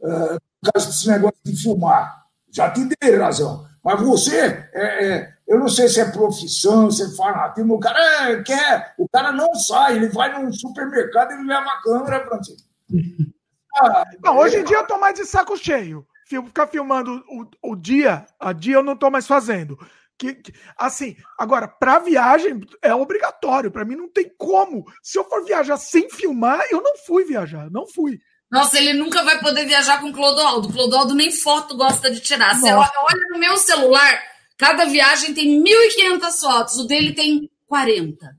[0.00, 2.24] Uh, por causa desse negócio de filmar.
[2.50, 3.66] Já te dei razão.
[3.82, 4.38] Mas você,
[4.72, 8.94] é, é, eu não sei se é profissão, se é fanatismo, o cara é, quer,
[8.98, 12.56] o cara não sai, ele vai num supermercado e leva a câmera para você.
[13.76, 16.06] Ah, não, hoje em dia eu tô mais de saco cheio.
[16.28, 19.76] Ficar filmando o, o dia a dia eu não tô mais fazendo.
[20.16, 23.70] Que, que, assim, agora, para viagem é obrigatório.
[23.70, 24.84] Para mim não tem como.
[25.02, 27.70] Se eu for viajar sem filmar, eu não fui viajar.
[27.70, 28.20] Não fui.
[28.50, 30.68] Nossa, ele nunca vai poder viajar com o Clodoaldo.
[30.68, 32.54] O Clodoaldo nem foto gosta de tirar.
[32.54, 34.22] Você olha, olha no meu celular,
[34.56, 38.36] cada viagem tem 1.500 fotos, o dele tem 40.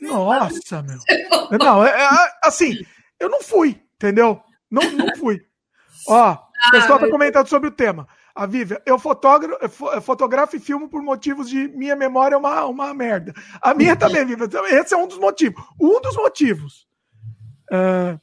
[0.00, 0.98] Nossa, meu.
[1.58, 2.08] Não, é, é,
[2.42, 2.84] assim,
[3.20, 4.40] eu não fui, entendeu?
[4.68, 5.40] Não, não fui.
[6.08, 8.08] Ó, o pessoal tá comentando sobre o tema.
[8.34, 13.34] A Vivian, eu fotografo e filmo por motivos de minha memória é uma, uma merda.
[13.60, 14.48] A minha também, Vivian.
[14.70, 15.62] Esse é um dos motivos.
[15.80, 16.86] Um dos motivos.
[17.70, 18.18] Uh,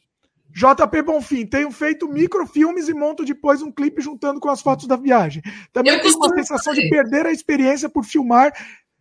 [0.57, 4.95] JP Bonfim, tenho feito microfilmes e monto depois um clipe juntando com as fotos da
[4.95, 5.43] viagem.
[5.71, 8.51] Também eu tenho uma sensação de perder a experiência por filmar,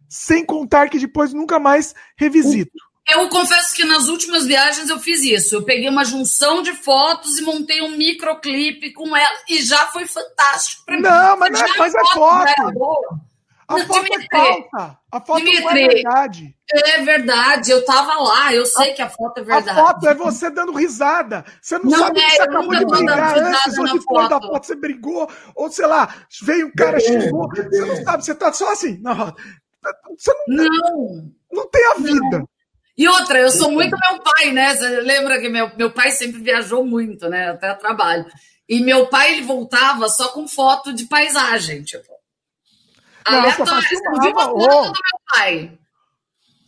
[0.06, 2.76] sem contar que depois nunca mais revisito.
[3.08, 5.54] Eu confesso que nas últimas viagens eu fiz isso.
[5.54, 10.06] Eu peguei uma junção de fotos e montei um microclipe com ela e já foi
[10.06, 11.02] fantástico para mim.
[11.02, 13.26] Não, mas, não é, mas é foto.
[13.68, 14.98] A não, foto Dimitri, é falsa.
[15.10, 16.56] A foto Dimitri, não é verdade.
[16.72, 19.70] É verdade, eu tava lá, eu sei a, que a foto é verdade.
[19.70, 21.44] A foto é você dando risada.
[21.60, 24.66] Você não, não sabe é, que você acabou de brigar antes, ou depois da foto
[24.66, 27.48] você brigou, ou sei lá, veio um cara, xingou.
[27.48, 28.98] Você não sabe, você tá só assim.
[29.00, 29.34] Não,
[30.16, 32.38] você não, não, não tem a vida.
[32.38, 32.48] Não.
[32.96, 34.74] E outra, eu sou muito meu pai, né?
[34.74, 37.50] Você lembra que meu, meu pai sempre viajou muito, né?
[37.50, 38.24] Até trabalho.
[38.68, 42.12] E meu pai, ele voltava só com foto de paisagem, tipo.
[43.24, 43.72] Aleatório.
[43.72, 44.66] A foto oh.
[44.66, 45.78] do meu pai?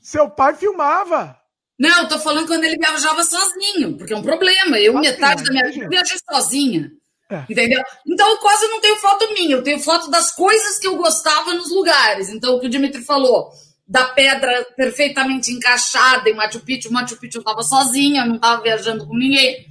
[0.03, 1.39] Seu pai filmava.
[1.79, 4.79] Não, eu tô falando quando ele viajava sozinho, porque é um problema.
[4.79, 6.91] Eu, metade da minha vida, viajei sozinha.
[7.31, 7.45] É.
[7.49, 7.83] Entendeu?
[8.07, 11.55] Então, eu quase não tenho foto minha, eu tenho foto das coisas que eu gostava
[11.55, 12.31] nos lugares.
[12.31, 13.51] Então, o que o Dimitri falou,
[13.89, 16.93] da pedra perfeitamente encaixada em Machu Picchu.
[16.93, 19.67] Machu Picchu estava sozinha, não estava viajando com ninguém.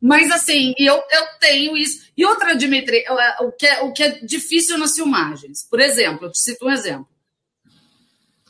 [0.00, 2.06] Mas assim, eu, eu tenho isso.
[2.16, 3.04] E outra, Dimitri,
[3.40, 5.68] o que, é, o que é difícil nas filmagens.
[5.68, 7.08] Por exemplo, eu te cito um exemplo.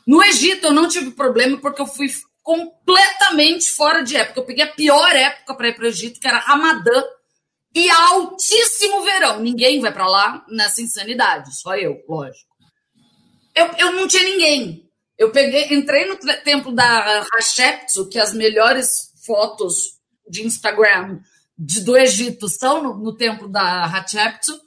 [0.05, 2.07] No Egito eu não tive problema porque eu fui
[2.43, 4.39] completamente fora de época.
[4.39, 7.03] Eu peguei a pior época para ir para o Egito, que era Ramadã
[7.73, 9.39] e altíssimo verão.
[9.39, 12.49] Ninguém vai para lá nessa insanidade, só eu, lógico.
[13.55, 14.88] Eu, eu não tinha ninguém.
[15.19, 19.99] Eu peguei, entrei no templo da Hatshepsut, que as melhores fotos
[20.29, 21.19] de Instagram
[21.57, 24.57] de, do Egito são no, no templo da Hatshepsut.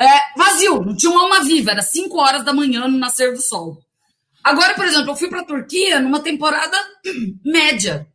[0.00, 3.42] É, vazio, não tinha uma alma viva, era 5 horas da manhã no nascer do
[3.42, 3.82] sol.
[4.44, 6.76] Agora, por exemplo, eu fui para a Turquia numa temporada
[7.44, 8.06] média.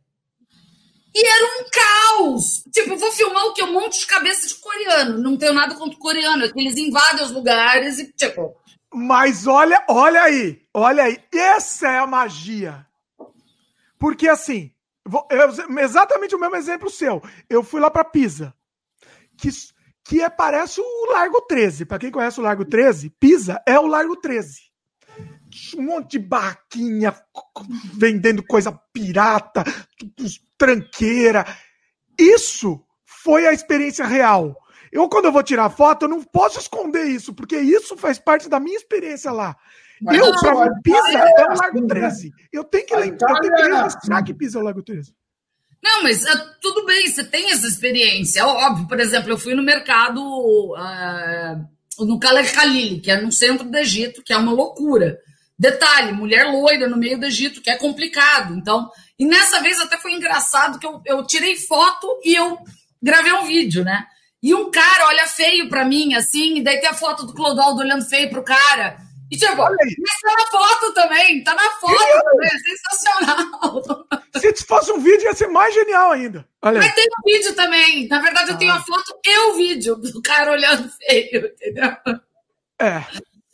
[1.14, 2.62] E era um caos.
[2.72, 3.62] Tipo, eu vou filmar o que?
[3.62, 5.18] Um monte de cabeça de coreano.
[5.18, 8.56] Não tenho nada contra o coreano, é que eles invadem os lugares e, tipo,
[8.98, 12.84] mas olha, olha aí, olha aí, essa é a magia.
[13.96, 14.72] Porque assim,
[15.30, 17.22] eu, exatamente o mesmo exemplo seu.
[17.48, 18.52] Eu fui lá para Pisa,
[19.36, 19.48] que,
[20.04, 21.84] que é, parece o Largo 13.
[21.84, 24.62] Para quem conhece o Largo 13, Pisa é o Largo 13.
[25.76, 27.14] Um monte de barraquinha
[27.94, 29.64] vendendo coisa pirata,
[30.58, 31.46] tranqueira.
[32.18, 34.56] Isso foi a experiência real.
[34.92, 38.48] Eu, quando eu vou tirar foto, eu não posso esconder isso, porque isso faz parte
[38.48, 39.56] da minha experiência lá.
[40.00, 42.32] Mas eu, pra mim, Pisa é, o Lago 13.
[42.52, 45.12] Eu tenho que lembrar, eu tenho que registrar que Pisa é o Lago 13.
[45.82, 48.46] Não, mas uh, tudo bem, você tem essa experiência.
[48.46, 53.68] Óbvio, por exemplo, eu fui no mercado uh, no Khaled Khalil, que é no centro
[53.68, 55.18] do Egito, que é uma loucura.
[55.58, 58.54] Detalhe, mulher loira no meio do Egito, que é complicado.
[58.54, 62.58] Então, e nessa vez até foi engraçado que eu, eu tirei foto e eu
[63.02, 64.06] gravei um vídeo, né?
[64.42, 67.80] E um cara olha feio pra mim, assim, e daí tem a foto do Clodoaldo
[67.80, 68.98] olhando feio pro cara.
[69.30, 74.06] E tipo, isso tá na foto também, tá na foto também, é sensacional.
[74.40, 76.48] Se fosse um vídeo, ia ser mais genial ainda.
[76.62, 78.08] Olha Mas tem um vídeo também.
[78.08, 78.82] Na verdade, eu tenho a ah.
[78.82, 81.96] foto e o vídeo do cara olhando feio, entendeu?
[82.78, 83.04] É.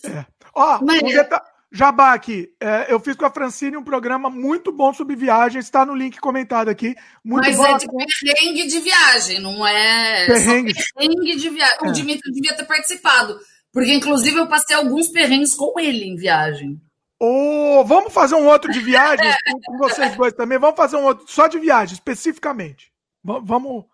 [0.04, 0.26] é.
[0.54, 1.02] Ó, Mas...
[1.02, 1.42] um, deta
[1.76, 5.84] Jabá aqui, é, eu fiz com a Francine um programa muito bom sobre viagem, está
[5.84, 6.94] no link comentado aqui.
[7.24, 7.66] Muito Mas bom.
[7.66, 11.76] é de perrengue de viagem, não é perrengue, perrengue de viagem.
[11.82, 11.88] É.
[11.88, 13.36] O Dimitri devia ter participado,
[13.72, 16.80] porque inclusive eu passei alguns perrengues com ele em viagem.
[17.18, 19.26] Oh, vamos fazer um outro de viagem
[19.66, 20.60] com vocês dois também.
[20.60, 22.92] Vamos fazer um outro só de viagem, especificamente.
[23.24, 23.84] V vamos.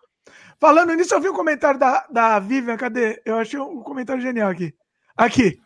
[0.59, 2.77] Falando nisso, eu vi um comentário da, da Vivian.
[2.77, 3.19] Cadê?
[3.25, 4.71] Eu achei um comentário genial aqui.
[5.17, 5.59] Aqui.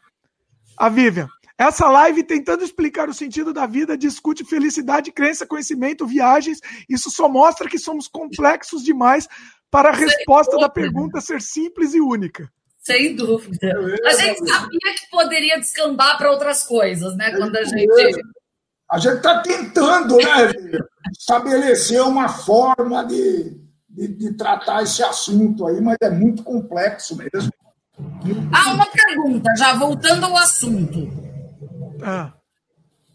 [0.78, 1.28] A Vivian.
[1.58, 6.60] Essa live tentando explicar o sentido da vida discute felicidade, crença, conhecimento, viagens.
[6.90, 9.28] Isso só mostra que somos complexos demais
[9.72, 12.50] para a resposta da pergunta ser simples e única.
[12.82, 13.74] Sem dúvida.
[14.06, 17.32] A gente sabia que poderia descambar para outras coisas, né?
[17.36, 18.22] Quando a gente.
[18.92, 20.54] A gente está tentando, né,
[21.12, 27.52] estabelecer uma forma de, de, de tratar esse assunto aí, mas é muito complexo mesmo.
[28.54, 31.35] Ah, uma pergunta, já voltando ao assunto.
[32.02, 32.34] Ah.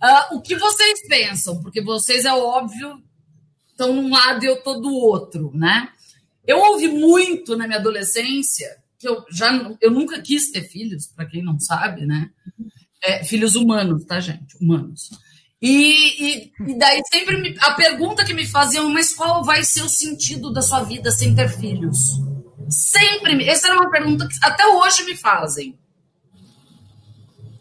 [0.02, 1.60] Uh, o que vocês pensam?
[1.62, 3.02] Porque vocês, é óbvio,
[3.70, 5.90] estão num lado e eu estou do outro, né?
[6.46, 9.50] Eu ouvi muito na minha adolescência, que eu já
[9.80, 12.30] eu nunca quis ter filhos, para quem não sabe, né?
[13.02, 14.56] É, filhos humanos, tá, gente?
[14.60, 15.10] Humanos.
[15.60, 19.82] E, e, e, daí sempre me, a pergunta que me faziam, mas qual vai ser
[19.82, 22.18] o sentido da sua vida sem ter filhos?
[22.68, 23.46] Sempre.
[23.46, 25.78] Essa era uma pergunta que até hoje me fazem.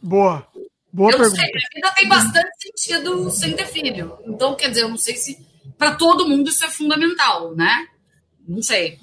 [0.02, 0.48] Boa.
[0.92, 1.42] Boa eu pergunta.
[1.42, 4.18] sei, a vida tem bastante sentido sem ter filho.
[4.26, 5.38] Então, quer dizer, eu não sei se
[5.78, 7.88] para todo mundo isso é fundamental, né?
[8.48, 9.00] Não sei.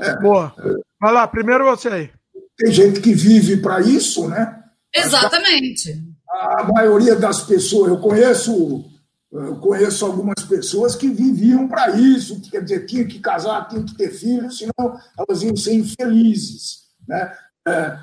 [0.00, 0.16] É.
[0.20, 0.54] Boa.
[1.00, 2.10] Vai lá, primeiro você aí.
[2.56, 4.62] Tem gente que vive para isso, né?
[4.92, 6.02] Exatamente.
[6.28, 8.84] A maioria das pessoas, eu conheço,
[9.32, 13.96] eu conheço algumas pessoas que viviam para isso, quer dizer, tinha que casar, tinha que
[13.96, 17.32] ter filhos, senão elas iam ser infelizes, né?
[17.66, 17.98] É,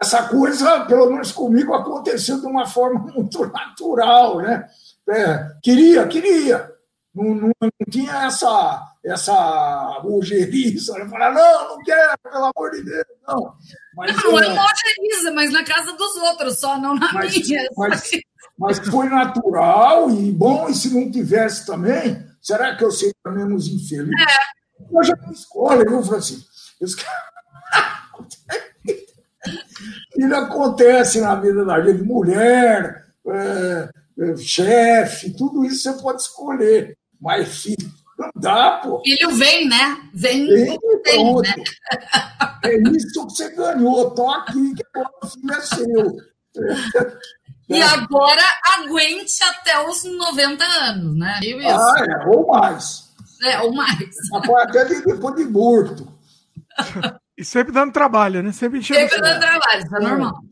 [0.00, 4.68] essa coisa, pelo menos comigo, aconteceu de uma forma muito natural, né?
[5.08, 6.70] É, queria, queria.
[7.14, 10.92] Não, não, não, tinha essa, essa ojeriza.
[10.98, 11.08] Né?
[11.08, 13.54] Falar, não, não quero, pelo amor de Deus, não.
[13.96, 17.34] Mas, não, não é, uma ojeriza, mas na casa dos outros, só não na mas,
[17.34, 17.68] minha.
[17.76, 18.10] Mas,
[18.58, 23.66] mas foi natural e bom, e se não tivesse também, será que eu seria menos
[23.66, 24.14] infeliz?
[24.20, 24.96] É.
[24.96, 26.46] Eu já não escolho, viu, Francisco?
[30.16, 33.88] Isso acontece na vida da gente, mulher, é,
[34.20, 36.96] é, chefe, tudo isso você pode escolher.
[37.20, 39.00] Mas filho, não dá, pô.
[39.04, 39.98] Filho vem, né?
[40.14, 41.54] Vem, vem, vem né?
[42.64, 44.10] É isso que você ganhou.
[44.10, 46.16] Tô aqui, que agora o filho é seu.
[47.70, 48.42] E agora
[48.78, 51.38] aguente até os 90 anos, né?
[51.42, 51.68] Isso.
[51.68, 53.12] Ah, é, ou mais.
[53.42, 53.98] É, ou mais.
[54.62, 56.08] Até depois de morto.
[57.38, 58.50] E sempre dando trabalho, né?
[58.50, 58.82] Sempre.
[58.82, 60.42] Sempre dando trabalho, isso é normal.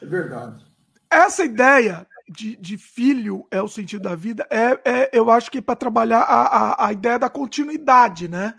[0.00, 0.64] É verdade.
[1.10, 5.60] Essa ideia de, de, filho é o sentido da vida, é, é eu acho que
[5.60, 8.54] para trabalhar a, a, a, ideia da continuidade, né?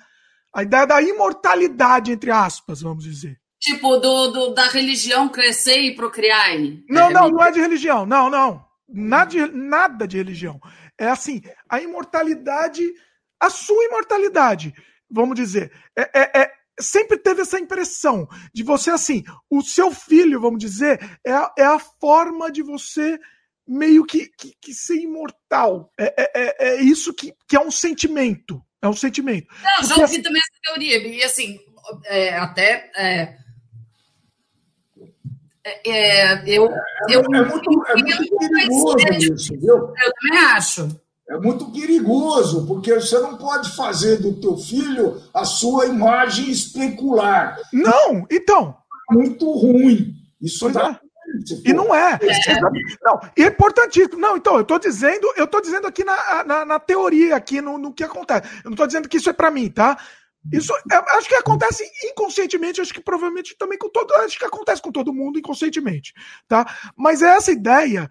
[0.53, 3.39] A ideia da imortalidade, entre aspas, vamos dizer.
[3.59, 6.49] Tipo, do, do da religião crescer e procriar.
[6.87, 8.63] Não, é, não, não é de religião, não, não.
[8.87, 10.59] Nada de, nada de religião.
[10.99, 12.83] É assim, a imortalidade,
[13.39, 14.73] a sua imortalidade,
[15.09, 15.71] vamos dizer.
[15.95, 20.99] É, é, é sempre teve essa impressão de você, assim, o seu filho, vamos dizer,
[21.25, 23.19] é a, é a forma de você
[23.67, 25.91] meio que, que, que ser imortal.
[25.97, 28.63] É, é, é, é isso que, que é um sentimento.
[28.81, 29.47] É um sentimento.
[29.61, 31.07] Não, Porque, já ouvi assim, também essa teoria.
[31.07, 31.59] E assim,
[32.05, 32.91] é, até.
[32.95, 33.37] É,
[35.85, 36.69] é, eu,
[37.09, 38.97] eu, é, muito, é muito perigoso
[39.33, 39.75] isso, viu?
[39.75, 41.01] Eu também acho.
[41.29, 47.55] É muito perigoso, porque você não pode fazer do teu filho a sua imagem especular.
[47.71, 48.75] Não, então.
[49.11, 50.15] É muito ruim.
[50.41, 50.99] Isso dá.
[51.05, 51.09] É.
[51.69, 52.13] E não é.
[52.13, 52.61] é.
[53.03, 54.17] Não, e é importantíssimo.
[54.17, 57.77] Não, então, eu estou dizendo, eu tô dizendo aqui na, na, na, teoria, aqui no,
[57.77, 58.47] no que acontece.
[58.63, 59.99] Eu não estou dizendo que isso é para mim, tá?
[60.51, 64.81] Isso é, acho que acontece inconscientemente, acho que provavelmente também com todo, acho que acontece
[64.81, 66.13] com todo mundo inconscientemente,
[66.47, 66.65] tá?
[66.95, 68.09] Mas é essa ideia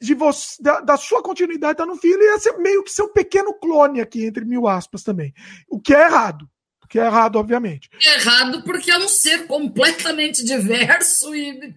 [0.00, 3.52] de você, da, da, sua continuidade tá no filho e ser meio que seu pequeno
[3.52, 5.34] clone aqui, entre mil aspas também.
[5.68, 6.48] O que é errado.
[6.82, 7.90] O que é errado, obviamente.
[8.02, 11.74] É errado porque é um ser completamente diverso e.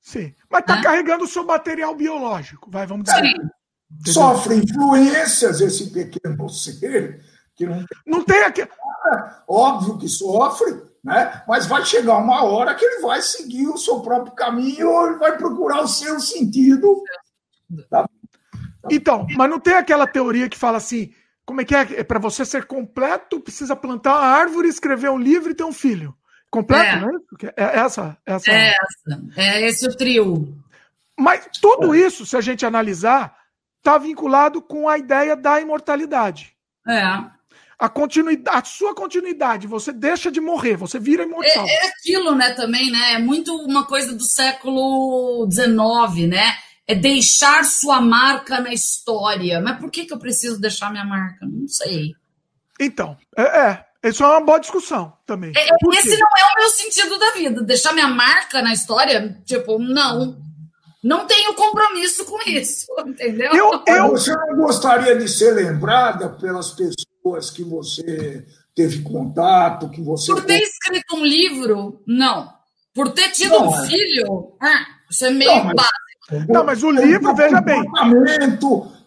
[0.00, 0.34] Sim.
[0.50, 0.82] Mas tá é?
[0.82, 3.24] carregando o seu material biológico, vai, vamos dizer.
[3.24, 4.12] Sim.
[4.12, 7.20] Sofre influências esse pequeno ser
[7.54, 7.98] que não tem.
[8.06, 8.68] Não tem aqui.
[9.48, 11.42] Óbvio que sofre, né?
[11.48, 15.38] Mas vai chegar uma hora que ele vai seguir o seu próprio caminho, ele vai
[15.38, 17.02] procurar o seu sentido
[17.90, 18.08] Tá.
[18.90, 21.12] Então, mas não tem aquela teoria que fala assim,
[21.44, 22.00] como é que é?
[22.00, 25.72] é para você ser completo, precisa plantar uma árvore, escrever um livro e ter um
[25.72, 26.14] filho.
[26.50, 27.00] Completo, é.
[27.00, 27.52] né?
[27.56, 28.50] É essa, essa.
[28.50, 29.22] É essa.
[29.36, 30.56] É esse o trio.
[31.18, 33.36] Mas tudo isso, se a gente analisar,
[33.78, 36.52] está vinculado com a ideia da imortalidade.
[36.86, 37.02] É.
[37.78, 41.66] A, continuidade, a sua continuidade, você deixa de morrer, você vira imortal.
[41.66, 43.14] É, é aquilo, né, também, né?
[43.14, 46.56] É muito uma coisa do século XIX, né?
[46.88, 49.60] É deixar sua marca na história.
[49.60, 51.44] Mas por que, que eu preciso deixar minha marca?
[51.44, 52.14] Não sei.
[52.80, 53.86] Então, é, é.
[54.04, 55.52] Isso é uma boa discussão também.
[55.56, 55.66] É,
[55.98, 57.62] esse não é o meu sentido da vida.
[57.62, 60.40] Deixar minha marca na história, tipo, não.
[61.02, 63.52] Não tenho compromisso com isso, entendeu?
[63.54, 64.08] Eu, eu...
[64.10, 70.32] Você não gostaria de ser lembrada pelas pessoas que você teve contato, que você.
[70.32, 72.54] Por ter escrito um livro, não.
[72.94, 75.74] Por ter tido não, um filho, ah, isso é meio não, mas...
[75.74, 76.05] básico.
[76.48, 77.82] Não, mas o livro, veja bem.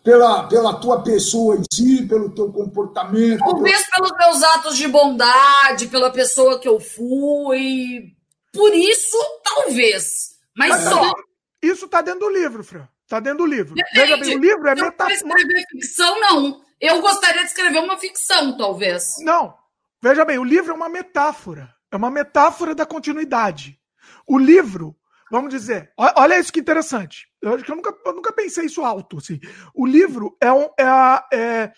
[0.03, 3.39] Pela, pela tua pessoa em si, pelo teu comportamento.
[3.39, 8.13] Talvez pelos meus atos de bondade, pela pessoa que eu fui.
[8.53, 10.37] Por isso, talvez.
[10.55, 11.13] Mas, mas só.
[11.61, 12.87] Isso está dentro do livro, Fran.
[13.03, 13.75] Está dentro do livro.
[13.75, 13.99] Depende.
[13.99, 15.13] Veja bem, o livro é metáfora.
[15.13, 16.61] escrever ficção, não.
[16.79, 19.15] Eu gostaria de escrever uma ficção, talvez.
[19.19, 19.53] Não.
[20.01, 21.73] Veja bem, o livro é uma metáfora.
[21.91, 23.77] É uma metáfora da continuidade.
[24.25, 24.95] O livro,
[25.31, 27.27] vamos dizer, olha isso que interessante.
[27.41, 29.17] Eu acho que eu nunca, eu nunca pensei isso alto.
[29.17, 29.39] Assim.
[29.73, 31.73] O livro é, um, é, é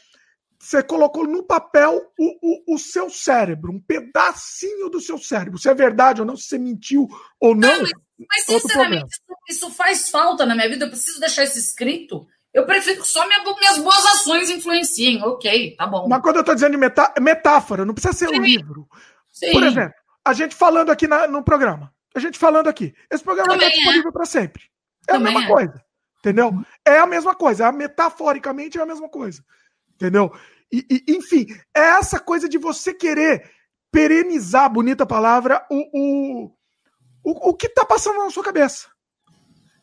[0.61, 5.57] você colocou no papel o, o, o, seu cérebro, um pedacinho do seu cérebro.
[5.57, 7.07] Se é verdade ou não, se você mentiu
[7.39, 7.67] ou não.
[7.67, 10.85] não mas, mas sinceramente, isso, isso, faz falta na minha vida.
[10.85, 12.27] Eu preciso deixar isso escrito.
[12.53, 15.23] Eu prefiro que só minha, minhas boas ações influenciem.
[15.23, 16.07] Ok, tá bom.
[16.07, 18.39] Mas quando eu estou dizendo de metá metáfora, não precisa ser Sim.
[18.39, 18.87] um livro.
[19.31, 19.51] Sim.
[19.51, 21.91] Por exemplo, a gente falando aqui na, no programa.
[22.15, 22.93] A gente falando aqui.
[23.09, 24.11] Esse programa está disponível é.
[24.11, 24.63] para sempre.
[25.07, 25.53] É Também a mesma é.
[25.53, 25.85] coisa.
[26.19, 26.53] Entendeu?
[26.85, 27.71] É a mesma coisa.
[27.71, 29.43] Metaforicamente é a mesma coisa.
[29.95, 30.31] Entendeu?
[30.71, 33.49] E, e, enfim, é essa coisa de você querer
[33.91, 36.45] perenizar, bonita palavra, o, o,
[37.23, 38.87] o, o que está passando na sua cabeça.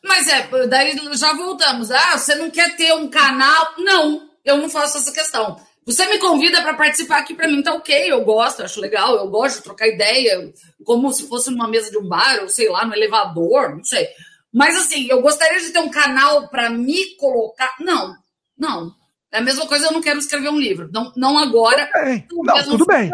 [0.03, 1.91] Mas é, daí já voltamos.
[1.91, 3.75] Ah, você não quer ter um canal?
[3.79, 5.61] Não, eu não faço essa questão.
[5.89, 9.27] Você me convida para participar aqui para mim, tá ok, eu gosto, acho legal, eu
[9.29, 10.53] gosto de trocar ideia,
[10.85, 14.07] como se fosse numa mesa de um bar, ou sei lá, no elevador, não sei.
[14.53, 17.75] Mas assim, eu gostaria de ter um canal para me colocar.
[17.81, 18.15] Não,
[18.57, 18.93] não.
[19.33, 20.91] É a mesma coisa, eu não quero escrever um livro.
[20.93, 21.91] Não, não agora.
[21.95, 23.11] É, não, tudo bem.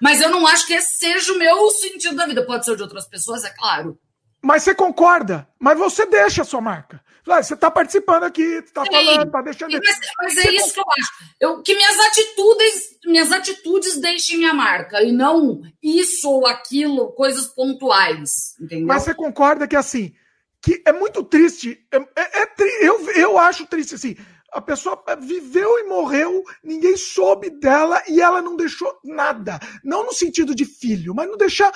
[0.00, 2.44] Mas eu não acho que esse seja o meu sentido da vida.
[2.44, 3.96] Pode ser de outras pessoas, é claro.
[4.42, 7.00] Mas você concorda, mas você deixa a sua marca.
[7.24, 9.72] Você está participando aqui, está falando, está deixando.
[9.72, 11.34] Mas, mas é isso que eu acho.
[11.40, 17.46] Eu, que minhas atitudes, minhas atitudes deixem minha marca, e não isso ou aquilo, coisas
[17.46, 18.54] pontuais.
[18.60, 18.86] Entendeu?
[18.86, 20.12] Mas você concorda que assim,
[20.60, 21.78] que é muito triste.
[21.92, 22.48] É, é, é
[22.80, 24.16] eu, eu acho triste assim
[24.52, 29.58] a pessoa viveu e morreu, ninguém soube dela e ela não deixou nada.
[29.82, 31.72] Não no sentido de filho, mas não deixar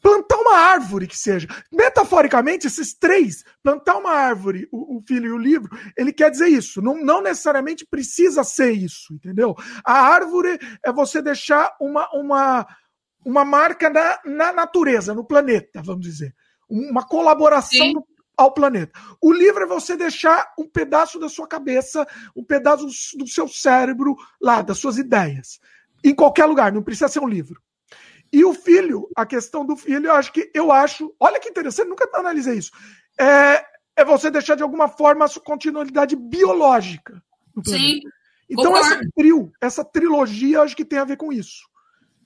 [0.00, 1.48] plantar uma árvore que seja.
[1.70, 6.48] Metaforicamente, esses três, plantar uma árvore, o, o, filho e o livro, ele quer dizer
[6.48, 6.80] isso.
[6.80, 9.54] Não, não necessariamente precisa ser isso, entendeu?
[9.84, 12.66] A árvore é você deixar uma, uma,
[13.24, 16.34] uma marca na, na natureza, no planeta, vamos dizer.
[16.68, 18.04] Uma colaboração
[18.36, 18.98] ao planeta.
[19.20, 24.16] O livro é você deixar um pedaço da sua cabeça, um pedaço do seu cérebro
[24.40, 25.60] lá, das suas ideias.
[26.04, 27.60] Em qualquer lugar, não precisa ser um livro.
[28.32, 31.14] E o filho, a questão do filho, eu acho que eu acho.
[31.20, 32.72] Olha que interessante, nunca analisei isso.
[33.18, 33.64] É,
[33.96, 37.22] é você deixar de alguma forma a sua continuidade biológica.
[37.66, 38.00] Sim.
[38.48, 41.70] Então, essa trio, essa trilogia, eu acho que tem a ver com isso.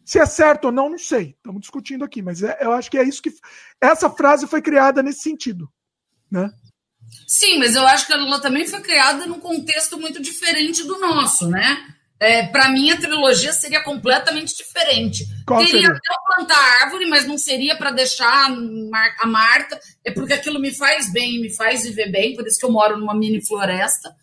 [0.05, 1.35] Se é certo ou não, não sei.
[1.37, 3.33] Estamos discutindo aqui, mas é, eu acho que é isso que.
[3.81, 5.69] Essa frase foi criada nesse sentido
[6.31, 6.51] né?
[7.27, 11.49] Sim, mas eu acho que ela também foi criada num contexto muito diferente do nosso,
[11.49, 11.95] né?
[12.19, 15.27] É, para mim, a trilogia seria completamente diferente.
[15.47, 15.89] Qual Teria seria?
[15.91, 18.51] até plantar árvore, mas não seria para deixar
[19.21, 19.79] a Marta.
[20.05, 22.97] É porque aquilo me faz bem, me faz viver bem, por isso que eu moro
[22.97, 24.15] numa mini floresta.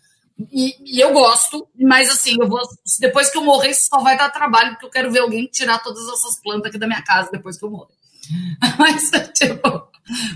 [0.50, 2.60] E, e, eu gosto, mas assim, eu vou.
[2.98, 5.78] Depois que eu morrer, isso só vai dar trabalho, porque eu quero ver alguém tirar
[5.78, 7.94] todas essas plantas aqui da minha casa depois que eu morrer.
[8.78, 9.88] Mas, tipo,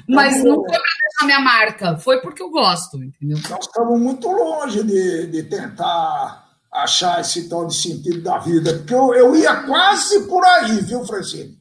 [0.06, 3.38] mas não foi para deixar minha marca, foi porque eu gosto, entendeu?
[3.48, 8.94] Nós estamos muito longe de, de tentar achar esse tal de sentido da vida, porque
[8.94, 11.58] eu, eu ia quase por aí, viu, Francine?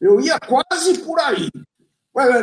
[0.00, 1.50] Eu ia quase por aí.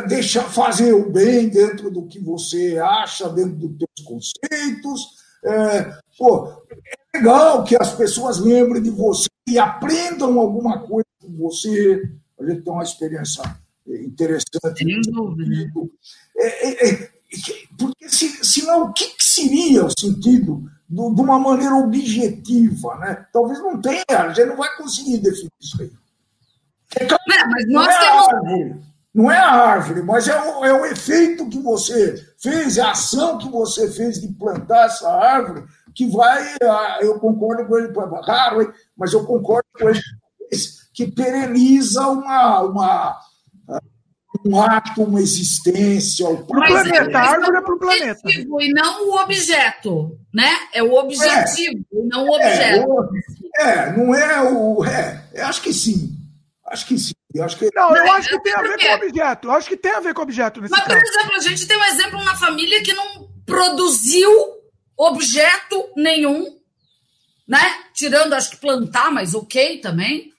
[0.08, 5.16] Deixa fazer o bem dentro do que você acha, dentro dos teus conceitos.
[5.44, 11.36] É, pô, é legal que as pessoas lembrem de você e aprendam alguma coisa com
[11.36, 12.02] você.
[12.40, 13.42] A gente tem uma experiência
[13.86, 14.78] interessante.
[14.78, 15.70] Sem dúvida.
[16.36, 17.10] É, é, é,
[17.78, 22.96] porque se, senão o que, que seria o sentido do, de uma maneira objetiva?
[22.96, 23.26] Né?
[23.32, 25.92] Talvez não tenha, a gente não vai conseguir definir isso aí.
[26.98, 27.06] É,
[27.48, 28.28] mas nós não é temos...
[28.28, 28.80] árvore,
[29.14, 33.38] não é a árvore, mas é o, é o efeito que você fez, a ação
[33.38, 35.64] que você fez de plantar essa árvore,
[35.94, 37.92] que vai, ah, eu concordo com ele,
[38.26, 40.00] raro, mas eu concordo com ele,
[40.92, 43.18] que pereniza uma, uma,
[44.44, 46.28] um ato, uma existência.
[46.28, 48.20] O planeta, a árvore é para o planeta.
[48.30, 50.50] E não o objeto, né?
[50.72, 53.08] É o objetivo, é, não o é, objeto.
[53.58, 54.84] É, é, não é o.
[54.84, 56.16] É, acho que sim.
[56.68, 57.14] Acho que sim.
[57.40, 57.68] Acho que...
[57.74, 59.48] Não, eu acho que tem a ver com objeto.
[59.48, 61.76] Eu acho que tem a ver com objeto nesse Mas, por exemplo, a gente tem
[61.76, 64.30] um exemplo na família que não produziu
[64.96, 66.56] objeto nenhum,
[67.46, 67.60] né?
[67.94, 70.32] Tirando, acho que plantar, mas ok também.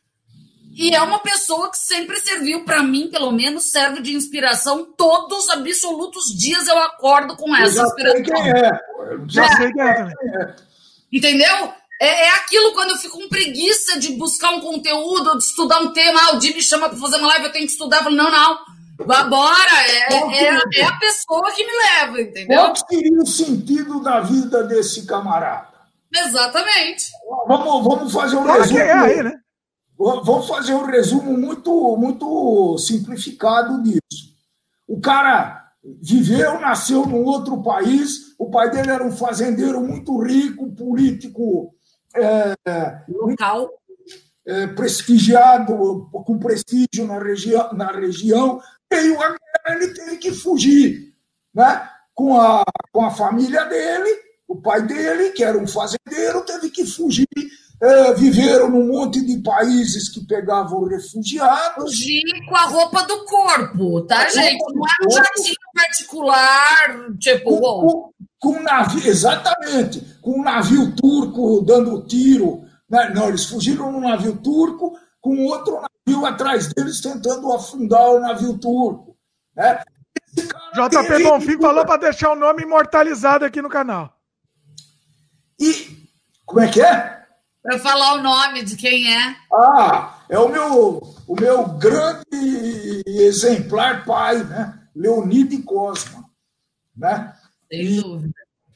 [0.77, 4.85] E é uma pessoa que sempre serviu, para mim, pelo menos, serve de inspiração.
[4.95, 8.23] Todos absolutos dias eu acordo com essa inspiração.
[8.23, 8.79] Quem é.
[9.27, 9.55] Já é.
[9.55, 10.55] sei quem é.
[11.11, 11.73] Entendeu?
[11.99, 15.91] É, é, aquilo quando eu fico com preguiça de buscar um conteúdo, de estudar um
[15.93, 16.19] tema.
[16.21, 17.97] Ah, o Di me chama para fazer uma live, eu tenho que estudar.
[17.97, 18.59] Eu falo, não, não.
[18.99, 22.59] Bora, é, é, é, a pessoa que me leva, entendeu?
[22.59, 25.69] Qual seria o sentido da vida desse camarada?
[26.15, 27.09] Exatamente.
[27.47, 28.79] Vamos, vamos fazer um Fala resumo.
[28.79, 29.33] quem é aí, né?
[29.97, 34.35] Vamos fazer um resumo muito, muito simplificado disso.
[34.87, 40.71] O cara viveu, nasceu num outro país, o pai dele era um fazendeiro muito rico,
[40.71, 41.73] político
[42.15, 42.55] é,
[43.09, 43.69] local,
[44.45, 48.61] é, prestigiado, com prestígio na, regi na região,
[48.91, 51.13] veio a guerra, ele teve que fugir
[51.53, 51.89] né?
[52.13, 54.09] com, a, com a família dele,
[54.47, 57.27] o pai dele, que era um fazendeiro, teve que fugir
[57.81, 61.83] é, viveram num monte de países que pegavam refugiados.
[61.83, 64.57] Fugir com a roupa do corpo, tá, a gente?
[64.73, 67.59] Não é um jatinho particular, tipo.
[67.59, 72.63] Com, com, com um navio, exatamente, com um navio turco dando tiro.
[72.89, 73.11] Né?
[73.13, 78.57] Não, eles fugiram num navio turco, com outro navio atrás deles tentando afundar o navio
[78.57, 79.15] turco.
[79.55, 79.79] Né?
[80.35, 84.15] JP Bonfim falou para deixar o nome imortalizado aqui no canal.
[85.59, 86.07] E
[86.45, 87.16] como é que é?
[87.61, 89.35] Para falar o nome de quem é.
[89.53, 94.87] Ah, é o meu, o meu grande exemplar pai, né?
[94.95, 96.25] Leonide Cosma.
[96.95, 97.33] Né?
[97.69, 98.33] Sem dúvida.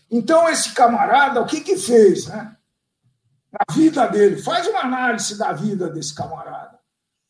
[0.09, 2.55] Então, esse camarada, o que que fez, né?
[3.51, 6.79] Na vida dele, faz uma análise da vida desse camarada.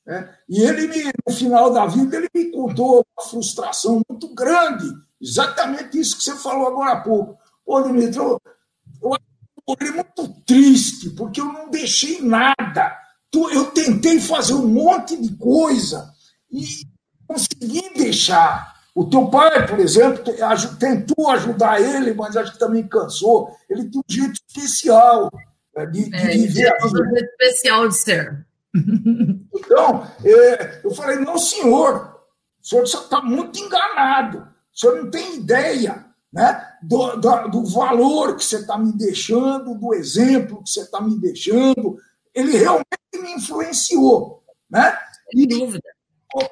[0.06, 0.36] Né?
[0.50, 4.86] E ele, me, no final da vida, ele me contou uma frustração muito grande,
[5.20, 7.38] exatamente isso que você falou agora há pouco.
[7.66, 8.20] Pô, Dimitri,
[9.68, 12.98] morri muito triste, porque eu não deixei nada.
[13.34, 16.12] Eu tentei fazer um monte de coisa
[16.52, 16.66] e
[17.28, 18.72] consegui deixar.
[18.94, 20.22] O teu pai, por exemplo,
[20.78, 23.56] tentou ajudar ele, mas acho que também cansou.
[23.70, 25.32] Ele tem um jeito especial
[25.74, 26.74] né, de, de é, viver.
[26.84, 28.46] Um jeito especial de ser.
[29.64, 32.20] Então, é, eu falei, não, senhor,
[32.62, 34.40] o senhor está muito enganado.
[34.40, 36.76] O senhor não tem ideia né?
[36.82, 41.20] do, do, do valor que você está me deixando, do exemplo que você está me
[41.20, 41.98] deixando.
[42.34, 42.86] Ele realmente
[43.16, 44.44] me influenciou.
[44.70, 44.98] Né?
[45.34, 45.84] Sem dúvida.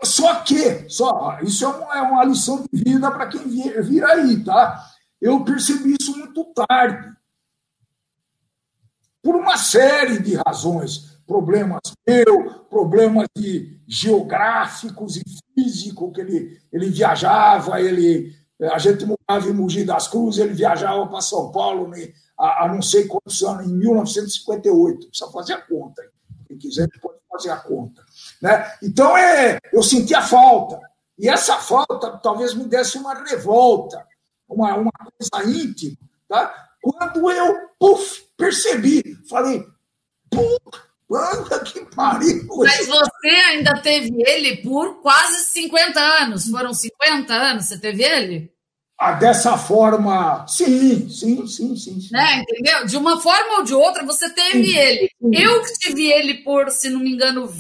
[0.04, 4.04] Só que, só, isso é uma, é uma lição de vida para quem vir, vir
[4.04, 4.86] aí, tá?
[5.22, 7.14] Eu percebi isso muito tarde.
[9.22, 11.18] Por uma série de razões.
[11.26, 15.22] Problemas meu, problemas de geográficos e
[15.54, 21.08] físicos, que ele, ele viajava, ele a gente morava em Mogi das Cruzes, ele viajava
[21.08, 25.08] para São Paulo né, há, não sei quantos anos, em 1958.
[25.08, 26.02] Precisa fazer a conta.
[26.48, 28.04] Quem quiser pode fazer a conta.
[28.42, 28.78] Né?
[28.84, 30.80] Então, é, eu senti a falta.
[31.18, 34.06] E essa falta talvez me desse uma revolta,
[34.48, 35.98] uma, uma coisa íntima.
[36.28, 36.70] Tá?
[36.82, 39.66] Quando eu puff, percebi, falei,
[41.10, 42.46] puta que pariu!
[42.58, 46.48] Mas você ainda teve ele por quase 50 anos.
[46.48, 48.52] Foram 50 anos você teve ele?
[48.98, 52.00] Ah, dessa forma, sim, sim, sim, sim.
[52.02, 52.10] sim.
[52.12, 52.86] Né, entendeu?
[52.86, 55.10] De uma forma ou de outra, você teve sim, ele.
[55.20, 55.32] Sim.
[55.34, 57.52] Eu que tive ele por, se não me engano,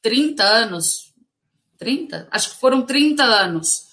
[0.00, 1.12] 30 anos.
[1.78, 2.26] 30?
[2.30, 3.92] Acho que foram 30 anos.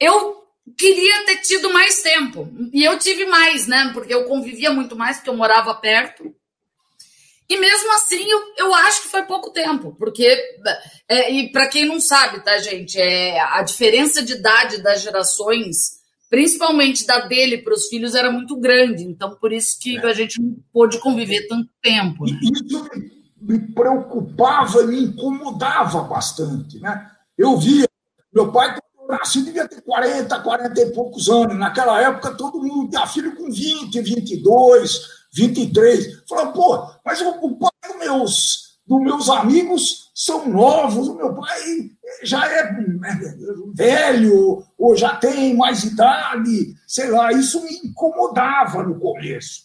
[0.00, 0.42] Eu
[0.76, 2.48] queria ter tido mais tempo.
[2.72, 3.90] E eu tive mais, né?
[3.92, 6.34] Porque eu convivia muito mais, porque eu morava perto.
[7.48, 10.36] E mesmo assim, eu, eu acho que foi pouco tempo, porque,
[11.08, 16.00] é, e para quem não sabe, tá, gente, é, a diferença de idade das gerações,
[16.30, 19.04] principalmente da dele para os filhos, era muito grande.
[19.04, 22.24] Então, por isso que a gente não pôde conviver tanto tempo.
[22.24, 22.38] Né?
[22.42, 22.88] Isso
[23.42, 26.80] me preocupava, me incomodava bastante.
[26.80, 27.10] Né?
[27.36, 27.86] Eu via,
[28.32, 31.58] meu pai, quando eu nasci, devia ter 40, 40 e poucos anos.
[31.58, 36.22] Naquela época, todo mundo tinha filho com 20, 22 23.
[36.28, 41.90] Falou, pô, mas o, o pai dos meus, meus amigos são novos, o meu pai
[42.22, 42.76] já é, é
[43.74, 49.64] velho, ou já tem mais idade, sei lá, isso me incomodava no começo.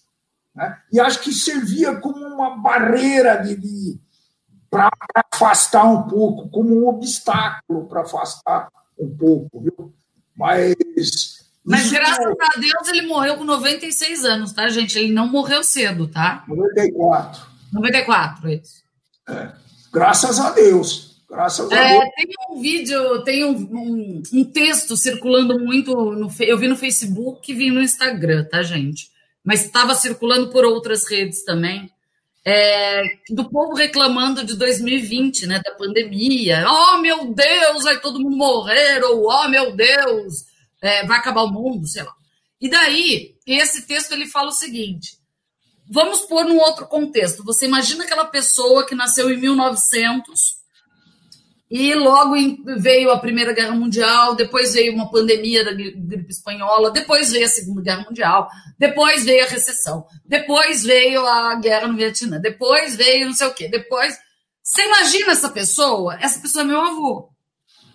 [0.55, 0.77] Né?
[0.91, 3.99] E acho que servia como uma barreira de, de
[4.69, 4.89] para
[5.33, 9.93] afastar um pouco, como um obstáculo para afastar um pouco, viu?
[10.35, 11.38] Mas
[11.69, 14.97] mas graças a Deus ele morreu com 96 anos, tá, gente?
[14.97, 16.43] Ele não morreu cedo, tá?
[16.47, 17.45] 94.
[17.71, 18.83] 94, isso.
[19.29, 19.51] É.
[19.93, 21.21] Graças a Deus.
[21.29, 22.13] Graças é, a Deus.
[22.15, 25.93] Tem um vídeo, tem um, um, um, texto circulando muito.
[25.93, 29.11] No, eu vi no Facebook e vi no Instagram, tá, gente?
[29.43, 31.87] Mas estava circulando por outras redes também.
[32.43, 35.61] É, do povo reclamando de 2020, né?
[35.63, 36.65] Da pandemia.
[36.67, 40.48] Oh, meu Deus, vai todo mundo morrer, ou oh, meu Deus,
[40.81, 42.13] é, vai acabar o mundo, sei lá.
[42.61, 45.17] E daí, esse texto ele fala o seguinte:
[45.89, 47.43] vamos pôr num outro contexto.
[47.43, 50.59] Você imagina aquela pessoa que nasceu em 1900,
[51.71, 52.35] E logo
[52.79, 57.49] veio a Primeira Guerra Mundial, depois veio uma pandemia da gripe espanhola, depois veio a
[57.49, 63.27] Segunda Guerra Mundial, depois veio a recessão, depois veio a guerra no Vietnã, depois veio
[63.27, 64.17] não sei o quê, depois.
[64.63, 66.17] Você imagina essa pessoa?
[66.19, 67.29] Essa pessoa é meu avô.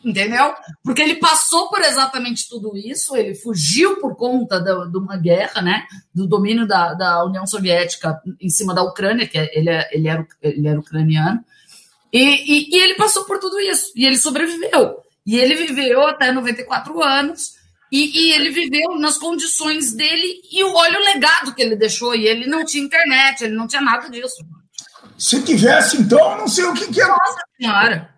[0.05, 0.52] Entendeu?
[0.82, 5.62] Porque ele passou por exatamente tudo isso, ele fugiu por conta de, de uma guerra,
[5.62, 5.86] né?
[6.14, 10.09] Do domínio da, da União Soviética em cima da Ucrânia, que é, ele, é, ele,
[10.09, 11.43] era, ele era ucraniano.
[12.12, 13.93] E, e, e, ele passou por tudo isso.
[13.97, 14.98] E ele sobreviveu.
[15.26, 17.55] E ele viveu até 94 anos.
[17.90, 20.43] E, e, ele viveu nas condições dele.
[20.52, 22.14] E olha o legado que ele deixou.
[22.14, 24.44] E ele não tinha internet, ele não tinha nada disso.
[25.16, 27.06] Se tivesse, então, eu não sei o que, que é.
[27.06, 28.14] Nossa Senhora.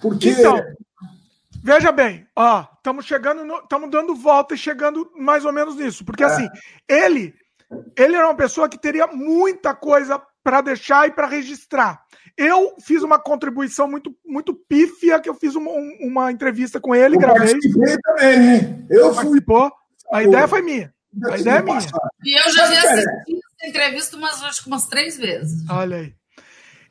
[0.00, 0.30] Porque.
[0.30, 0.58] Então,
[1.64, 6.04] veja bem, ó, estamos chegando, estamos dando volta e chegando mais ou menos nisso.
[6.04, 6.26] Porque é.
[6.26, 6.46] assim,
[6.86, 7.34] ele,
[7.96, 12.02] ele era uma pessoa que teria muita coisa para deixar e para registrar.
[12.36, 15.70] Eu fiz uma contribuição muito, muito pífia, que eu fiz uma,
[16.00, 17.54] uma entrevista com ele, eu gravei.
[18.02, 18.86] também, hein?
[18.90, 19.40] Eu fui.
[19.40, 19.72] Pô,
[20.12, 20.92] a ideia foi minha.
[21.30, 21.78] A ideia é minha.
[22.24, 25.64] E eu já vi assistido essa entrevista umas, acho que umas três vezes.
[25.70, 26.14] Olha aí.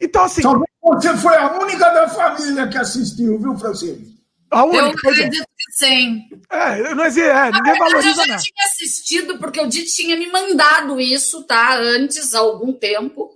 [0.01, 0.41] Então, assim.
[0.41, 4.12] Só você foi a única da família que assistiu, viu, Francisco?
[4.53, 4.89] A única, eu é.
[4.89, 6.29] acredito que sim.
[6.49, 8.41] É, não existe, é, ninguém valoriza Eu já nada.
[8.41, 11.75] tinha assistido, porque o Dito tinha me mandado isso, tá?
[11.75, 13.31] Antes, há algum tempo.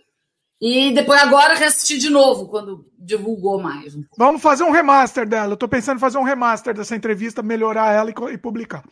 [0.60, 3.95] E depois agora reassisti de novo, quando divulgou mais.
[4.18, 5.53] Vamos fazer um remaster dela.
[5.53, 8.84] Eu tô pensando em fazer um remaster dessa entrevista, melhorar ela e, e publicar.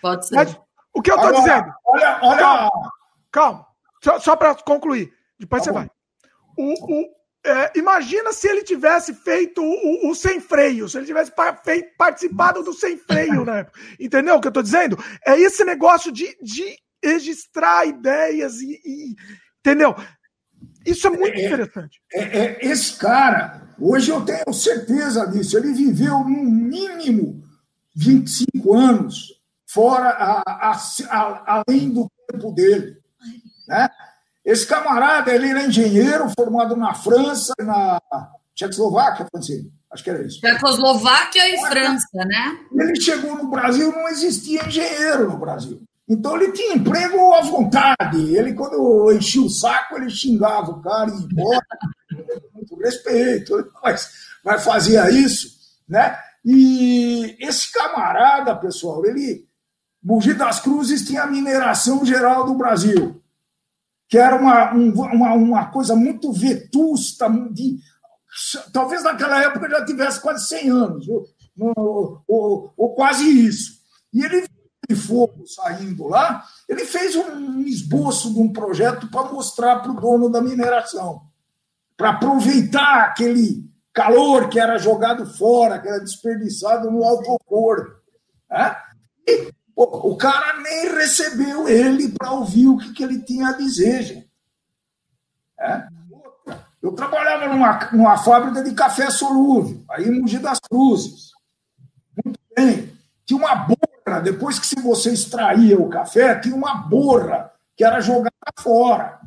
[0.00, 0.34] Pode ser.
[0.34, 0.56] Mas,
[0.92, 1.72] o que eu tô olha, dizendo?
[1.86, 2.38] Olha, olha.
[2.38, 2.92] Calma,
[3.30, 3.66] calma.
[4.02, 5.12] Só, só para concluir.
[5.38, 5.78] Depois tá você bom.
[5.78, 5.90] vai.
[6.56, 11.32] O, o, é, imagina se ele tivesse feito o, o, sem freio, se ele tivesse
[11.64, 13.66] feito, participado do sem freio, né?
[13.98, 14.96] Entendeu o que eu tô dizendo?
[15.26, 19.16] É esse negócio de, de registrar ideias e, e
[19.58, 19.96] entendeu?
[20.86, 22.00] Isso é muito é, interessante.
[22.12, 27.42] É, é, esse cara, hoje eu tenho certeza disso, ele viveu no mínimo
[27.96, 30.76] 25 anos fora, a, a,
[31.10, 32.98] a, além do tempo dele.
[33.66, 33.88] Né?
[34.44, 38.00] Esse camarada, ele era engenheiro formado na França, na
[38.54, 39.70] Tchecoslováquia, Francisco.
[39.92, 40.40] Acho que era isso.
[40.40, 42.58] Tchecoslováquia e França, né?
[42.72, 45.82] Ele chegou no Brasil, não existia engenheiro no Brasil.
[46.08, 48.34] Então ele tinha emprego à vontade.
[48.34, 51.66] Ele, quando enchia o saco, ele xingava o cara e ia embora.
[52.54, 54.10] Muito respeito, mas,
[54.44, 55.48] mas fazia isso,
[55.88, 56.18] né?
[56.44, 59.46] E esse camarada, pessoal, ele.
[60.04, 63.21] Mogi das Cruzes tinha a mineração geral do Brasil,
[64.12, 67.78] que era uma, uma, uma coisa muito vetusta, de,
[68.70, 71.24] talvez naquela época já tivesse quase 100 anos, ou,
[71.58, 73.80] ou, ou, ou quase isso.
[74.12, 74.46] E ele
[74.86, 79.98] de fogo saindo lá, ele fez um esboço de um projeto para mostrar para o
[79.98, 81.22] dono da mineração,
[81.96, 83.64] para aproveitar aquele
[83.94, 87.96] calor que era jogado fora, que era desperdiçado no autocor.
[88.50, 88.76] Né?
[89.26, 93.52] E pô, o cara nem recebeu ele para ouvir o que, que, ele tinha a
[93.52, 94.30] dizer, gente.
[95.58, 95.86] É?
[96.82, 101.30] Eu trabalhava numa, numa fábrica de café solúvel, aí em Mogi das Cruzes.
[102.24, 102.92] Muito bem.
[103.24, 108.32] Tinha uma borra, depois que você extraía o café, tinha uma borra que era jogada
[108.58, 109.20] fora.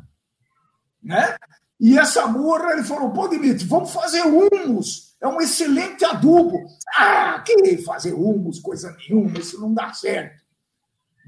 [1.02, 1.34] Né?
[1.80, 5.05] E essa borra, ele falou, pô, Dimitri, vamos fazer humus.
[5.20, 6.58] É um excelente adubo.
[6.96, 10.44] Ah, que fazer humus, coisa nenhuma, isso não dá certo.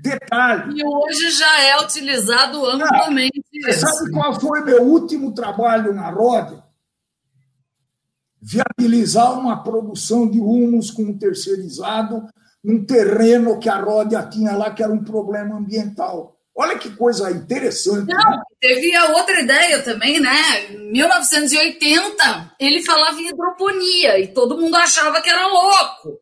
[0.00, 0.80] Detalhe.
[0.80, 3.42] E hoje já é utilizado amplamente.
[3.66, 6.64] Ah, sabe qual foi meu último trabalho na roda?
[8.40, 12.28] Viabilizar uma produção de humus com um terceirizado
[12.62, 16.37] num terreno que a Ródia tinha lá, que era um problema ambiental.
[16.60, 18.12] Olha que coisa interessante.
[18.12, 18.42] Não, né?
[18.60, 20.72] teve a outra ideia também, né?
[20.72, 26.18] Em 1980, ele falava em hidroponia e todo mundo achava que era louco.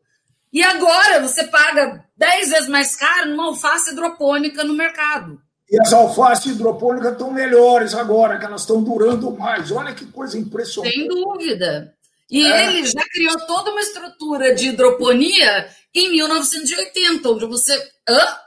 [0.53, 5.41] E agora você paga 10 vezes mais caro numa alface hidropônica no mercado.
[5.71, 9.71] E as alfaces hidropônicas estão melhores agora, que elas estão durando mais.
[9.71, 10.93] Olha que coisa impressionante.
[10.93, 11.95] Sem dúvida.
[12.29, 12.67] E é.
[12.67, 17.73] ele já criou toda uma estrutura de hidroponia em 1980, onde você
[18.07, 18.41] ah,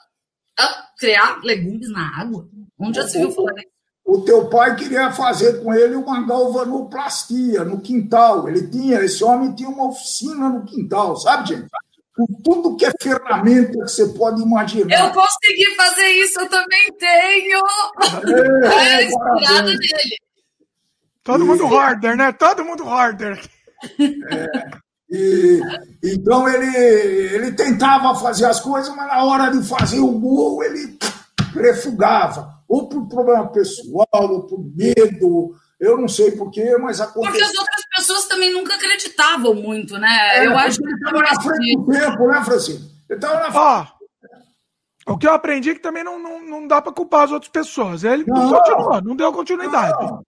[0.60, 2.46] ah, criar legumes na água.
[2.78, 3.70] Onde já se viu falar isso?
[4.04, 8.48] O teu pai queria fazer com ele uma galvanoplastia no quintal.
[8.48, 11.68] Ele tinha, esse homem tinha uma oficina no quintal, sabe, gente?
[12.16, 15.06] Com tudo que é ferramenta que você pode imaginar.
[15.06, 17.60] Eu consegui fazer isso, eu também tenho.
[18.64, 20.16] É, é inspirada nele.
[21.22, 22.32] Todo mundo harder, né?
[22.32, 23.40] Todo mundo harder.
[23.98, 24.70] É.
[25.10, 25.60] E,
[26.04, 30.96] então ele, ele tentava fazer as coisas, mas na hora de fazer o gol ele
[31.54, 37.32] refugava, ou por problema pessoal, ou por medo, eu não sei porquê, mas aconteceu.
[37.32, 40.38] Porque as outras pessoas também nunca acreditavam muito, né?
[40.38, 42.84] É, eu acho que ele estava na frente do tempo, né, Francisco?
[43.08, 44.00] Ele estava na frente.
[45.06, 47.50] O que eu aprendi é que também não, não, não dá para culpar as outras
[47.50, 48.04] pessoas.
[48.04, 50.04] Ele não, não continuou, não deu continuidade.
[50.04, 50.22] Não,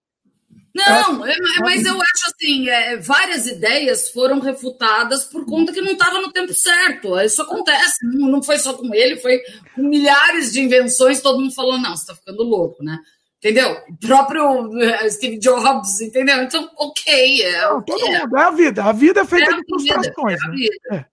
[0.74, 5.93] não é, mas eu acho assim, é, várias ideias foram refutadas por conta que não
[5.93, 7.19] estava no tempo certo.
[7.20, 9.40] Isso acontece, não foi só com ele, foi
[9.74, 12.99] com milhares de invenções, todo mundo falou, não, você está ficando louco, né?
[13.39, 13.77] Entendeu?
[13.89, 16.43] O próprio eh, Steve Jobs, entendeu?
[16.43, 17.43] Então, ok.
[17.43, 18.20] É, não, todo é.
[18.20, 18.85] mundo, é a vida.
[18.85, 20.39] A vida é feita é de frustrações.
[20.44, 20.57] É né?
[20.93, 21.05] É.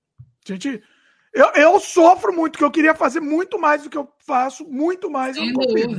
[0.45, 0.81] Gente,
[1.34, 5.10] eu, eu sofro muito, que eu queria fazer muito mais do que eu faço, muito
[5.10, 5.36] mais.
[5.36, 5.90] Sim, eu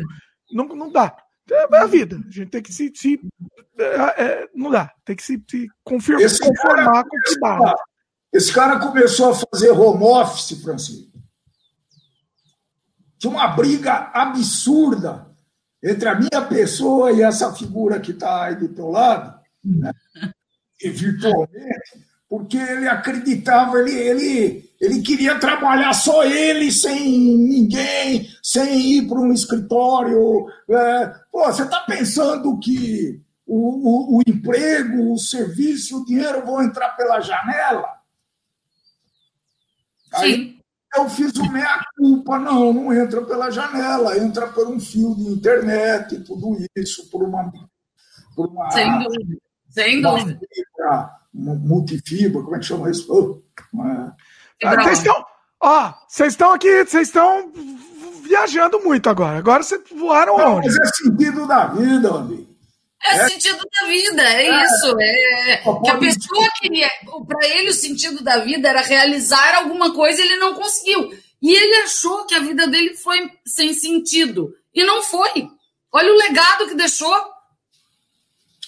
[0.52, 1.16] não, não, não dá.
[1.50, 2.16] É a vida.
[2.16, 2.92] A gente tem que se.
[2.94, 3.20] se
[3.78, 4.92] é, é, não dá.
[5.04, 7.74] Tem que se, se confirmar, esse conformar com o que dá.
[8.32, 11.10] Esse cara começou a fazer home office, Francisco.
[13.18, 15.26] Tinha uma briga absurda
[15.82, 19.92] entre a minha pessoa e essa figura que está aí do teu lado, né?
[20.82, 28.96] e virtualmente, porque ele acreditava, ele, ele, ele queria trabalhar só ele, sem ninguém, sem
[28.96, 30.46] ir para um escritório.
[30.70, 36.62] É, pô, você está pensando que o, o, o, emprego, o serviço, o dinheiro vão
[36.62, 37.88] entrar pela janela?
[40.14, 40.24] Sim.
[40.24, 40.60] Aí
[40.96, 42.38] eu fiz o meia-culpa.
[42.38, 47.52] Não, não entra pela janela, entra por um fio de internet, tudo isso, por uma.
[48.34, 49.36] Por uma Sem dúvida.
[49.68, 50.40] Sem dúvida.
[50.54, 53.42] Fibra, multifibra, como é que chama isso?
[54.62, 55.24] Vocês estão,
[55.60, 57.52] ó, vocês estão aqui, vocês estão
[58.22, 59.38] viajando muito agora.
[59.38, 60.68] Agora vocês voaram não, onde?
[60.68, 62.50] Mas é sentido da vida, amigo.
[63.02, 64.64] É, é sentido da vida, é, é.
[64.64, 64.96] isso.
[65.00, 66.88] É, que a pessoa queria.
[67.26, 71.10] Para ele, o sentido da vida era realizar alguma coisa e ele não conseguiu.
[71.42, 74.54] E ele achou que a vida dele foi sem sentido.
[74.74, 75.48] E não foi.
[75.90, 77.16] Olha o legado que deixou.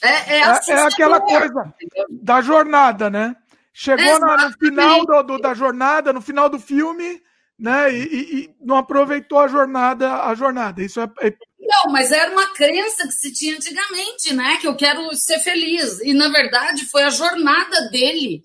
[0.03, 1.75] É, é, é, é aquela coisa
[2.11, 3.37] da jornada, né?
[3.73, 7.23] Chegou no final do, do, da jornada, no final do filme,
[7.59, 7.93] né?
[7.93, 10.83] E, e, e, não aproveitou a jornada, a jornada.
[10.83, 14.59] Isso é, é não, mas era uma crença que se tinha antigamente, né?
[14.59, 16.01] Que eu quero ser feliz.
[16.01, 18.43] E, na verdade, foi a jornada dele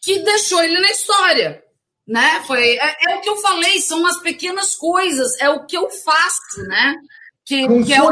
[0.00, 1.64] que deixou ele na história.
[2.06, 2.42] Né?
[2.46, 5.88] Foi, é, é o que eu falei, são as pequenas coisas, é o que eu
[5.90, 6.96] faço, né?
[7.44, 8.06] Que, não que foi, é o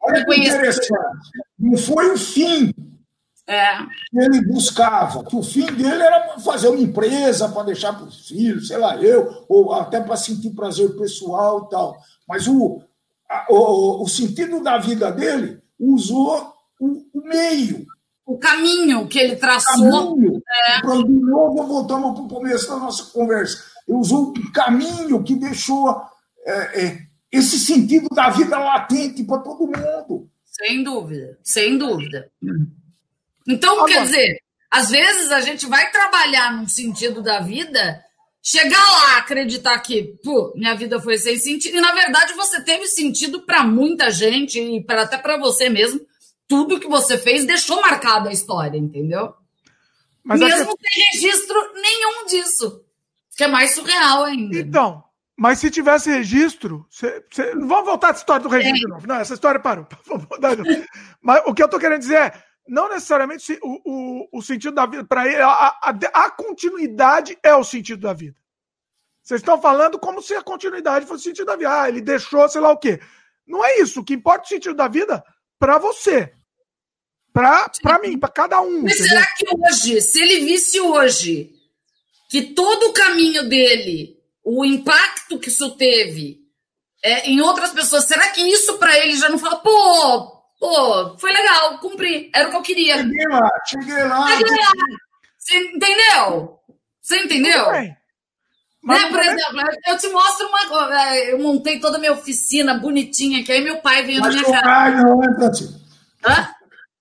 [0.00, 0.88] olha que interessante.
[1.58, 2.72] Não foi o fim
[3.48, 3.78] é.
[4.14, 5.24] ele buscava.
[5.24, 8.96] Que o fim dele era fazer uma empresa para deixar para os filhos, sei lá,
[8.96, 11.96] eu, ou até para sentir prazer pessoal e tal.
[12.28, 12.82] Mas o,
[13.48, 17.86] o, o sentido da vida dele usou o, o meio.
[18.26, 20.14] O caminho que ele traçou.
[20.16, 20.42] Caminho.
[20.68, 20.80] É.
[20.80, 23.62] De novo, voltamos para o começo da nossa conversa.
[23.86, 26.02] Ele usou um caminho que deixou
[26.44, 30.28] é, é, esse sentido da vida latente para todo mundo.
[30.44, 32.28] Sem dúvida, sem dúvida.
[33.46, 34.38] Então, Agora, quer dizer,
[34.70, 38.04] às vezes a gente vai trabalhar num sentido da vida
[38.46, 41.78] chegar lá, acreditar que, pô, minha vida foi sem sentido.
[41.78, 46.00] E na verdade você teve sentido para muita gente e pra, até para você mesmo.
[46.46, 49.34] Tudo que você fez deixou marcada a história, entendeu?
[50.22, 50.88] Mas mesmo que...
[50.88, 52.84] sem registro nenhum disso.
[53.36, 54.58] Que é mais surreal ainda.
[54.58, 55.02] Então,
[55.36, 57.52] mas se tivesse registro, cê, cê...
[57.52, 58.80] vamos voltar à história do registro é.
[58.80, 59.06] de novo.
[59.08, 59.88] Não, essa história parou.
[61.20, 64.86] mas o que eu tô querendo dizer é não necessariamente o, o, o sentido da
[64.86, 68.36] vida, para ele, a, a, a, continuidade é o sentido da vida.
[69.22, 71.82] Vocês estão falando como se a continuidade fosse o sentido da vida.
[71.82, 73.00] Ah, ele deixou, sei lá o quê.
[73.46, 74.00] Não é isso.
[74.00, 75.24] O que importa é o sentido da vida
[75.58, 76.32] para você.
[77.32, 78.82] Para mim, para cada um.
[78.82, 79.08] Mas entendeu?
[79.08, 81.52] será que hoje, se ele visse hoje
[82.30, 86.40] que todo o caminho dele, o impacto que isso teve
[87.02, 91.32] é, em outras pessoas, será que isso para ele já não fala, pô, Pô, foi
[91.32, 92.30] legal, cumpri.
[92.34, 92.96] Era o que eu queria.
[92.96, 94.36] Cheguei lá, cheguei lá.
[94.36, 94.72] Cheguei lá.
[95.38, 96.58] Você entendeu?
[97.00, 97.70] Você entendeu?
[97.72, 97.96] Né?
[98.82, 101.02] Mas, por exemplo, eu te mostro uma.
[101.02, 104.44] É, eu montei toda a minha oficina bonitinha, que aí meu pai veio na minha
[104.44, 105.02] casa.
[105.02, 105.64] Não, é, Tati?
[106.24, 106.50] Hã?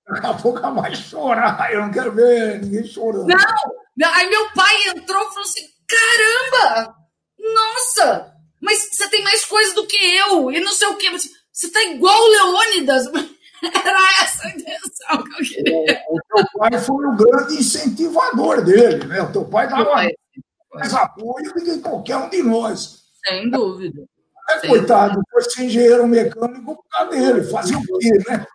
[0.07, 1.71] Daqui a pouco vai chorar.
[1.71, 3.27] Eu não quero ver ninguém chorando.
[3.27, 4.13] Não!
[4.13, 6.95] Aí meu pai entrou e falou assim: caramba!
[7.39, 8.33] Nossa!
[8.61, 10.51] Mas você tem mais coisas do que eu!
[10.51, 11.09] E não sei o quê.
[11.51, 13.05] Você tá igual o Leônidas!
[13.63, 16.03] Era essa a intenção que eu queria.
[16.09, 19.21] O, o teu pai foi o grande incentivador dele, né?
[19.21, 20.15] O teu pai dava foi,
[20.73, 23.03] mais apoio do que qualquer um de nós.
[23.25, 24.01] Sem dúvida.
[24.49, 25.27] É, Sem coitado, dúvida.
[25.31, 27.43] foi ser engenheiro mecânico por causa dele.
[27.45, 28.45] Fazia o quê, né?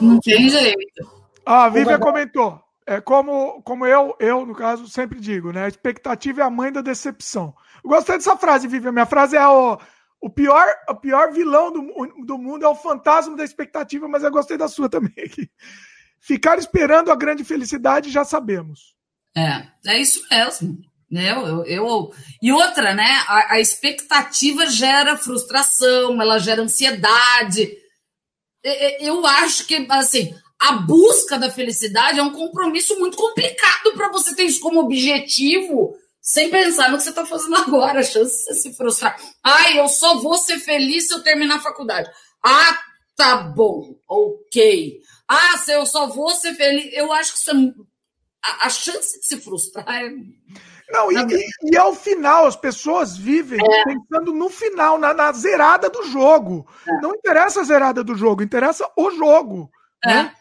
[0.00, 1.18] Não tem jeito.
[1.44, 2.60] Ah, a Vivian comentou.
[2.86, 5.64] É como, como eu, eu, no caso, sempre digo, né?
[5.64, 7.54] A expectativa é a mãe da decepção.
[7.84, 8.92] Eu gostei dessa frase, Vivian.
[8.92, 9.78] Minha frase é o
[10.20, 14.30] o pior, o pior vilão do, do mundo é o fantasma da expectativa, mas eu
[14.30, 15.30] gostei da sua também.
[16.20, 18.96] Ficar esperando a grande felicidade já sabemos.
[19.36, 20.78] É, é isso mesmo.
[21.10, 22.10] Eu, eu, eu,
[22.42, 23.08] e outra, né?
[23.26, 27.70] A, a, expectativa gera frustração, ela gera ansiedade.
[29.00, 34.34] Eu acho que, assim, a busca da felicidade é um compromisso muito complicado para você
[34.34, 35.96] ter isso como objetivo,
[36.28, 39.18] sem pensar no que você está fazendo agora, a chance de você se frustrar.
[39.42, 42.10] Ai, eu só vou ser feliz se eu terminar a faculdade.
[42.44, 42.78] Ah,
[43.16, 45.00] tá bom, ok.
[45.26, 46.92] Ah, se eu só vou ser feliz.
[46.92, 47.54] Eu acho que isso é,
[48.44, 50.10] a, a chance de se frustrar é
[50.90, 53.84] não, e, e, ao final, as pessoas vivem é.
[53.84, 56.66] pensando no final, na, na zerada do jogo.
[56.86, 57.00] É.
[57.02, 59.70] Não interessa a zerada do jogo, interessa o jogo.
[60.02, 60.08] É.
[60.08, 60.34] Né?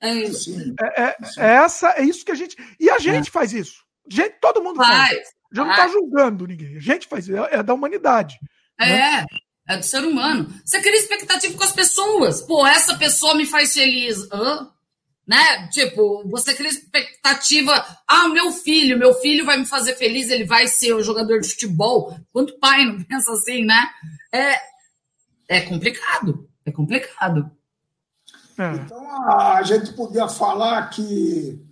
[0.00, 0.54] É isso.
[0.80, 2.56] É, é, é, essa, é isso que a gente.
[2.80, 3.30] E a gente é.
[3.30, 3.84] faz isso.
[4.10, 5.08] Gente, todo mundo faz.
[5.08, 5.28] faz.
[5.52, 6.76] Já não está julgando ninguém.
[6.76, 7.36] A gente faz isso.
[7.36, 8.38] É, da humanidade.
[8.78, 8.86] É.
[8.86, 9.26] Né?
[9.68, 10.52] É do ser humano.
[10.64, 12.42] Você cria expectativa com as pessoas.
[12.42, 14.18] Pô, essa pessoa me faz feliz.
[14.32, 14.68] Hã?
[15.30, 15.68] né?
[15.68, 17.72] Tipo, você cria expectativa.
[18.04, 21.50] Ah, meu filho, meu filho vai me fazer feliz, ele vai ser um jogador de
[21.50, 22.18] futebol.
[22.32, 23.88] Quanto pai não pensa assim, né?
[24.32, 24.56] É,
[25.48, 26.50] é complicado.
[26.66, 27.48] É complicado.
[28.58, 28.72] É.
[28.72, 31.64] Então a gente podia falar que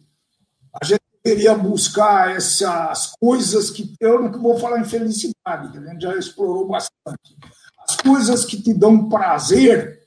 [0.81, 5.83] a gente deveria buscar essas coisas que eu não vou falar em felicidade, que a
[5.83, 7.37] gente já explorou bastante.
[7.87, 10.01] As coisas que te dão prazer,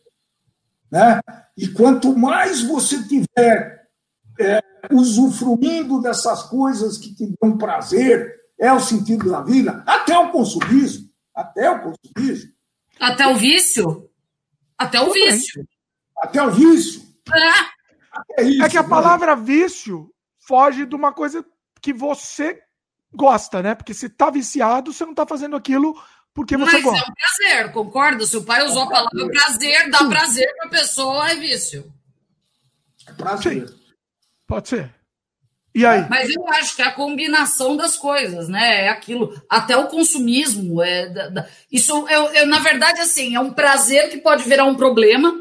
[0.92, 1.20] né?
[1.56, 3.88] E quanto mais você tiver
[4.40, 4.62] é,
[4.92, 11.10] usufruindo dessas coisas que te dão prazer, é o sentido da vida, até o consumismo.
[11.36, 12.52] Até o consumismo.
[13.00, 14.10] Até o vício?
[14.78, 15.68] Até o vício.
[16.18, 17.02] Até o vício.
[18.38, 19.44] É, isso, é que a palavra né?
[19.44, 20.11] vício
[20.52, 21.46] foge de uma coisa
[21.82, 22.62] que você
[23.14, 23.74] gosta, né?
[23.74, 25.96] Porque se tá viciado, você não tá fazendo aquilo
[26.34, 27.00] porque você Mas gosta.
[27.00, 28.26] é um prazer, concorda?
[28.26, 31.90] Se o pai usou a palavra prazer, dá prazer para a pessoa, é vício.
[33.08, 33.70] É prazer.
[33.70, 33.76] Sim.
[34.46, 34.94] Pode ser.
[35.74, 36.06] E aí?
[36.10, 38.88] Mas eu acho que é a combinação das coisas, né?
[38.88, 39.42] É aquilo.
[39.50, 40.82] Até o consumismo.
[40.82, 41.10] É,
[41.72, 45.34] isso, eu, eu, na verdade, assim, é um prazer que pode virar um problema,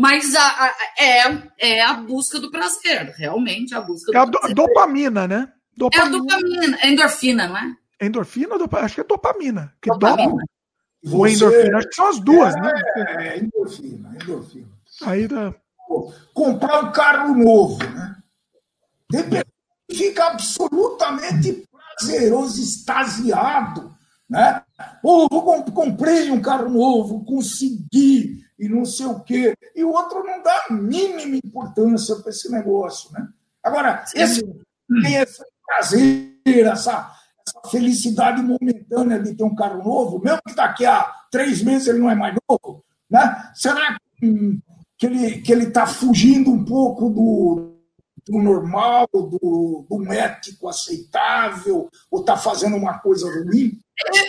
[0.00, 4.24] mas a, a, é, é a busca do prazer, realmente, a busca do é a
[4.24, 5.52] do, dopamina, né?
[5.76, 6.04] Dopamina.
[6.04, 7.76] É a dopamina, é endorfina, não é?
[8.00, 8.86] Endorfina ou dopamina?
[8.86, 9.74] Acho que é dopamina.
[9.82, 10.30] Que dopamina.
[11.02, 12.72] Dopa, ou endorfina, acho que são as duas, é, né?
[12.96, 14.68] É, endorfina, endorfina.
[15.02, 15.54] Aí dá.
[16.32, 18.16] Comprar um carro novo, né?
[19.90, 23.94] fica absolutamente prazeroso, extasiado,
[24.30, 24.62] né?
[25.02, 25.28] Pô,
[25.74, 29.54] comprei um carro novo, consegui, e não sei o quê.
[29.74, 33.26] E o outro não dá a mínima importância para esse negócio, né?
[33.64, 34.42] Agora, esse,
[35.02, 37.10] tem esse prazer, essa,
[37.46, 41.98] essa felicidade momentânea de ter um carro novo, mesmo que daqui a três meses ele
[41.98, 43.50] não é mais novo, né?
[43.54, 44.58] será que,
[44.98, 47.74] que ele que ele está fugindo um pouco do,
[48.26, 53.78] do normal, do, do ético aceitável, ou está fazendo uma coisa ruim?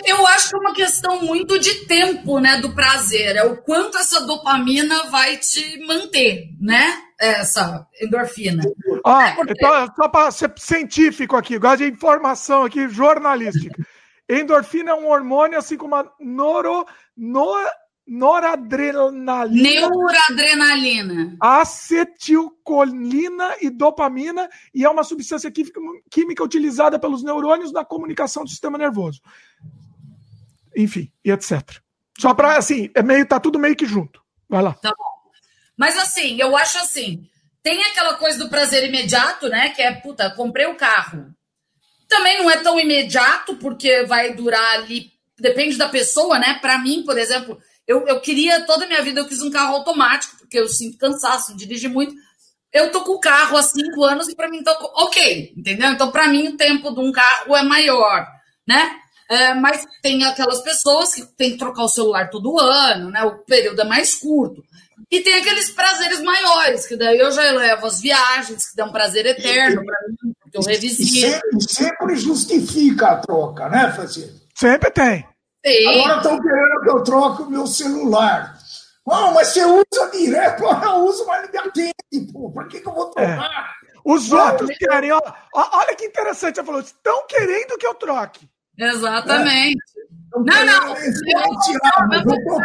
[0.04, 3.36] Eu acho que é uma questão muito de tempo, né, do prazer.
[3.36, 6.98] É o quanto essa dopamina vai te manter, né?
[7.18, 8.62] Essa endorfina.
[9.04, 9.52] Ah, é porque...
[9.56, 13.74] então, só para ser científico aqui, gosto de informação aqui, jornalística.
[14.28, 16.86] Endorfina é um hormônio, assim como a noro,
[17.16, 17.68] nor,
[18.12, 19.48] noradrenalina.
[19.48, 21.36] Neuroadrenalina.
[21.40, 25.80] Acetilcolina e dopamina, e é uma substância química,
[26.10, 29.22] química utilizada pelos neurônios na comunicação do sistema nervoso.
[30.76, 31.80] Enfim, e etc.
[32.18, 34.22] Só para, assim, é meio, tá tudo meio que junto.
[34.48, 34.74] Vai lá.
[34.74, 35.12] Tá bom.
[35.76, 37.26] Mas assim, eu acho assim,
[37.62, 39.70] tem aquela coisa do prazer imediato, né?
[39.70, 41.34] Que é, puta, comprei o carro.
[42.06, 46.58] Também não é tão imediato, porque vai durar ali, depende da pessoa, né?
[46.60, 49.76] Para mim, por exemplo, eu, eu queria, toda a minha vida, eu quis um carro
[49.76, 52.14] automático, porque eu sinto cansaço, dirige muito.
[52.72, 55.90] Eu tô com o carro há cinco anos e para mim tô ok, entendeu?
[55.90, 58.26] Então, para mim, o tempo de um carro é maior,
[58.66, 58.96] né?
[59.28, 63.22] É, mas tem aquelas pessoas que tem que trocar o celular todo ano, né?
[63.24, 64.62] O período é mais curto.
[65.10, 68.92] E tem aqueles prazeres maiores, que daí eu já levo as viagens, que dão um
[68.92, 71.32] prazer eterno para mim, porque eu revisito.
[71.32, 74.40] Sempre, sempre justifica a troca, né, Francisco?
[74.54, 75.31] Sempre tem.
[75.64, 75.88] Sim.
[75.88, 78.58] Agora estão querendo que eu troque o meu celular.
[79.06, 82.50] Não, mas você usa direto, eu uso, mas me atende, pô.
[82.50, 83.26] Por que, que eu vou é.
[83.26, 83.76] trocar?
[83.78, 83.82] É.
[84.04, 85.20] Os outros querem, ó,
[85.54, 88.48] olha que interessante, você falou, estão querendo que eu troque.
[88.76, 89.76] Exatamente.
[89.76, 90.38] É.
[90.38, 90.64] Não, não.
[90.64, 90.96] não.
[90.96, 92.60] Eu, eu, eu,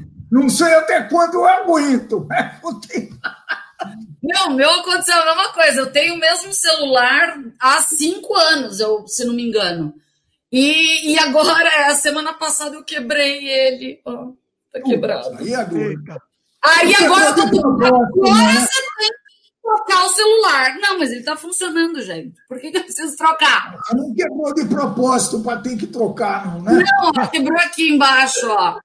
[0.30, 2.26] não sei até quando eu aguento.
[2.28, 2.60] Né?
[4.22, 5.80] Não, meu aconteceu a mesma coisa.
[5.80, 9.94] Eu tenho o mesmo celular há cinco anos, eu, se não me engano.
[10.56, 14.00] E, e agora, a semana passada, eu quebrei ele.
[14.06, 14.36] Oh,
[14.72, 15.36] tá quebrado.
[15.36, 16.22] Aí agora.
[16.62, 18.60] Aí agora, eu tô, agora né?
[18.60, 19.16] você tem que
[19.60, 20.76] trocar o celular.
[20.78, 22.36] Não, mas ele está funcionando, gente.
[22.48, 23.76] Por que, que eu preciso trocar?
[23.94, 26.84] Não quebrou de propósito para ter que trocar, não, né?
[27.02, 28.78] Não, quebrou aqui embaixo, ó.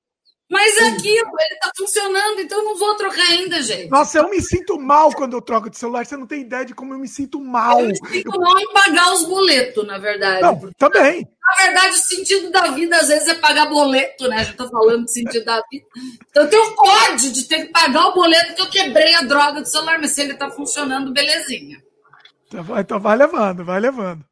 [0.49, 3.87] Mas é aquilo, ele está funcionando, então eu não vou trocar ainda, gente.
[3.89, 6.03] Nossa, eu me sinto mal quando eu troco de celular.
[6.03, 7.79] Você não tem ideia de como eu me sinto mal.
[7.81, 10.41] Eu me sinto mal em pagar os boletos, na verdade.
[10.41, 11.21] Não, também.
[11.21, 14.43] Na verdade, o sentido da vida, às vezes, é pagar boleto, né?
[14.43, 15.85] Gente tá falando do sentido da vida.
[16.29, 19.61] Então, eu tenho ódio de ter que pagar o boleto que eu quebrei a droga
[19.61, 21.77] do celular, mas se ele tá funcionando, belezinha.
[22.47, 24.25] Então, então vai levando, vai levando.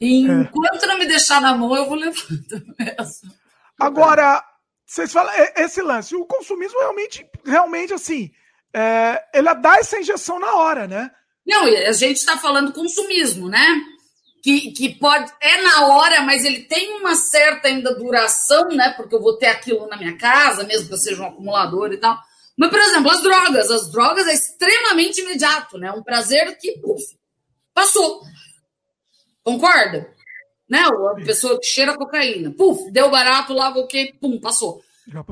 [0.00, 0.86] enquanto é.
[0.86, 2.24] não me deixar na mão, eu vou levando
[2.78, 3.32] mesmo.
[3.78, 4.42] Agora,
[4.88, 8.30] vocês falam, esse lance, o consumismo realmente, realmente assim,
[8.72, 11.10] é, ele dá essa injeção na hora, né?
[11.46, 13.82] Não, a gente está falando consumismo, né?
[14.42, 18.94] Que, que pode, é na hora, mas ele tem uma certa ainda duração, né?
[18.96, 21.98] Porque eu vou ter aquilo na minha casa, mesmo que eu seja um acumulador e
[21.98, 22.18] tal.
[22.56, 23.70] Mas, por exemplo, as drogas.
[23.70, 25.92] As drogas é extremamente imediato, né?
[25.92, 27.02] Um prazer que, puf,
[27.74, 28.22] passou.
[29.44, 30.16] Concorda?
[30.68, 30.80] Né?
[30.80, 32.50] A pessoa que cheira cocaína.
[32.50, 34.80] Puf, deu barato lá, o que, pum, passou.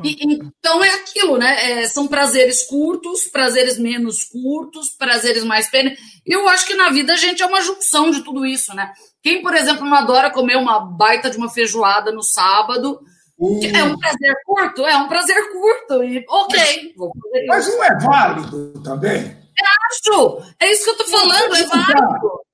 [0.03, 1.83] E, então é aquilo, né?
[1.83, 5.95] É, são prazeres curtos, prazeres menos curtos, prazeres mais pena.
[6.25, 8.93] E eu acho que na vida a gente é uma junção de tudo isso, né?
[9.23, 13.01] Quem, por exemplo, não adora comer uma baita de uma feijoada no sábado,
[13.39, 13.61] uh.
[13.65, 14.87] é um prazer curto?
[14.87, 16.03] É um prazer curto.
[16.03, 16.95] E ok.
[16.97, 19.37] Mas, mas não é válido também?
[19.59, 20.43] Eu acho.
[20.59, 22.45] É isso que eu tô falando, é válido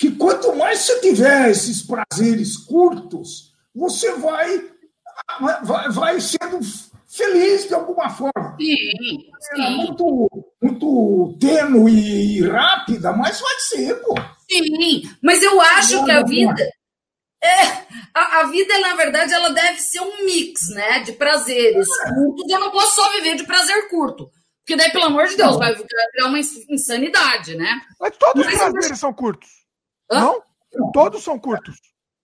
[0.00, 4.66] que quanto mais você tiver esses prazeres curtos, você vai,
[5.62, 6.58] vai, vai sendo
[7.06, 8.56] feliz de alguma forma.
[8.58, 8.76] Sim,
[9.38, 9.62] sim.
[9.62, 10.28] É muito,
[10.62, 14.14] muito tênue e rápida, mas vai ser, pô.
[14.50, 16.66] Sim, mas eu acho que a vida.
[17.42, 17.62] É,
[18.14, 21.00] a, a, vida, na verdade, ela deve ser um mix, né?
[21.00, 22.14] De prazeres é.
[22.14, 22.50] curtos.
[22.50, 24.30] Eu não posso só viver de prazer curto.
[24.60, 25.58] Porque daí, pelo amor de Deus, não.
[25.58, 27.80] vai virar uma insanidade, né?
[27.98, 29.59] Mas todos mas, os prazeres são curtos.
[30.10, 30.42] Não?
[30.92, 31.76] Todos são curtos.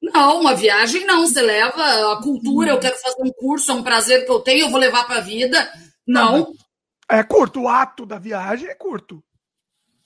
[0.03, 1.27] Não, uma viagem não.
[1.27, 4.67] Você leva a cultura, eu quero fazer um curso, é um prazer que eu tenho,
[4.67, 5.71] eu vou levar para a vida.
[6.07, 6.53] Não.
[7.09, 9.23] É curto, o ato da viagem é curto.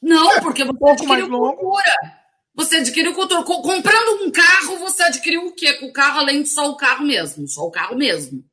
[0.01, 2.21] Não, é, porque você um pouco adquiriu cultura.
[2.55, 3.43] Você adquiriu cultura.
[3.43, 5.75] Comprando um carro, você adquiriu o quê?
[5.75, 7.47] Com o carro, além de só o carro mesmo.
[7.49, 8.45] Só o carro mesmo.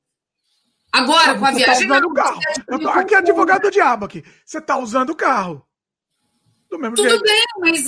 [0.91, 1.87] Agora, com a tá viagem.
[1.87, 2.39] Tá usando o carro.
[2.67, 4.23] Eu tô aqui, advogado do diabo aqui.
[4.45, 5.65] Você tá usando o carro.
[6.69, 7.23] Do mesmo Tudo jeito.
[7.23, 7.85] bem, mas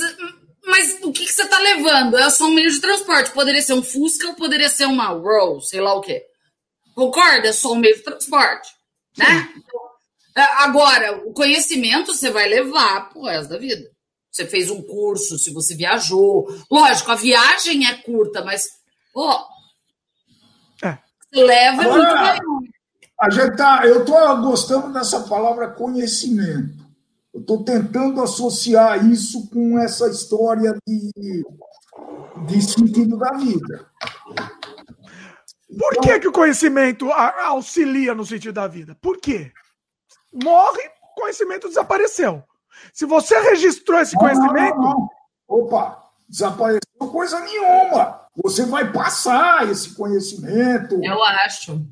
[0.65, 2.17] mas o que, que você está levando?
[2.17, 3.31] É só um meio de transporte.
[3.31, 6.23] Poderia ser um Fusca ou poderia ser uma Rolls, sei lá o quê.
[6.95, 7.47] Concorda?
[7.47, 8.69] É só um meio de transporte.
[9.17, 9.49] Né?
[9.55, 9.79] Então,
[10.35, 13.89] é, agora, o conhecimento você vai levar pro resto da vida.
[14.31, 16.47] Você fez um curso, se você viajou.
[16.69, 18.63] Lógico, a viagem é curta, mas,
[19.15, 19.43] ó,
[20.83, 20.97] é.
[21.19, 22.73] você leva Agora, muito
[23.19, 26.78] A gente tá, eu estou gostando dessa palavra conhecimento.
[27.33, 31.45] Eu estou tentando associar isso com essa história de,
[32.47, 33.87] de sentido da vida.
[35.77, 38.97] Por que, que o conhecimento auxilia no sentido da vida?
[38.99, 39.51] Por quê?
[40.33, 40.81] Morre,
[41.15, 42.43] conhecimento desapareceu.
[42.93, 44.75] Se você registrou esse conhecimento.
[44.75, 45.09] Não, não, não.
[45.47, 46.79] Opa, desapareceu
[47.11, 48.21] coisa nenhuma.
[48.43, 50.99] Você vai passar esse conhecimento.
[51.03, 51.85] Eu acho.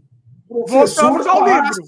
[0.50, 1.84] Voltamos ao livro.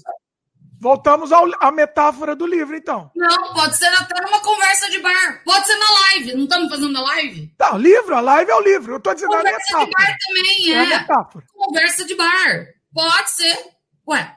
[0.80, 3.10] Voltamos ao, à metáfora do livro, então.
[3.14, 5.42] Não, pode ser até numa conversa de bar.
[5.44, 6.34] Pode ser na live.
[6.34, 7.52] Não estamos fazendo a live?
[7.60, 8.92] Não, livro, a live é o livro.
[8.94, 9.86] Eu estou dizendo conversa a metáfora.
[9.86, 10.72] Conversa de bar também, é.
[10.72, 11.44] é a metáfora.
[11.54, 12.66] Conversa de bar.
[12.94, 13.58] Pode ser.
[14.08, 14.36] Ué,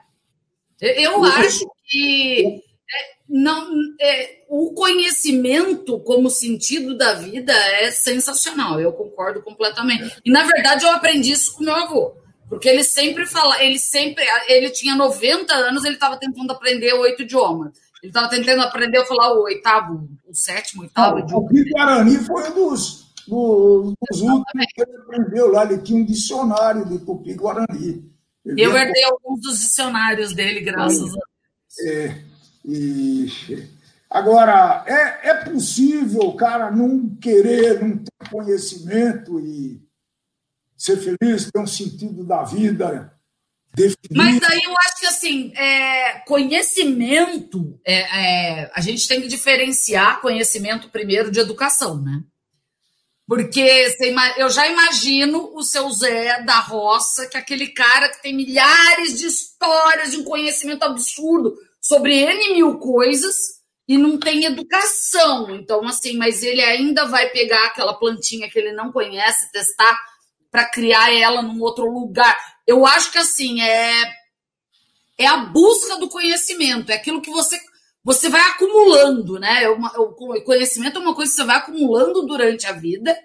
[0.80, 8.78] eu acho que é, não, é, o conhecimento como sentido da vida é sensacional.
[8.78, 10.20] Eu concordo completamente.
[10.22, 12.23] E, na verdade, eu aprendi isso com meu avô.
[12.48, 17.22] Porque ele sempre fala, ele sempre, ele tinha 90 anos, ele estava tentando aprender oito
[17.22, 17.72] idiomas.
[18.02, 21.18] Ele estava tentando aprender a falar o oitavo, o sétimo, o oitavo.
[21.18, 25.64] Ah, o Guarani foi um dos, dos, dos últimos que ele aprendeu lá.
[25.64, 28.12] Ele tinha um dicionário de Tupi-Guarani.
[28.44, 31.86] Eu herdei alguns dos dicionários dele, graças a Deus.
[31.86, 32.22] É,
[32.66, 33.26] e...
[34.10, 39.82] Agora, é, é possível o cara não querer, não ter conhecimento e
[40.84, 43.10] ser feliz, ter um sentido da vida
[43.74, 44.14] definido.
[44.14, 50.20] Mas daí eu acho que assim, é, conhecimento, é, é, a gente tem que diferenciar
[50.20, 52.22] conhecimento primeiro de educação, né?
[53.26, 53.88] Porque
[54.36, 59.18] eu já imagino o seu Zé da roça, que é aquele cara que tem milhares
[59.18, 63.34] de histórias de um conhecimento absurdo sobre N mil coisas
[63.88, 65.54] e não tem educação.
[65.54, 69.98] Então, assim, mas ele ainda vai pegar aquela plantinha que ele não conhece, testar
[70.54, 72.36] para criar ela num outro lugar.
[72.64, 74.04] Eu acho que assim é
[75.18, 77.58] é a busca do conhecimento, é aquilo que você
[78.04, 79.64] você vai acumulando, né?
[79.64, 80.12] É o
[80.44, 83.18] conhecimento é uma coisa que você vai acumulando durante a vida,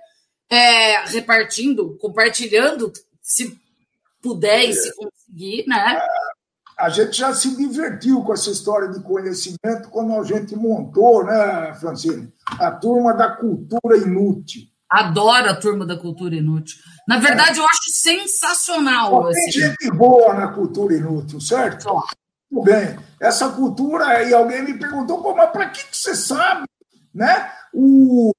[0.49, 2.91] é, repartindo, compartilhando,
[3.21, 3.55] se
[4.19, 6.01] puder e se conseguir, né?
[6.79, 11.75] A gente já se divertiu com essa história de conhecimento quando a gente montou, né,
[11.79, 12.33] Francine?
[12.57, 14.68] A turma da cultura inútil.
[14.89, 16.77] Adoro a turma da cultura inútil.
[17.07, 19.29] Na verdade, eu acho sensacional.
[19.29, 19.51] Tem assim.
[19.51, 21.87] gente boa na cultura inútil, certo?
[22.49, 22.97] Tudo bem.
[23.19, 26.65] Essa cultura, e alguém me perguntou, Pô, mas para que, que você sabe
[27.13, 27.51] né?
[27.73, 28.31] o,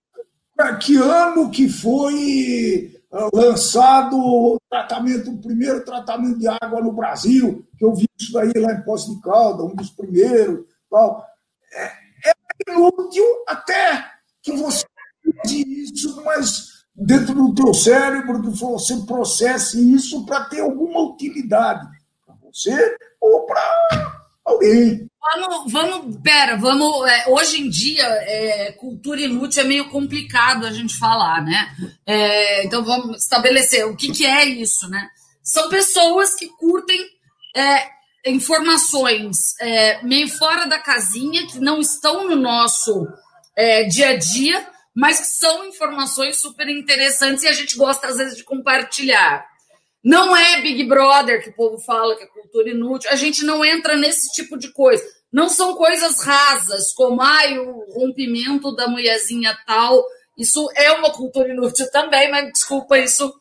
[0.81, 7.67] que ano que foi ah, lançado o tratamento, o primeiro tratamento de água no Brasil,
[7.79, 10.65] que eu vi isso daí lá em Poço de Calda, um dos primeiros.
[10.91, 11.25] Tal.
[11.73, 11.85] É,
[12.31, 14.05] é inútil até
[14.43, 14.85] que você
[15.45, 21.87] use isso, mas dentro do teu cérebro, você processe isso para ter alguma utilidade
[22.27, 25.09] para você ou para alguém.
[25.23, 27.09] Vamos, vamos, pera, vamos.
[27.09, 31.75] É, hoje em dia, é, cultura inútil é meio complicado a gente falar, né?
[32.07, 35.09] É, então vamos estabelecer o que, que é isso, né?
[35.43, 36.99] São pessoas que curtem
[37.55, 37.87] é,
[38.27, 43.07] informações é, meio fora da casinha, que não estão no nosso
[43.57, 48.17] é, dia a dia, mas que são informações super interessantes e a gente gosta, às
[48.17, 49.47] vezes, de compartilhar.
[50.03, 53.11] Não é Big Brother que o povo fala que é cultura inútil.
[53.11, 55.05] A gente não entra nesse tipo de coisa.
[55.33, 60.03] Não são coisas rasas, como ai, o rompimento da mulherzinha tal.
[60.37, 63.33] Isso é uma cultura inútil também, mas desculpa, isso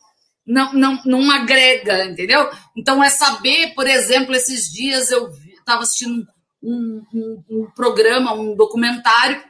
[0.45, 2.49] não, não, não agrega, entendeu?
[2.75, 6.27] Então é saber, por exemplo, esses dias eu estava assistindo
[6.61, 9.41] um, um, um programa, um documentário,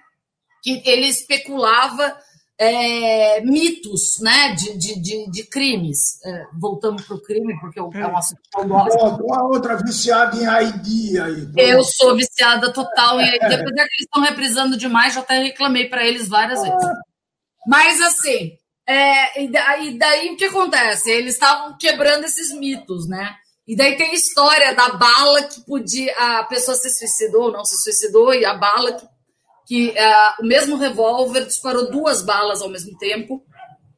[0.62, 2.16] que ele especulava
[2.60, 6.20] é, mitos né, de, de, de, de crimes.
[6.26, 9.34] É, voltando para o crime, porque eu, é um assunto que eu gosto.
[9.34, 11.52] a outra viciada em ID aí.
[11.56, 15.88] Eu sou viciada total em ID, apesar que eles estão reprisando demais, já até reclamei
[15.88, 16.90] para eles várias vezes.
[17.66, 21.10] Mas assim, é, e, daí, daí o que acontece?
[21.12, 23.36] Eles estavam quebrando esses mitos, né?
[23.66, 26.12] E daí tem a história da bala que podia.
[26.18, 29.06] A pessoa se suicidou, não se suicidou, e a bala que
[29.70, 33.46] que uh, o mesmo revólver disparou duas balas ao mesmo tempo,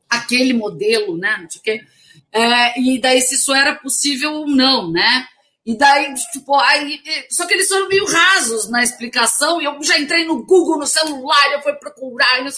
[0.10, 1.38] aquele modelo, né?
[1.42, 1.82] Não sei o quê.
[2.30, 5.26] É, e daí se isso era possível ou não, né?
[5.66, 7.00] E daí, tipo, aí,
[7.30, 10.86] só que eles foram meio rasos na explicação, e eu já entrei no Google, no
[10.86, 12.52] celular, eu fui procurar, eu,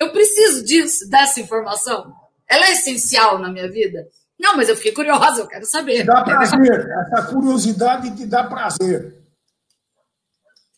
[0.00, 2.12] eu preciso disso, dessa informação.
[2.48, 4.04] Ela é essencial na minha vida.
[4.36, 6.04] Não, mas eu fiquei curiosa, eu quero saber.
[6.04, 9.16] Dá prazer, essa curiosidade te dá prazer.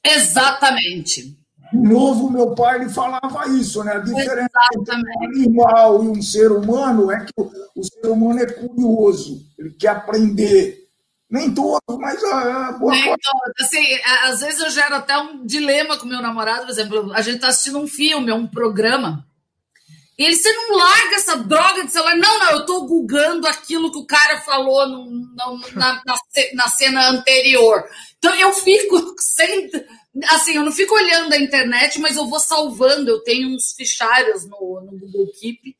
[0.04, 1.39] Exatamente.
[1.72, 3.92] De novo, meu pai ele falava isso, né?
[3.92, 5.24] A diferença Exatamente.
[5.24, 9.46] entre um animal e um ser humano é que o, o, ser humano é curioso,
[9.58, 10.78] ele quer aprender.
[11.30, 13.52] Nem todo, mas a, boa Nem todo.
[13.60, 13.86] Assim,
[14.24, 17.48] às vezes eu gero até um dilema com meu namorado, por exemplo, a gente está
[17.48, 19.24] assistindo um filme, um programa,
[20.20, 22.14] e ele, você não larga essa droga de celular.
[22.14, 26.14] Não, não, eu estou googando aquilo que o cara falou no, no, na, na,
[26.52, 27.82] na cena anterior.
[28.18, 29.70] Então eu fico sem
[30.28, 33.10] Assim, eu não fico olhando a internet, mas eu vou salvando.
[33.10, 35.76] Eu tenho uns fichários no, no Google Keep.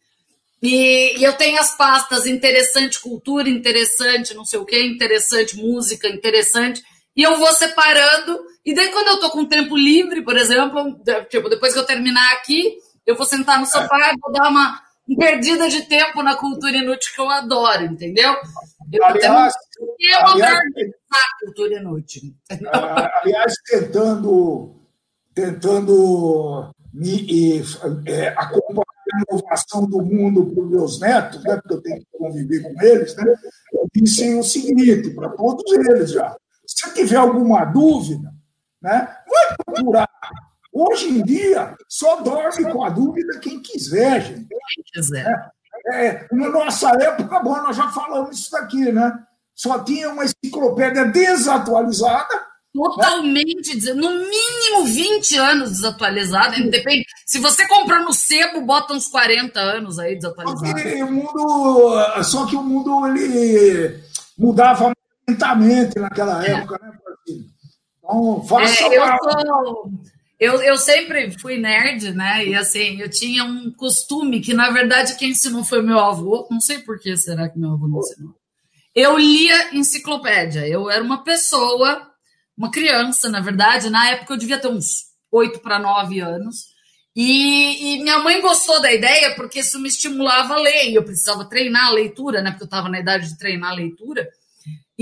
[0.62, 6.06] E, e, eu tenho as pastas interessante cultura, interessante não sei o que, interessante música,
[6.06, 6.82] interessante.
[7.16, 8.38] E eu vou separando.
[8.64, 12.34] E daí, quando eu tô com tempo livre, por exemplo, tipo, depois que eu terminar
[12.34, 12.76] aqui,
[13.06, 14.80] eu vou sentar no sofá e vou dar uma
[15.16, 18.34] perdida de tempo na cultura inútil que eu adoro, entendeu?
[18.92, 20.60] Eu aliás, eu aliás,
[21.12, 22.34] a cultura inútil.
[23.22, 24.80] Aliás, tentando,
[25.34, 27.62] tentando me,
[28.06, 32.06] é, acompanhar a inovação do mundo para os meus netos, né, porque eu tenho que
[32.18, 33.34] conviver com eles, né,
[33.72, 36.36] eu disse o seguinte para todos eles já.
[36.66, 38.32] Se tiver alguma dúvida,
[38.82, 40.08] né, vai procurar
[40.72, 44.48] Hoje em dia, só dorme com a dúvida quem quiser, gente.
[44.48, 45.50] Quem quiser.
[45.86, 49.12] É, é, na nossa época, bom, nós já falamos isso daqui, né?
[49.54, 52.48] Só tinha uma enciclopédia desatualizada.
[52.72, 53.94] Totalmente, né?
[53.94, 56.56] no mínimo 20 anos desatualizada.
[56.70, 57.04] Depende.
[57.26, 61.04] Se você comprou no sebo, bota uns 40 anos aí desatualizado.
[61.04, 64.00] O mundo, só que o mundo ele
[64.38, 64.92] mudava
[65.28, 66.52] lentamente naquela é.
[66.52, 66.92] época, né,
[67.98, 69.90] Então, faça é, eu sou
[70.40, 72.46] eu, eu sempre fui nerd, né?
[72.46, 76.48] E assim, eu tinha um costume que, na verdade, quem ensinou foi meu avô.
[76.50, 78.34] Não sei por que será que meu avô não ensinou.
[78.94, 80.66] Eu lia enciclopédia.
[80.66, 82.10] Eu era uma pessoa,
[82.56, 83.90] uma criança, na verdade.
[83.90, 86.70] Na época eu devia ter uns oito para nove anos.
[87.14, 90.88] E, e, minha mãe gostou da ideia porque isso me estimulava a ler.
[90.88, 92.50] E eu precisava treinar a leitura, né?
[92.50, 94.26] Porque eu estava na idade de treinar a leitura.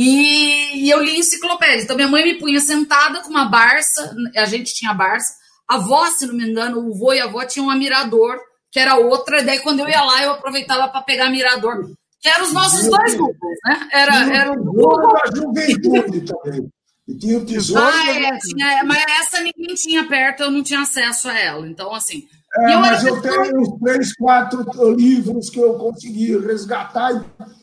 [0.00, 1.82] E, e, eu li enciclopédia.
[1.82, 5.34] Então, minha mãe me punha sentada com uma Barça, a gente tinha Barça.
[5.68, 8.38] A avó, se não me engano, o vô e a avó tinham uma Mirador,
[8.70, 9.42] que era outra.
[9.42, 13.14] Daí, quando eu ia lá, eu aproveitava para pegar Mirador, que eram os nossos dois
[13.16, 13.88] grupos, né?
[13.92, 16.72] Era, era o grupo da juventude também.
[17.08, 17.82] E tinha o tesouro.
[17.84, 21.66] Ah, é, tinha, mas essa ninguém tinha perto, eu não tinha acesso a ela.
[21.66, 22.22] Então, assim.
[22.56, 24.64] É, eu mas eu tenho uns três, quatro
[24.94, 27.20] livros que eu consegui resgatar e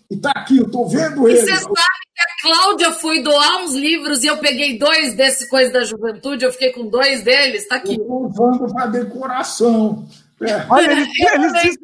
[0.10, 1.40] está aqui, eu estou vendo ele.
[1.40, 5.72] Você sabe que a Cláudia foi doar uns livros e eu peguei dois desse Coisa
[5.72, 7.94] da Juventude, eu fiquei com dois deles, está aqui.
[7.94, 10.08] Estou usando para decoração.
[10.42, 10.66] É.
[10.70, 11.08] Olha, eles,
[11.54, 11.78] eles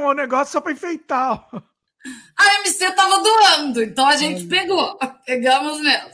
[0.00, 1.46] o negócio só para enfeitar.
[2.36, 6.10] A MC estava doando, então a gente pegou, pegamos mesmo.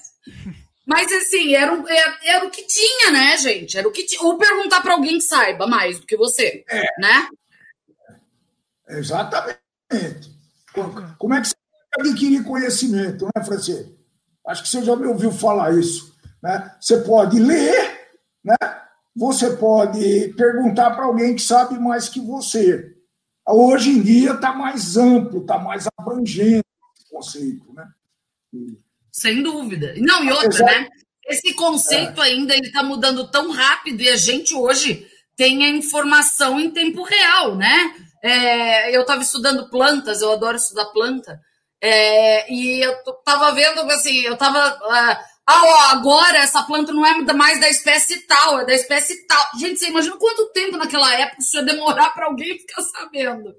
[0.87, 3.79] Mas assim, era, era, era, o que tinha, né, gente?
[3.79, 4.23] Era o que tinha.
[4.23, 6.83] Ou perguntar para alguém que saiba mais do que você, é.
[7.01, 7.29] né?
[8.89, 9.61] Exatamente.
[11.19, 11.55] Como é que você
[11.95, 13.87] pode adquirir conhecimento, né, Francês?
[14.47, 16.15] Acho que você já me ouviu falar isso.
[16.43, 16.75] Né?
[16.81, 18.11] Você pode ler,
[18.45, 18.57] né?
[19.15, 22.97] você pode perguntar para alguém que sabe mais que você.
[23.47, 26.65] Hoje em dia está mais amplo, está mais abrangente
[26.97, 27.73] esse conceito.
[27.73, 27.87] Né?
[29.13, 29.95] Sem dúvida.
[29.99, 30.73] Não, e outra, Exato.
[30.73, 30.89] né?
[31.27, 32.27] Esse conceito é.
[32.27, 35.07] ainda está mudando tão rápido e a gente hoje
[35.37, 37.95] tem a informação em tempo real, né?
[38.23, 41.41] É, eu estava estudando plantas, eu adoro estudar planta,
[41.83, 44.59] é, e eu estava vendo assim, eu estava.
[44.59, 49.27] Ah, ah, ó, agora essa planta não é mais da espécie tal, é da espécie
[49.27, 49.51] tal.
[49.59, 53.53] Gente, você imagina quanto tempo naquela época isso ia demorar para alguém ficar sabendo.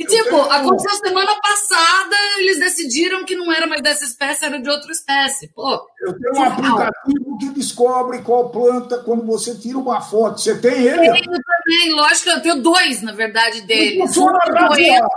[0.00, 0.50] E, tipo, tenho...
[0.50, 5.48] aconteceu semana passada, eles decidiram que não era mais dessa espécie, era de outra espécie.
[5.48, 10.40] Pô, eu tenho um aplicativo que descobre qual planta quando você tira uma foto.
[10.40, 11.06] Você tem ele?
[11.06, 13.92] Eu tenho também, lógico, eu tenho dois, na verdade, deles.
[13.92, 15.08] Ele funciona um doença,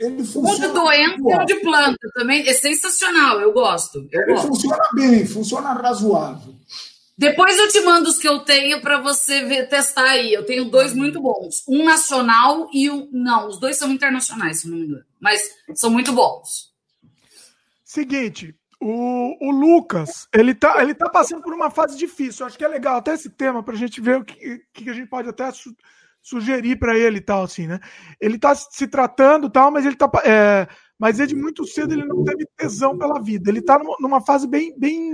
[0.00, 0.74] ele funciona.
[0.74, 2.48] Doença e um de planta também.
[2.48, 4.08] É sensacional, eu gosto.
[4.10, 4.48] Eu ele gosto.
[4.48, 6.52] funciona bem, funciona razoável.
[7.16, 10.32] Depois eu te mando os que eu tenho para você ver, testar aí.
[10.32, 11.64] Eu tenho dois muito bons.
[11.68, 13.08] Um nacional e um.
[13.12, 15.04] Não, os dois são internacionais, se não me engano.
[15.20, 15.40] Mas
[15.74, 16.72] são muito bons.
[17.84, 22.44] Seguinte, o, o Lucas, ele tá, ele tá passando por uma fase difícil.
[22.44, 24.92] Acho que é legal até esse tema para a gente ver o que, que a
[24.92, 25.74] gente pode até su,
[26.20, 27.78] sugerir para ele e tal, assim, né?
[28.20, 30.10] Ele tá se tratando tal, mas ele tá.
[30.24, 30.66] É,
[30.98, 33.50] mas desde muito cedo ele não teve tesão pela vida.
[33.50, 35.12] Ele tá numa, numa fase bem, bem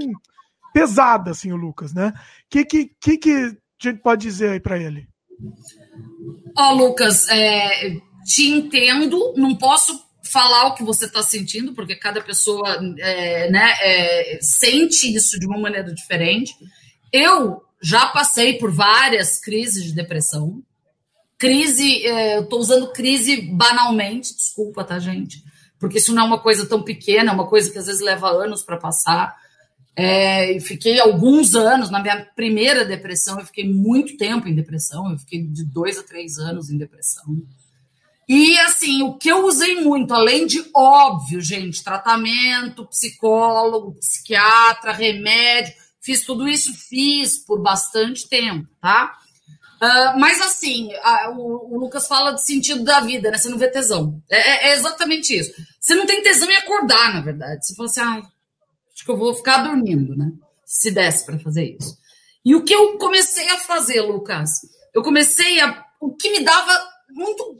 [0.73, 2.13] pesada, assim, o Lucas, né?
[2.17, 5.09] O que, que, que, que a gente pode dizer aí para ele?
[6.57, 9.99] Ó, oh, Lucas, é, te entendo, não posso
[10.31, 15.47] falar o que você está sentindo, porque cada pessoa é, né, é, sente isso de
[15.47, 16.55] uma maneira diferente.
[17.13, 20.63] Eu já passei por várias crises de depressão.
[21.39, 25.43] Crise, é, eu estou usando crise banalmente, desculpa, tá, gente?
[25.79, 28.29] Porque isso não é uma coisa tão pequena, é uma coisa que às vezes leva
[28.29, 29.35] anos para passar.
[29.97, 35.19] É, fiquei alguns anos, na minha primeira depressão, eu fiquei muito tempo em depressão, eu
[35.19, 37.25] fiquei de dois a três anos em depressão.
[38.29, 45.75] E assim, o que eu usei muito, além de óbvio, gente, tratamento, psicólogo, psiquiatra, remédio,
[46.01, 49.19] fiz tudo isso, fiz por bastante tempo, tá?
[49.83, 53.39] Uh, mas assim, a, o, o, Lucas fala de sentido da vida, né?
[53.39, 54.23] Você não vê tesão.
[54.31, 55.53] É, é, é, exatamente isso.
[55.81, 57.67] Você não tem tesão em acordar, na verdade.
[57.67, 58.29] Você fala assim,
[59.01, 60.31] acho que eu vou ficar dormindo, né?
[60.64, 61.97] Se desse para fazer isso.
[62.44, 64.51] E o que eu comecei a fazer, Lucas?
[64.94, 65.85] Eu comecei a.
[66.01, 67.56] O que me dava muito.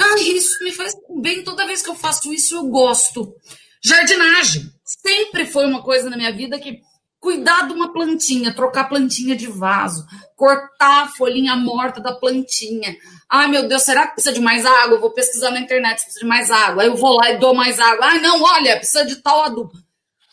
[0.00, 1.42] Ah, isso me faz bem.
[1.42, 3.34] Toda vez que eu faço isso, eu gosto.
[3.82, 4.70] Jardinagem.
[4.84, 6.80] Sempre foi uma coisa na minha vida que
[7.18, 10.04] cuidar de uma plantinha, trocar plantinha de vaso,
[10.36, 12.94] cortar a folhinha morta da plantinha.
[13.28, 14.96] Ai, meu Deus, será que precisa de mais água?
[14.96, 16.82] Eu vou pesquisar na internet se precisa de mais água.
[16.82, 18.06] Aí eu vou lá e dou mais água.
[18.06, 19.85] Ai, não, olha, precisa de tal adubo.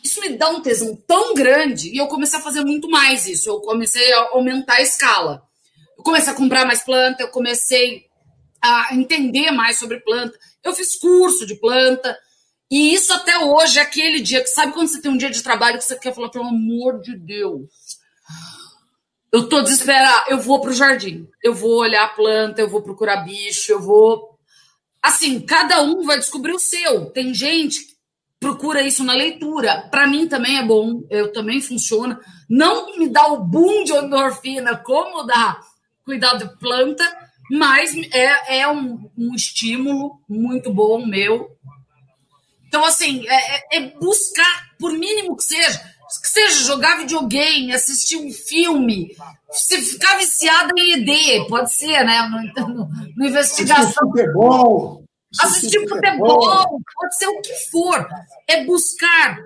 [0.04, 3.50] Isso me dá um tesão tão grande e eu comecei a fazer muito mais isso.
[3.50, 5.42] Eu comecei a aumentar a escala.
[5.98, 8.06] Eu comecei a comprar mais planta, eu comecei
[8.62, 10.38] a entender mais sobre planta.
[10.64, 12.18] Eu fiz curso de planta.
[12.70, 15.42] E isso até hoje é aquele dia que sabe quando você tem um dia de
[15.44, 17.70] trabalho que você quer falar, pelo amor de Deus.
[19.32, 21.28] Eu tô desesperada, eu vou pro jardim.
[21.42, 24.38] Eu vou olhar a planta, eu vou procurar bicho, eu vou.
[25.02, 27.06] Assim, cada um vai descobrir o seu.
[27.12, 27.93] Tem gente
[28.44, 29.88] procura isso na leitura.
[29.90, 32.20] Para mim também é bom, eu também funciona.
[32.50, 35.60] Não me dá o boom de endorfina como dá
[36.04, 37.04] cuidar de planta,
[37.50, 41.50] mas é, é um, um estímulo muito bom meu.
[42.68, 45.80] Então, assim, é, é, é buscar, por mínimo que seja,
[46.22, 49.16] que seja jogar videogame, assistir um filme,
[49.52, 52.22] se ficar viciada em ED, pode ser, né?
[52.58, 54.10] No, no, no investigação.
[54.10, 55.03] Futebol.
[55.40, 58.08] Assistir futebol, pode ser o que for.
[58.48, 59.40] É buscar,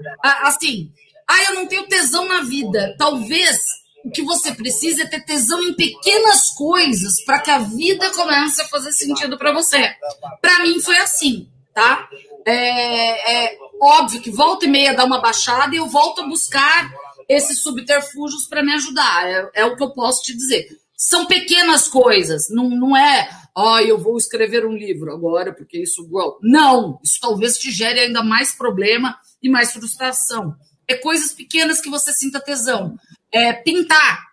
[0.44, 0.92] assim,
[1.28, 2.96] ah, eu não tenho tesão na vida.
[2.98, 3.60] Talvez
[4.04, 8.62] o que você precisa é ter tesão em pequenas coisas para que a vida comece
[8.62, 9.94] a fazer sentido para você.
[10.42, 12.08] Para mim foi assim, tá?
[12.46, 16.90] É, é, óbvio que volta e meia dá uma baixada e eu volto a buscar
[17.28, 19.28] esses subterfúgios para me ajudar.
[19.28, 20.68] É, é, o que eu posso te dizer.
[20.96, 25.80] São pequenas coisas, não, não é, ó, oh, eu vou escrever um livro agora porque
[25.82, 26.08] isso.
[26.44, 30.56] Não, isso talvez te gere ainda mais problema e mais frustração.
[30.88, 32.96] É coisas pequenas que você sinta tesão.
[33.32, 34.28] É pintar,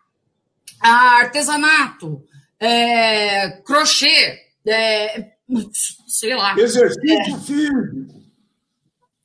[0.79, 2.23] artesanato,
[2.61, 5.33] é, crochê, é,
[6.07, 6.55] sei lá.
[6.59, 7.41] Exercício é.
[7.41, 8.25] físico.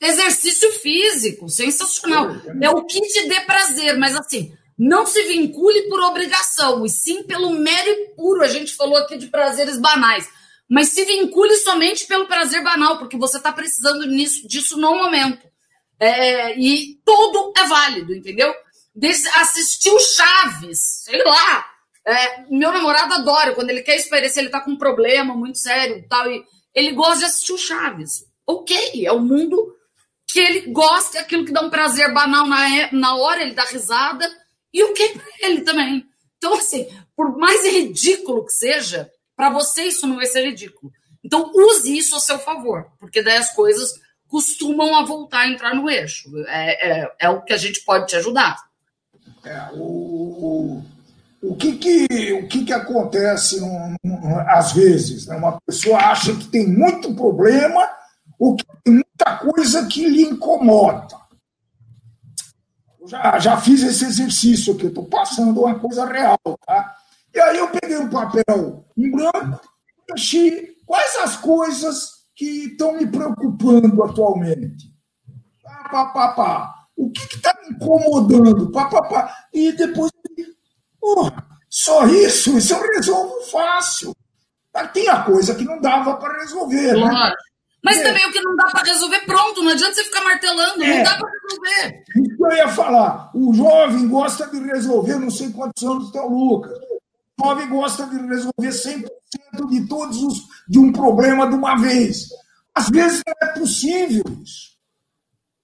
[0.01, 2.29] Exercício físico, sensacional.
[2.61, 7.21] É o que te dê prazer, mas assim, não se vincule por obrigação, e sim
[7.23, 8.41] pelo mero e puro.
[8.41, 10.25] A gente falou aqui de prazeres banais.
[10.69, 15.45] Mas se vincule somente pelo prazer banal, porque você está precisando nisso, disso no momento.
[15.99, 18.53] É, e tudo é válido, entendeu?
[19.35, 21.65] Assistiu Chaves, sei lá.
[22.07, 26.05] É, meu namorado adora, quando ele quer espairecer, ele tá com um problema muito sério
[26.07, 26.41] tal, e
[26.73, 28.23] ele gosta de assistir o Chaves.
[28.47, 29.75] Ok, é o mundo
[30.25, 33.63] que ele gosta, é aquilo que dá um prazer banal na, na hora, ele dá
[33.65, 34.29] risada,
[34.73, 36.05] e o que para ele também.
[36.37, 40.91] Então, assim, por mais ridículo que seja, para você isso não vai ser ridículo.
[41.23, 43.91] Então, use isso a seu favor, porque daí as coisas
[44.27, 46.29] costumam a voltar a entrar no eixo.
[46.47, 48.57] É, é, é o que a gente pode te ajudar.
[49.43, 50.81] É, o,
[51.41, 55.25] o, que, que, o que, que acontece um, um, às vezes?
[55.27, 55.35] Né?
[55.35, 57.89] Uma pessoa acha que tem muito problema
[58.37, 61.17] ou que tem muita coisa que lhe incomoda.
[63.09, 66.37] Já, já fiz esse exercício aqui, estou passando uma coisa real.
[66.65, 66.95] Tá?
[67.33, 69.59] E aí eu peguei um papel em branco
[70.07, 74.93] e enchi quais as coisas que estão me preocupando atualmente.
[75.63, 76.75] Pá, pá, pá, pá.
[76.95, 78.71] O que está me incomodando?
[78.71, 79.35] Pá, pá, pá.
[79.53, 80.11] E depois,
[81.01, 81.29] oh,
[81.67, 84.15] só isso, isso eu resolvo fácil.
[84.73, 86.93] Mas tem a coisa que não dava para resolver.
[86.93, 87.33] Né?
[87.83, 88.03] Mas é.
[88.03, 90.97] também o que não dá para resolver, pronto, não adianta você ficar martelando, é.
[90.97, 92.03] não dá para resolver.
[92.15, 93.31] Isso que eu ia falar.
[93.33, 96.77] O jovem gosta de resolver, não sei quantos anos tem o Lucas.
[96.77, 99.07] O jovem gosta de resolver 100%
[99.69, 102.27] de todos os de um problema de uma vez.
[102.75, 104.69] Às vezes não é possível isso.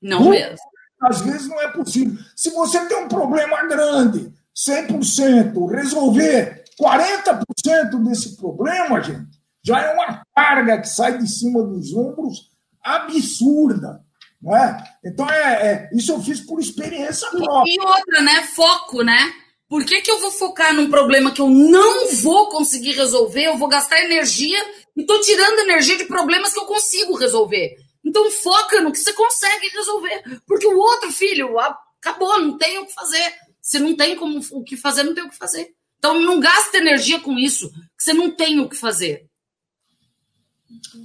[0.01, 0.57] Não mesmo.
[1.01, 2.17] Às vezes não é possível.
[2.35, 9.34] Se você tem um problema grande, 100%, resolver 40% desse problema, gente,
[9.65, 12.51] já é uma carga que sai de cima dos ombros
[12.83, 14.03] absurda.
[14.41, 14.83] Não é?
[15.03, 17.73] Então, é, é isso eu fiz por experiência própria.
[17.73, 18.43] E outra, né?
[18.43, 19.33] Foco, né?
[19.67, 23.45] Por que, que eu vou focar num problema que eu não vou conseguir resolver?
[23.45, 24.63] Eu vou gastar energia
[24.95, 27.75] e estou tirando energia de problemas que eu consigo resolver.
[28.05, 30.23] Então foca no que você consegue resolver.
[30.45, 33.33] Porque o outro, filho, acabou, não tem o que fazer.
[33.59, 35.73] Se não tem como, o que fazer, não tem o que fazer.
[35.97, 39.25] Então não gasta energia com isso, que você não tem o que fazer.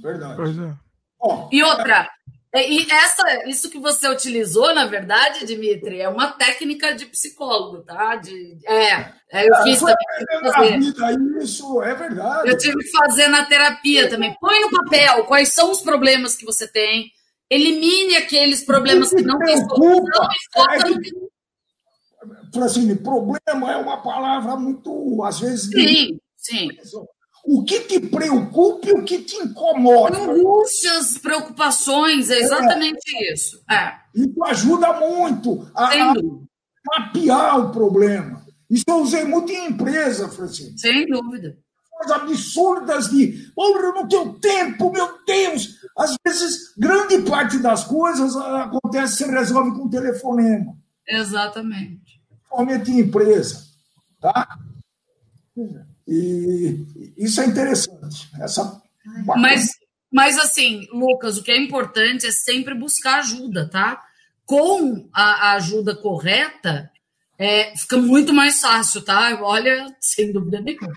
[0.01, 0.41] Verdade.
[0.61, 1.47] É.
[1.51, 2.09] e outra,
[2.53, 7.81] é, e essa, isso que você utilizou, na verdade, Dimitri, é uma técnica de psicólogo,
[7.83, 8.17] tá?
[8.17, 9.95] De, é, é eu fiz também.
[10.53, 10.79] Fazer.
[10.79, 12.49] Vida, isso é verdade.
[12.49, 14.35] Eu tive que fazer na terapia também.
[14.41, 17.09] Põe no papel quais são os problemas que você tem,
[17.49, 24.03] elimine aqueles problemas que não têm solução e foca é no Assim, problema é uma
[24.03, 25.69] palavra muito, às vezes.
[25.71, 26.67] Sim, sim
[27.43, 30.17] o que te preocupa e o que te incomoda.
[30.17, 33.33] Angústias, preocupações, é exatamente é.
[33.33, 33.61] isso.
[33.69, 33.93] É.
[34.15, 36.13] Isso ajuda muito a, a,
[36.85, 38.45] mapear o problema.
[38.69, 40.77] Isso eu usei muito em empresa, Francisco.
[40.77, 41.57] Sem dúvida.
[41.89, 45.75] Coisas absurdas de, oh, eu não tenho tempo, meu Deus.
[45.97, 50.75] Às vezes, grande parte das coisas ah, acontece, se resolve com um telefonema.
[51.07, 52.21] Exatamente.
[52.29, 53.65] Principalmente em empresa.
[54.19, 54.57] Tá?
[56.11, 58.29] E isso é interessante.
[58.41, 58.81] Essa...
[59.37, 59.69] Mas,
[60.11, 64.01] mas, assim, Lucas, o que é importante é sempre buscar ajuda, tá?
[64.45, 66.91] Com a, ajuda correta,
[67.39, 69.39] é, fica muito mais fácil, tá?
[69.41, 70.93] Olha, sem dúvida nenhuma.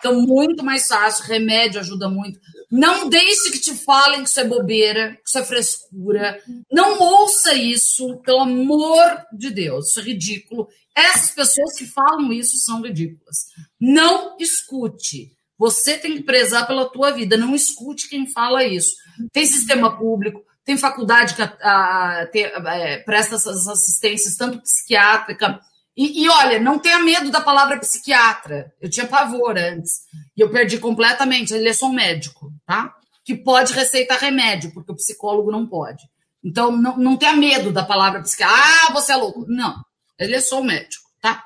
[0.00, 2.38] Fica muito mais fácil, remédio ajuda muito.
[2.70, 6.40] Não deixe que te falem que isso é bobeira, que isso é frescura.
[6.70, 9.88] Não ouça isso, pelo amor de Deus.
[9.88, 10.68] Isso é ridículo.
[10.94, 13.46] Essas pessoas que falam isso são ridículas.
[13.80, 15.32] Não escute.
[15.58, 17.36] Você tem que prezar pela tua vida.
[17.36, 18.94] Não escute quem fala isso.
[19.32, 25.60] Tem sistema público, tem faculdade que a, a, é, presta essas assistências, tanto psiquiátrica.
[25.96, 28.72] E, e, olha, não tenha medo da palavra psiquiatra.
[28.80, 30.02] Eu tinha pavor antes.
[30.36, 31.54] E eu perdi completamente.
[31.54, 32.94] Ele é só um médico, tá?
[33.24, 36.04] que pode receitar remédio, porque o psicólogo não pode.
[36.44, 38.56] Então, não, não tenha medo da palavra psiquiatra.
[38.56, 39.46] Ah, você é louco.
[39.46, 39.76] Não,
[40.18, 41.44] ele é só um médico, tá?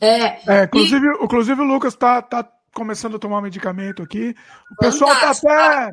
[0.00, 1.24] É, é inclusive, e...
[1.24, 4.34] inclusive o Lucas tá, tá começando a tomar medicamento aqui.
[4.72, 5.90] O pessoal tá até.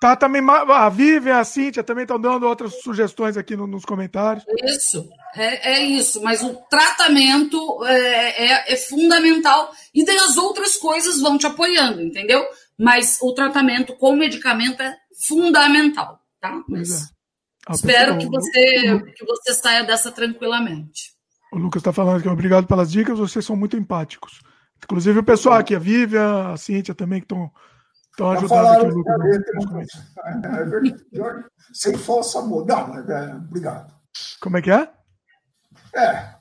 [0.00, 0.42] Tá também.
[0.48, 4.44] A Vivian, a Cíntia também estão dando outras sugestões aqui no, nos comentários.
[4.64, 6.22] Isso, é, é, isso.
[6.22, 9.72] Mas o tratamento é, é, é, fundamental.
[9.92, 12.44] E daí as outras coisas vão te apoiando, entendeu?
[12.78, 16.62] Mas o tratamento com medicamento é fundamental, tá?
[16.68, 17.12] Mas
[17.68, 17.72] é.
[17.72, 21.12] ah, espero que você, que você saia dessa tranquilamente.
[21.52, 24.40] O Lucas está falando aqui, obrigado pelas dicas, vocês são muito empáticos.
[24.84, 27.50] Inclusive o pessoal aqui, a Vivian, a Cíntia também, que estão
[28.30, 29.88] ajudando aqui o Lucas.
[30.24, 31.38] É,
[31.72, 32.66] sem falsa amor.
[32.66, 33.92] Não, é, obrigado.
[34.40, 34.88] Como é que é?
[35.94, 36.34] É,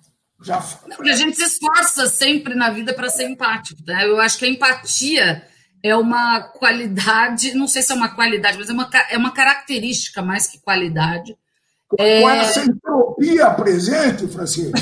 [0.44, 0.62] já.
[0.96, 3.82] Porque a gente se esforça sempre na vida para ser empático.
[3.86, 4.06] Né?
[4.08, 5.48] Eu acho que a empatia
[5.84, 10.22] é uma qualidade, não sei se é uma qualidade, mas é uma, é uma característica
[10.22, 11.38] mais que qualidade.
[11.88, 12.40] Com é...
[12.40, 14.78] essa entropia presente, Francisco,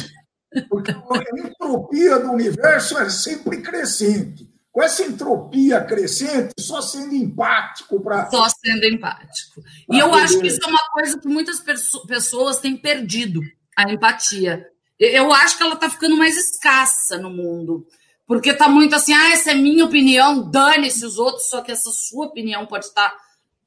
[0.69, 4.49] porque a entropia do universo é sempre crescente.
[4.71, 8.29] Com essa entropia crescente, só sendo empático para.
[8.29, 9.63] Só sendo empático.
[9.89, 10.23] E eu poder...
[10.23, 11.63] acho que isso é uma coisa que muitas
[12.05, 13.39] pessoas têm perdido
[13.77, 14.65] a empatia.
[14.99, 17.85] Eu acho que ela está ficando mais escassa no mundo.
[18.27, 21.91] Porque está muito assim, ah, essa é minha opinião, dane-se os outros, só que essa
[21.91, 23.13] sua opinião pode estar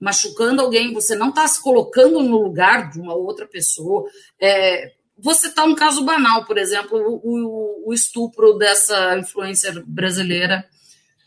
[0.00, 4.04] machucando alguém, você não está se colocando no lugar de uma outra pessoa.
[4.40, 10.64] É, você está um caso banal, por exemplo, o, o, estupro dessa influencer brasileira,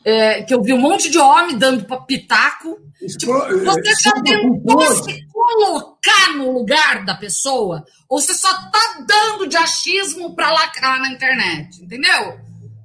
[0.04, 2.80] é, que eu vi um monte de homem dando pitaco.
[3.18, 3.34] Tipo,
[3.64, 7.84] você já tentou se colocar no lugar da pessoa?
[8.08, 11.84] Ou você só está dando de achismo para lacrar na internet?
[11.84, 12.40] Entendeu?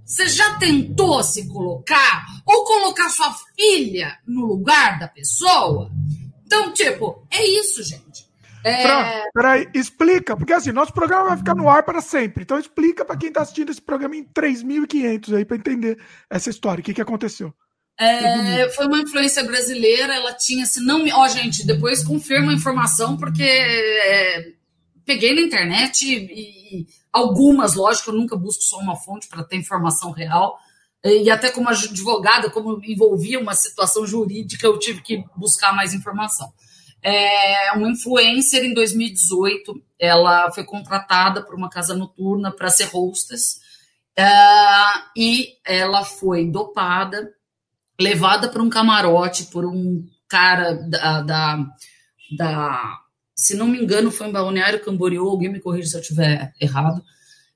[0.07, 2.25] Você já tentou se colocar?
[2.47, 5.91] Ou colocar sua filha no lugar da pessoa?
[6.47, 8.25] Então, tipo, é isso, gente.
[8.65, 8.83] É...
[8.83, 9.05] Fran,
[9.35, 12.45] peraí, explica, porque assim, nosso programa vai ficar no ar para sempre.
[12.45, 15.99] Então explica para quem está assistindo esse programa em 3.500 aí para entender
[16.31, 17.53] essa história, o que, que aconteceu.
[17.99, 21.13] É, foi uma influência brasileira, ela tinha, se não me.
[21.13, 24.53] Ó, gente, depois confirma a informação, porque é,
[25.07, 29.57] peguei na internet e, e, algumas, lógico, eu nunca busco só uma fonte para ter
[29.57, 30.59] informação real.
[31.05, 36.53] E até como advogada, como envolvia uma situação jurídica, eu tive que buscar mais informação
[37.09, 39.81] é uma influencer em 2018.
[39.99, 43.61] Ela foi contratada por uma casa noturna para ser hostess
[44.19, 47.33] uh, e ela foi dopada,
[48.01, 51.67] levada para um camarote por um cara da, da,
[52.37, 52.99] da,
[53.37, 57.03] se não me engano, foi em Balneário Camboriú, alguém me corrija se eu estiver errado,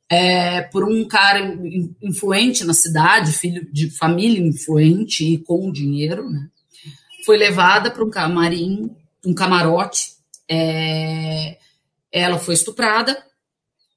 [0.08, 1.40] é, por um cara
[2.02, 6.48] influente na cidade, filho de família influente e com dinheiro, né?
[7.24, 8.90] Foi levada para um camarim
[9.24, 10.12] um camarote.
[10.48, 11.58] É,
[12.10, 13.22] ela foi estuprada.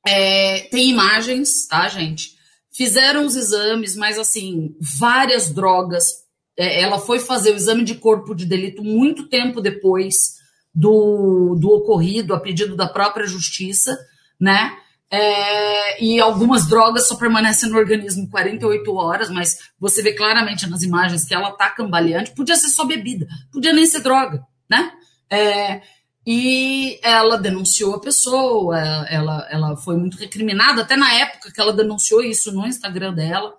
[0.05, 2.35] É, tem imagens, tá, gente?
[2.71, 6.23] Fizeram os exames, mas assim, várias drogas.
[6.57, 10.42] É, ela foi fazer o exame de corpo de delito muito tempo depois
[10.73, 13.97] do, do ocorrido, a pedido da própria justiça,
[14.39, 14.75] né?
[15.11, 20.81] É, e algumas drogas só permanecem no organismo 48 horas, mas você vê claramente nas
[20.81, 22.31] imagens que ela tá cambaleante.
[22.31, 24.91] Podia ser só bebida, podia nem ser droga, né?
[25.29, 25.81] É,
[26.25, 31.73] e ela denunciou a pessoa, ela, ela foi muito recriminada, até na época que ela
[31.73, 33.53] denunciou isso no Instagram dela.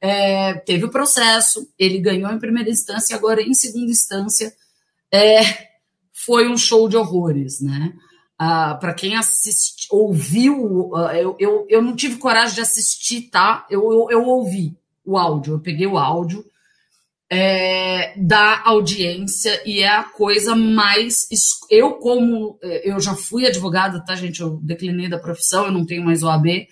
[0.00, 4.52] É, teve o processo, ele ganhou em primeira instância, agora em segunda instância
[5.12, 5.67] é,
[6.28, 7.94] foi um show de horrores, né?
[8.38, 13.66] Ah, para quem assiste, ouviu, ah, eu, eu, eu não tive coragem de assistir, tá?
[13.70, 14.76] Eu, eu, eu ouvi
[15.06, 16.44] o áudio, eu peguei o áudio
[17.30, 21.26] é, da audiência e é a coisa mais.
[21.70, 22.58] Eu, como.
[22.62, 24.42] É, eu já fui advogada, tá, gente?
[24.42, 26.68] Eu declinei da profissão, eu não tenho mais OAB,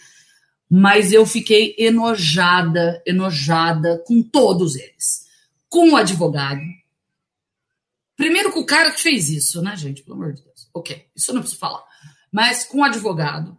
[0.70, 5.24] mas eu fiquei enojada, enojada com todos eles.
[5.66, 6.60] Com o advogado.
[8.16, 10.02] Primeiro com o cara que fez isso, né, gente?
[10.02, 10.68] Pelo amor de Deus.
[10.74, 11.84] Ok, isso eu não preciso falar.
[12.32, 13.56] Mas com o advogado,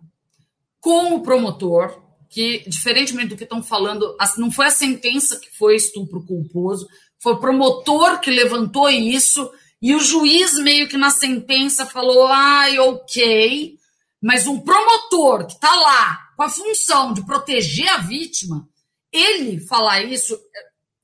[0.79, 5.75] com o promotor, que, diferentemente do que estão falando, não foi a sentença que foi
[5.75, 6.87] estupro culposo,
[7.19, 9.49] foi o promotor que levantou isso,
[9.81, 13.77] e o juiz, meio que na sentença, falou: ai, ok,
[14.21, 18.67] mas um promotor que está lá com a função de proteger a vítima,
[19.11, 20.37] ele falar isso,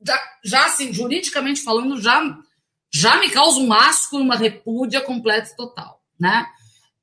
[0.06, 2.22] já, já assim, juridicamente falando, já,
[2.94, 6.46] já me causa um asco uma repúdia completa e total, né?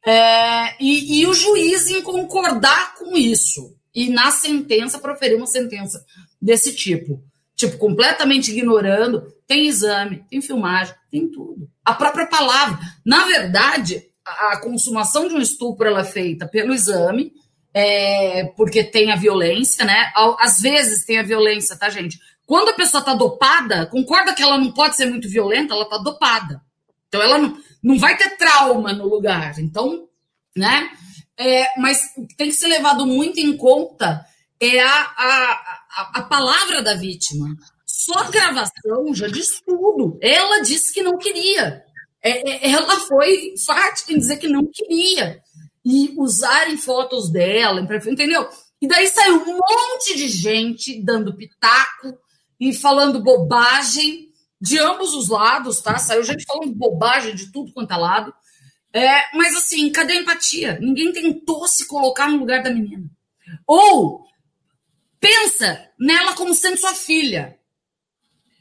[0.06, 6.02] É, e, e o juiz em concordar com isso e na sentença proferir uma sentença
[6.40, 7.22] desse tipo.
[7.56, 9.34] tipo, completamente ignorando.
[9.46, 11.68] Tem exame, tem filmagem, tem tudo.
[11.84, 12.78] A própria palavra.
[13.04, 17.32] Na verdade, a, a consumação de um estupro ela é feita pelo exame,
[17.74, 20.12] é, porque tem a violência, né?
[20.38, 22.18] Às vezes tem a violência, tá, gente?
[22.50, 25.98] Quando a pessoa tá dopada, concorda que ela não pode ser muito violenta, ela tá
[25.98, 26.60] dopada.
[27.06, 29.56] Então ela não, não vai ter trauma no lugar.
[29.60, 30.08] Então,
[30.56, 30.90] né?
[31.38, 34.26] É, mas tem que ser levado muito em conta
[34.58, 35.52] é a, a,
[35.96, 37.54] a, a palavra da vítima.
[37.86, 40.18] Só a gravação já diz tudo.
[40.20, 41.84] Ela disse que não queria.
[42.20, 45.40] É, é, ela foi fática em dizer que não queria.
[45.84, 48.48] E usarem fotos dela, entendeu?
[48.82, 52.18] E daí saiu um monte de gente dando pitaco
[52.60, 54.28] e falando bobagem
[54.60, 55.96] de ambos os lados, tá?
[55.98, 58.34] Saiu gente falando bobagem de tudo quanto é lado.
[58.92, 60.78] É, mas assim, cadê a empatia?
[60.78, 63.08] Ninguém tentou se colocar no lugar da menina.
[63.66, 64.26] Ou
[65.18, 67.58] pensa nela como sendo sua filha,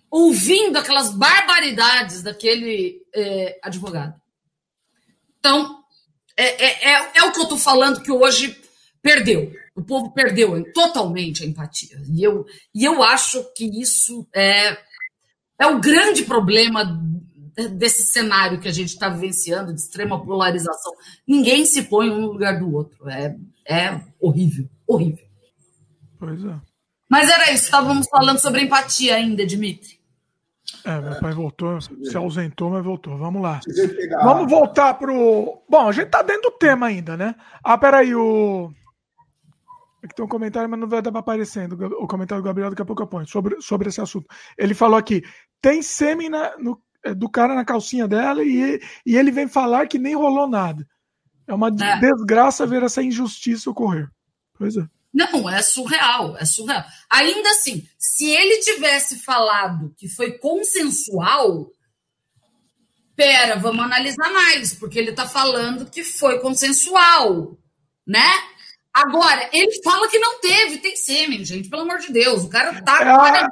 [0.09, 4.19] ouvindo aquelas barbaridades daquele é, advogado.
[5.39, 5.83] Então,
[6.37, 8.59] é, é, é, é o que eu estou falando que hoje
[9.01, 9.51] perdeu.
[9.79, 12.01] O povo perdeu totalmente a empatia.
[12.07, 12.45] E eu,
[12.75, 14.77] e eu acho que isso é,
[15.57, 16.85] é o grande problema
[17.71, 20.93] desse cenário que a gente está vivenciando, de extrema polarização.
[21.27, 23.09] Ninguém se põe um no lugar do outro.
[23.09, 23.35] É,
[23.67, 25.25] é horrível, horrível.
[26.17, 26.55] Pois é.
[27.09, 29.99] Mas era isso, estávamos falando sobre empatia ainda, Dimitri.
[30.85, 33.17] É, meu pai voltou, se ausentou, mas voltou.
[33.17, 33.59] Vamos lá.
[34.23, 35.61] Vamos voltar pro.
[35.67, 37.35] Bom, a gente tá dentro do tema ainda, né?
[37.63, 38.71] Ah, peraí, o.
[40.03, 41.73] Aqui tem um comentário, mas não vai dar para aparecendo.
[42.01, 44.27] O comentário do Gabriel daqui a pouco eu ponho sobre, sobre esse assunto.
[44.57, 45.21] Ele falou aqui:
[45.61, 46.29] tem sêmen
[47.03, 50.87] é, do cara na calcinha dela e, e ele vem falar que nem rolou nada.
[51.47, 51.99] É uma é.
[51.99, 54.07] desgraça ver essa injustiça ocorrer.
[54.57, 54.85] Pois é.
[55.11, 56.83] Não, é surreal, é surreal.
[57.09, 61.71] Ainda assim, se ele tivesse falado que foi consensual,
[63.15, 67.57] pera, vamos analisar mais, porque ele está falando que foi consensual,
[68.05, 68.29] né?
[68.99, 72.43] Agora, ele fala que não teve, tem sêmen, gente, pelo amor de Deus.
[72.43, 73.49] O cara tá é a,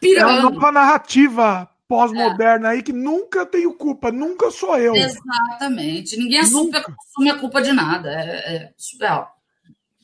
[0.00, 0.30] pirando.
[0.30, 2.72] É uma nova narrativa pós-moderna é.
[2.72, 4.94] aí que nunca tenho culpa, nunca sou eu.
[4.94, 6.16] Exatamente.
[6.16, 8.10] Ninguém assume, assume a culpa de nada.
[8.10, 9.32] É, é surreal.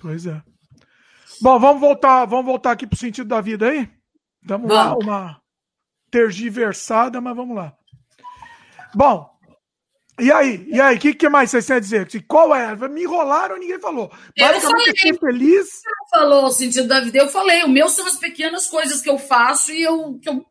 [0.01, 0.41] Pois é.
[1.41, 3.91] Bom, vamos voltar, vamos voltar aqui pro sentido da vida aí?
[4.43, 5.41] Vamos lá, uma
[6.11, 7.75] tergiversada, mas vamos lá.
[8.95, 9.34] Bom,
[10.19, 10.65] e aí?
[10.69, 12.09] E aí, o que, que mais vocês têm a dizer?
[12.29, 12.77] Qual é?
[12.89, 14.13] Me enrolaram, ninguém falou.
[14.37, 15.67] Eu falei, feliz.
[15.67, 17.65] Você falou o sentido da vida, eu falei.
[17.65, 20.19] O meu são as pequenas coisas que eu faço e eu.
[20.23, 20.45] Que eu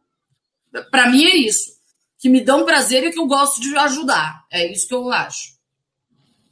[0.92, 1.72] para mim é isso.
[2.20, 4.46] Que me dão prazer e que eu gosto de ajudar.
[4.52, 5.54] É isso que eu acho.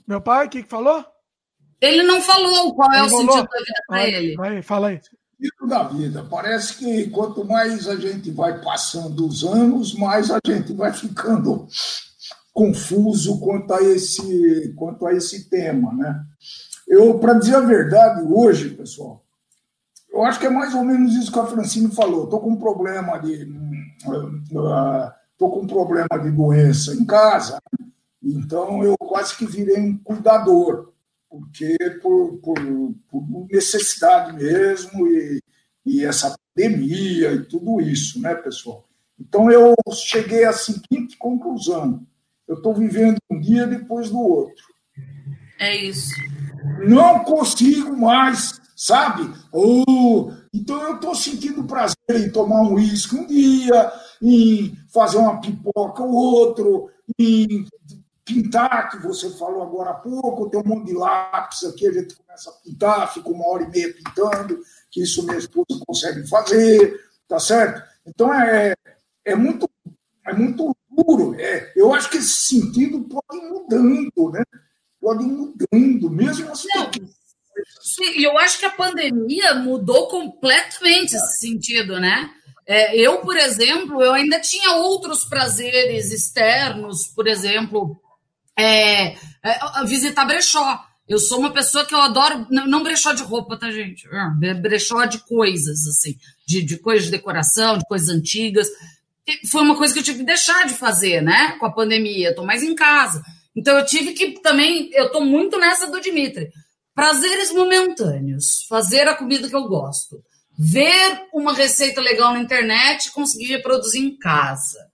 [0.07, 1.05] Meu pai, o que, que falou?
[1.81, 4.35] Ele não falou qual é o sentido da vida para ele.
[4.35, 5.01] Vai, fala aí.
[5.41, 6.27] Sentido da vida.
[6.29, 11.67] Parece que quanto mais a gente vai passando os anos, mais a gente vai ficando
[12.53, 16.25] confuso quanto a esse, quanto a esse tema, né?
[16.87, 19.23] Eu, para dizer a verdade, hoje, pessoal,
[20.11, 22.25] eu acho que é mais ou menos isso que a Francine falou.
[22.25, 23.49] Estou com um problema de,
[25.31, 27.61] estou com um problema de doença em casa,
[28.21, 30.91] então eu quase que virei um cuidador
[31.31, 32.55] porque por, por,
[33.09, 35.41] por necessidade mesmo e,
[35.85, 38.85] e essa pandemia e tudo isso, né, pessoal?
[39.17, 42.05] Então eu cheguei à seguinte conclusão:
[42.51, 44.65] eu estou vivendo um dia depois do outro.
[45.57, 46.13] É isso.
[46.85, 49.33] Não consigo mais, sabe?
[49.53, 53.89] Oh, então eu estou sentindo prazer em tomar um uísque um dia,
[54.21, 57.65] em fazer uma pipoca o outro, em
[58.25, 62.15] pintar, que você falou agora há pouco, tem um monte de lápis aqui, a gente
[62.15, 64.59] começa a pintar, fica uma hora e meia pintando,
[64.89, 66.99] que isso minha esposa consegue fazer,
[67.29, 67.81] tá certo?
[68.05, 68.73] Então é,
[69.23, 69.69] é, muito,
[70.27, 71.35] é muito duro.
[71.39, 74.43] É, eu acho que esse sentido pode ir mudando, né?
[74.99, 76.67] Pode ir mudando, mesmo assim.
[77.81, 82.29] Sim, eu acho que a pandemia mudou completamente esse sentido, né?
[82.65, 87.99] É, eu, por exemplo, eu ainda tinha outros prazeres externos, por exemplo,
[88.57, 90.79] é, é, visitar brechó.
[91.07, 94.07] Eu sou uma pessoa que eu adoro, não brechó de roupa, tá, gente?
[94.41, 96.15] É, brechó de coisas, assim,
[96.45, 98.69] de, de coisas de decoração, de coisas antigas.
[99.49, 101.55] Foi uma coisa que eu tive que deixar de fazer, né?
[101.59, 103.23] Com a pandemia, eu tô mais em casa.
[103.55, 106.49] Então eu tive que também, eu tô muito nessa do Dimitri.
[106.93, 110.21] Prazeres momentâneos, fazer a comida que eu gosto,
[110.57, 114.91] ver uma receita legal na internet e conseguir reproduzir em casa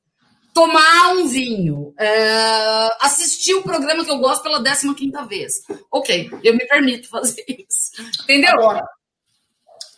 [0.54, 4.96] tomar um vinho, é, assistir o programa que eu gosto pela 15
[5.30, 5.62] vez.
[5.92, 7.92] Ok, eu me permito fazer isso.
[8.24, 8.54] Entendeu?
[8.54, 8.84] Agora,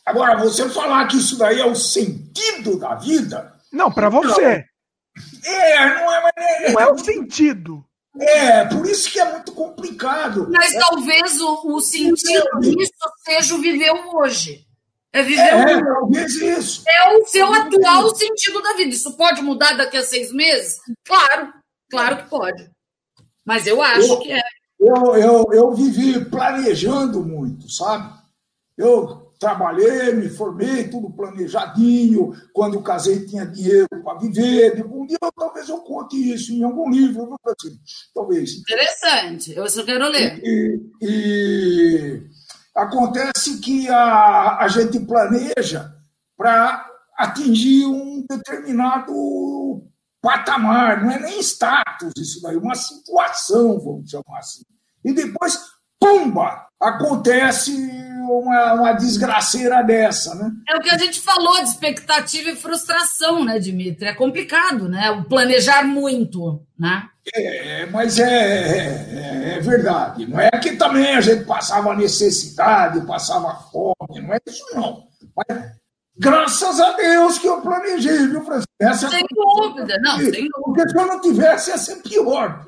[0.10, 3.54] Agora, você falar que isso daí é o sentido da vida.
[3.72, 4.66] Não, para você.
[5.46, 7.86] É, não é, é, não é o sentido.
[8.20, 10.48] É, por isso que é muito complicado.
[10.52, 10.80] Mas é.
[10.80, 12.91] talvez o, o sentido disso
[13.24, 14.66] seja o viver hoje.
[15.12, 16.84] É viver é, talvez isso.
[16.88, 18.94] É o seu atual sentido da vida.
[18.94, 20.80] Isso pode mudar daqui a seis meses?
[21.06, 21.54] Claro,
[21.90, 22.70] claro que pode.
[23.46, 24.41] Mas eu acho eu, que é.
[24.80, 28.14] Eu, eu, eu vivi planejando muito, sabe?
[28.78, 32.34] Eu trabalhei, me formei, tudo planejadinho.
[32.53, 34.86] Quando casei, tinha dinheiro para viver.
[34.86, 37.80] Um dia, talvez eu conte isso em algum livro, assim,
[38.14, 38.60] talvez.
[38.60, 40.41] Interessante, eu só quero ler.
[40.44, 42.24] E, e
[42.76, 45.95] acontece que a, a gente planeja
[46.38, 46.86] para
[47.18, 49.84] atingir um determinado
[50.22, 54.64] patamar, não é nem status isso daí, uma situação, vamos chamar assim.
[55.03, 55.57] E depois,
[56.10, 57.72] pumba, acontece
[58.30, 60.52] uma, uma desgraceira dessa, né?
[60.68, 64.07] É o que a gente falou de expectativa e frustração, né, Dimitri?
[64.07, 65.11] É complicado, né?
[65.11, 67.07] O planejar muito, né?
[67.34, 70.26] É, mas é, é, é, verdade.
[70.26, 75.07] Não é que também a gente passava necessidade, passava fome, não é isso não.
[75.36, 75.72] Mas
[76.18, 78.72] graças a Deus que eu planejei, viu, Francisco?
[78.80, 80.49] Essa sem dúvida, não, sem dúvida.
[80.64, 82.65] Porque se eu não tivesse, ia ser pior.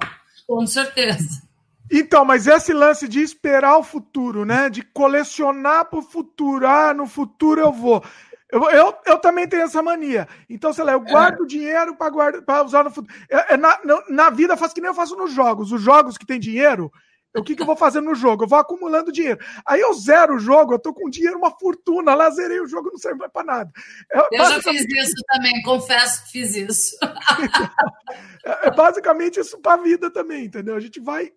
[0.48, 1.51] Com certeza.
[1.92, 4.70] Então, mas esse lance de esperar o futuro, né?
[4.70, 6.66] De colecionar para o futuro.
[6.66, 8.02] Ah, no futuro eu vou.
[8.50, 10.28] Eu, eu, eu também tenho essa mania.
[10.50, 11.48] Então, sei lá, eu guardo é.
[11.48, 13.14] dinheiro para usar no futuro.
[13.30, 13.78] É, é na,
[14.10, 15.72] na vida, eu faço que nem eu faço nos jogos.
[15.72, 16.90] Os jogos que tem dinheiro,
[17.36, 18.44] o que, que eu vou fazer no jogo?
[18.44, 19.40] Eu vou acumulando dinheiro.
[19.66, 22.14] Aí eu zero o jogo, eu tô com dinheiro, uma fortuna.
[22.14, 23.72] Lá zerei o jogo, não serve mais para nada.
[24.12, 26.98] É, eu já fiz isso também, confesso que fiz isso.
[28.46, 30.76] é, é basicamente isso para a vida também, entendeu?
[30.76, 31.32] A gente vai é,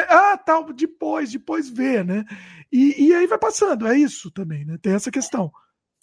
[0.00, 2.24] ah, tal, depois, depois vê, né?
[2.70, 4.78] E, e aí vai passando, é isso também, né?
[4.80, 5.50] Tem essa questão.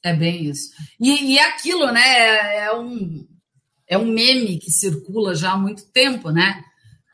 [0.03, 0.69] É bem isso.
[0.99, 2.01] E, e aquilo, né?
[2.01, 3.27] É, é um,
[3.87, 6.63] é um meme que circula já há muito tempo, né?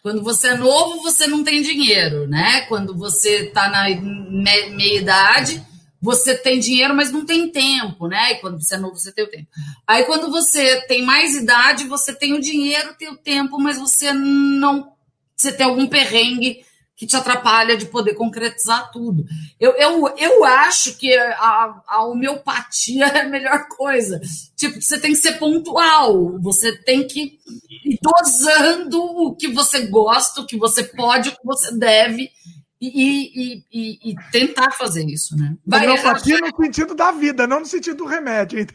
[0.04, 2.62] Quando você é novo, você não tem dinheiro, né?
[2.68, 5.66] Quando você está na me, meia idade,
[6.00, 8.34] você tem dinheiro, mas não tem tempo, né?
[8.34, 9.48] E quando você é novo, você tem o tempo.
[9.88, 14.14] Aí, quando você tem mais idade, você tem o dinheiro, tem o tempo, mas você
[14.14, 14.95] não
[15.36, 16.64] você tem algum perrengue
[16.96, 19.26] que te atrapalha de poder concretizar tudo.
[19.60, 24.20] Eu, eu, eu acho que a, a homeopatia é a melhor coisa.
[24.56, 27.38] Tipo, você tem que ser pontual, você tem que
[27.84, 32.32] ir dosando o que você gosta, o que você pode, o que você deve.
[32.80, 35.56] E, e, e, e tentar fazer isso, né?
[35.66, 38.68] Vai homeopatia no sentido da vida, não no sentido do remédio.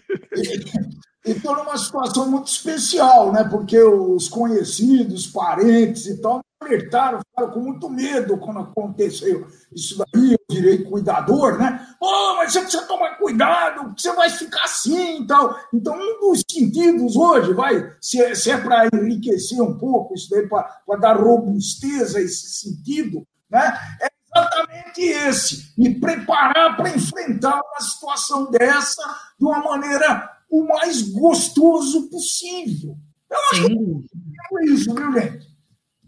[1.24, 3.45] Estou numa situação muito especial, né?
[3.45, 10.32] Porque os conhecidos, parentes e tal, alertaram, ficaram com muito medo quando aconteceu isso daí,
[10.32, 11.87] eu virei cuidador, né?
[12.01, 15.57] Oh, mas você precisa tomar cuidado, você vai ficar assim e tal.
[15.73, 20.28] Então, um dos sentidos hoje, vai, se é, se é para enriquecer um pouco isso
[20.28, 23.78] daí, para dar robustez a esse sentido, né?
[24.01, 29.03] É exatamente esse, me preparar para enfrentar uma situação dessa
[29.39, 32.97] de uma maneira o mais gostoso possível.
[33.31, 34.05] Eu acho Sim.
[34.09, 35.49] que é isso, viu, gente?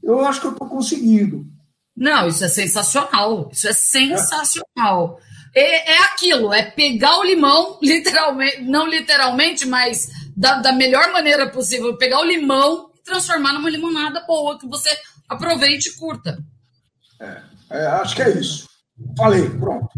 [0.02, 1.46] Eu acho que eu estou conseguindo.
[1.96, 3.48] Não, isso é sensacional.
[3.52, 5.20] Isso é sensacional.
[5.54, 11.50] É, é aquilo, é pegar o limão, literalmente, não literalmente, mas da, da melhor maneira
[11.50, 14.88] possível, pegar o limão e transformar numa limonada boa, que você
[15.28, 16.38] aproveite e curta.
[17.20, 18.66] É, é, acho que é isso.
[19.16, 19.88] Falei, pronto.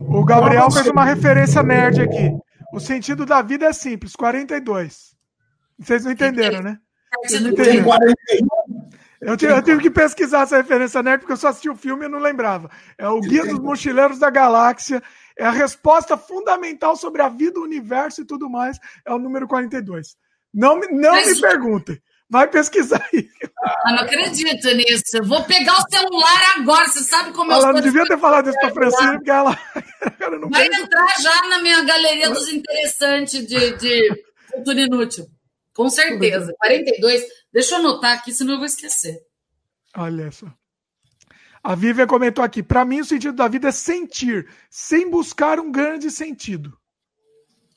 [0.00, 2.30] O Gabriel fez uma referência nerd aqui.
[2.72, 5.10] O sentido da vida é simples, 42.
[5.78, 6.78] Vocês não entenderam, né?
[7.24, 7.84] Vocês não entenderam.
[7.84, 8.46] 41?
[9.20, 12.06] Eu tive, eu tive, que pesquisar essa referência nerd, porque eu só assisti o filme
[12.06, 12.70] e não lembrava.
[12.96, 15.02] É o Guia dos Mochileiros da Galáxia.
[15.38, 18.78] É a resposta fundamental sobre a vida, o universo e tudo mais.
[19.06, 20.16] É o número 42.
[20.52, 21.34] Não, não Mas...
[21.34, 22.00] me perguntem.
[22.30, 23.28] Vai pesquisar aí.
[23.42, 25.16] Eu não acredito nisso.
[25.16, 26.86] Eu vou pegar o celular agora.
[26.86, 29.58] Você sabe como ela não devia ter falado isso para Francine, porque ela.
[30.20, 35.26] ela Vai entrar já na minha galeria dos interessantes de, de cultura inútil.
[35.74, 36.54] Com certeza.
[36.58, 37.22] 42.
[37.52, 39.18] Deixa eu anotar aqui, senão eu vou esquecer.
[39.96, 40.46] Olha só.
[41.62, 45.70] A Vivian comentou aqui: para mim, o sentido da vida é sentir, sem buscar um
[45.70, 46.78] grande sentido.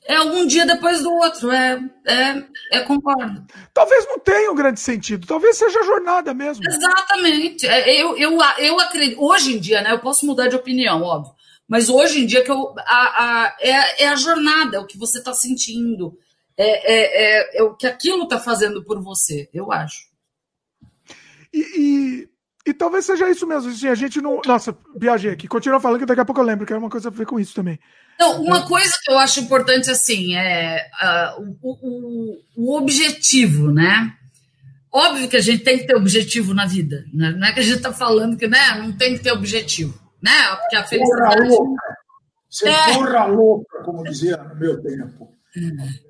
[0.06, 3.42] É um dia depois do outro, é, é, é concordo.
[3.72, 6.62] Talvez não tenha um grande sentido, talvez seja a jornada mesmo.
[6.66, 7.66] Exatamente.
[7.66, 9.22] É, eu, eu, eu acredito.
[9.22, 9.92] Hoje em dia, né?
[9.92, 11.32] Eu posso mudar de opinião, óbvio.
[11.66, 14.98] Mas hoje em dia que eu, a, a, é, é a jornada, é o que
[14.98, 16.18] você está sentindo,
[16.56, 20.08] é, é, é, é o que aquilo está fazendo por você, eu acho.
[21.52, 22.28] E, e,
[22.66, 23.70] e, talvez seja isso mesmo.
[23.70, 24.40] Assim, a gente não.
[24.44, 25.46] Nossa, viajei aqui.
[25.46, 27.38] Continua falando que daqui a pouco eu lembro, que era uma coisa a ver com
[27.38, 27.78] isso também.
[28.14, 34.16] Então, uma coisa que eu acho importante, assim, é uh, o, o, o, objetivo, né?
[34.92, 37.32] Óbvio que a gente tem que ter objetivo na vida, né?
[37.32, 40.54] não é que a gente está falando que né, não tem que ter objetivo, né?
[40.54, 41.34] Porque a felicidade...
[41.34, 41.82] Porra louca.
[42.48, 42.94] Você é.
[42.94, 45.33] porra louca, como dizia no meu tempo.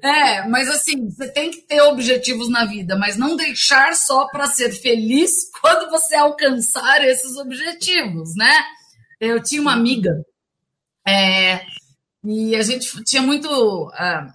[0.02, 4.46] É, mas assim, você tem que ter objetivos na vida, mas não deixar só para
[4.46, 5.30] ser feliz
[5.60, 8.64] quando você alcançar esses objetivos, né?
[9.20, 10.10] Eu tinha uma amiga
[11.06, 11.64] é,
[12.24, 13.48] e a gente tinha muito.
[13.88, 14.32] Uh,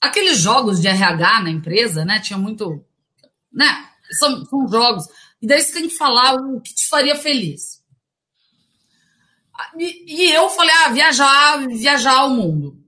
[0.00, 2.20] aqueles jogos de RH na empresa, né?
[2.20, 2.84] Tinha muito.
[3.52, 3.88] Né?
[4.12, 5.04] São, são jogos.
[5.40, 7.82] E daí você tem que falar o que te faria feliz.
[9.76, 12.81] E, e eu falei, ah, viajar, viajar ao mundo,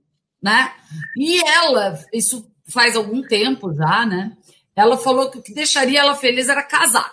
[0.45, 0.71] né?
[1.17, 4.37] E ela, isso faz algum tempo já, né?
[4.75, 7.11] Ela falou que o que deixaria ela feliz era casar.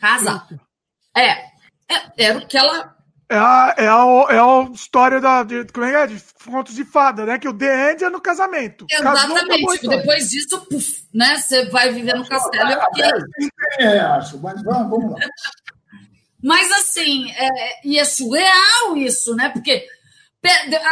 [0.00, 0.46] Casar.
[1.16, 1.48] É, é
[2.16, 2.94] era o que ela
[3.28, 7.26] é a, é a, é a história da, de, como é, de contos de fada,
[7.26, 7.38] né?
[7.38, 8.86] Que o The End é no casamento.
[8.88, 9.88] Exatamente.
[9.88, 11.38] Depois disso, puf, né?
[11.38, 12.70] Você vai viver no castelo.
[13.78, 15.18] É, é, acho, mas vamos, vamos lá.
[16.42, 19.50] Mas assim, é, e é surreal isso, né?
[19.50, 19.86] Porque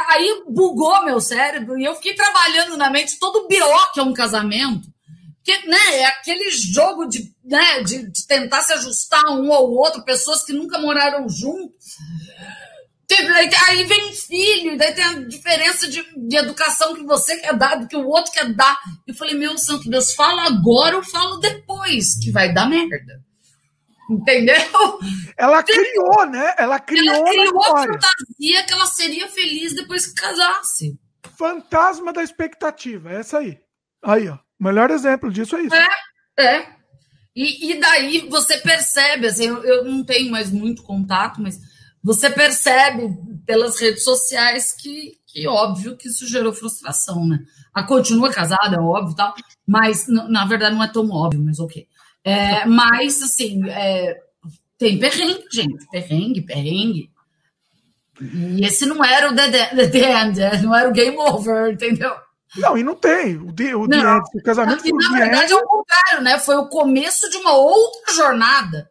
[0.09, 3.49] aí bugou meu cérebro e eu fiquei trabalhando na mente todo o
[3.93, 4.89] que é um casamento.
[5.43, 10.05] Que, né, é aquele jogo de, né, de, de tentar se ajustar um ao outro,
[10.05, 11.97] pessoas que nunca moraram juntos
[13.69, 17.89] Aí vem filho, daí tem a diferença de, de educação que você quer dar, do
[17.89, 18.79] que o outro quer dar.
[19.07, 23.23] Eu falei, meu santo Deus, fala agora ou falo depois, que vai dar merda.
[24.09, 24.56] Entendeu?
[25.36, 26.55] Ela criou, né?
[26.56, 30.98] Ela criou, ela criou a fantasia que ela seria feliz depois que casasse.
[31.36, 33.59] Fantasma da expectativa, é essa aí.
[34.02, 34.39] Aí, ó.
[34.59, 35.74] O melhor exemplo disso é isso.
[35.74, 35.86] É,
[36.39, 36.78] é.
[37.36, 41.60] E, e daí você percebe, assim, eu, eu não tenho mais muito contato, mas
[42.02, 43.16] você percebe
[43.47, 47.39] pelas redes sociais que, que óbvio que isso gerou frustração, né?
[47.72, 49.35] A continua casada, é óbvio, tal,
[49.66, 51.86] mas na verdade não é tão óbvio, mas ok.
[52.28, 54.20] É, mas, assim, é,
[54.76, 57.10] tem perrengue, gente, perrengue, perrengue.
[58.20, 61.72] E esse não era o The, the, the End, é, não era o Game Over,
[61.72, 62.14] entendeu?
[62.56, 63.36] Não, e não tem.
[63.36, 66.38] O, the, o, não, end, o casamento foi Na verdade, é o contrário, né?
[66.38, 68.90] Foi o começo de uma outra jornada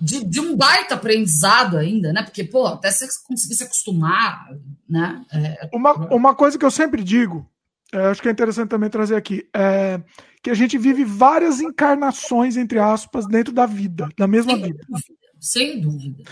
[0.00, 2.22] de, de, um baita aprendizado ainda, né?
[2.22, 4.48] Porque, pô, até você conseguir se acostumar,
[4.88, 5.24] né?
[5.32, 5.68] É...
[5.72, 7.48] Uma, uma coisa que eu sempre digo,
[7.94, 10.00] é, acho que é interessante também trazer aqui, é
[10.42, 14.84] que a gente vive várias encarnações, entre aspas, dentro da vida, da mesma sem vida.
[14.86, 16.22] Dúvida, sem dúvida.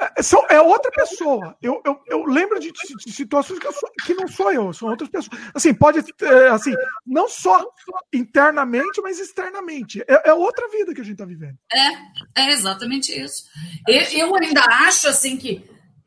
[0.00, 1.54] É, são, é outra pessoa.
[1.60, 5.10] Eu, eu, eu lembro de, de situações que, sou, que, não sou eu, são outras
[5.10, 5.38] pessoas.
[5.54, 6.72] Assim, pode, é, assim,
[7.06, 7.64] não só
[8.12, 10.00] internamente, mas externamente.
[10.08, 11.58] É, é, outra vida que a gente está vivendo.
[11.70, 13.44] É, é exatamente isso.
[13.86, 15.62] Eu, eu ainda acho, assim, que,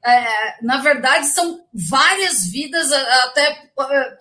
[0.06, 3.70] é, na verdade, são várias vidas até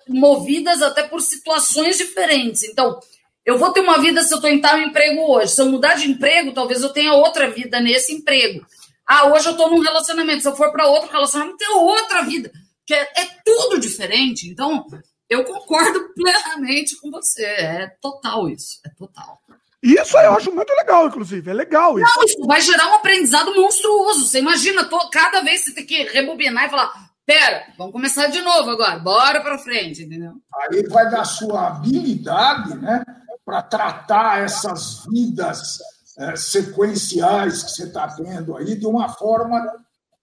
[0.08, 2.62] movidas até por situações diferentes.
[2.64, 2.98] Então,
[3.44, 5.52] eu vou ter uma vida se eu tentar um emprego hoje.
[5.52, 8.66] Se eu mudar de emprego, talvez eu tenha outra vida nesse emprego.
[9.06, 10.42] Ah, hoje eu estou num relacionamento.
[10.42, 12.50] Se eu for para outro relacionamento, tem outra vida.
[12.84, 14.48] Que é, é, tudo diferente.
[14.48, 14.84] Então,
[15.30, 17.44] eu concordo plenamente com você.
[17.44, 18.80] É total isso.
[18.84, 19.40] É total.
[19.82, 21.50] Isso eu acho muito legal, inclusive.
[21.50, 22.12] É legal isso.
[22.16, 24.26] Não, isso vai gerar um aprendizado monstruoso.
[24.26, 26.92] Você imagina, tô, cada vez você tem que rebobinar e falar:
[27.24, 30.32] pera, vamos começar de novo agora, bora para frente, entendeu?
[30.54, 33.04] Aí vai da sua habilidade, né,
[33.44, 35.78] para tratar essas vidas
[36.18, 39.60] é, sequenciais que você está tendo aí de uma forma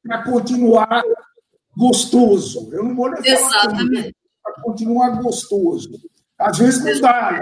[0.04, 1.04] para continuar
[1.78, 2.70] gostoso.
[2.72, 3.70] Eu não vou nem falar
[4.44, 5.90] para continuar gostoso.
[6.40, 7.40] Às vezes não dá, né?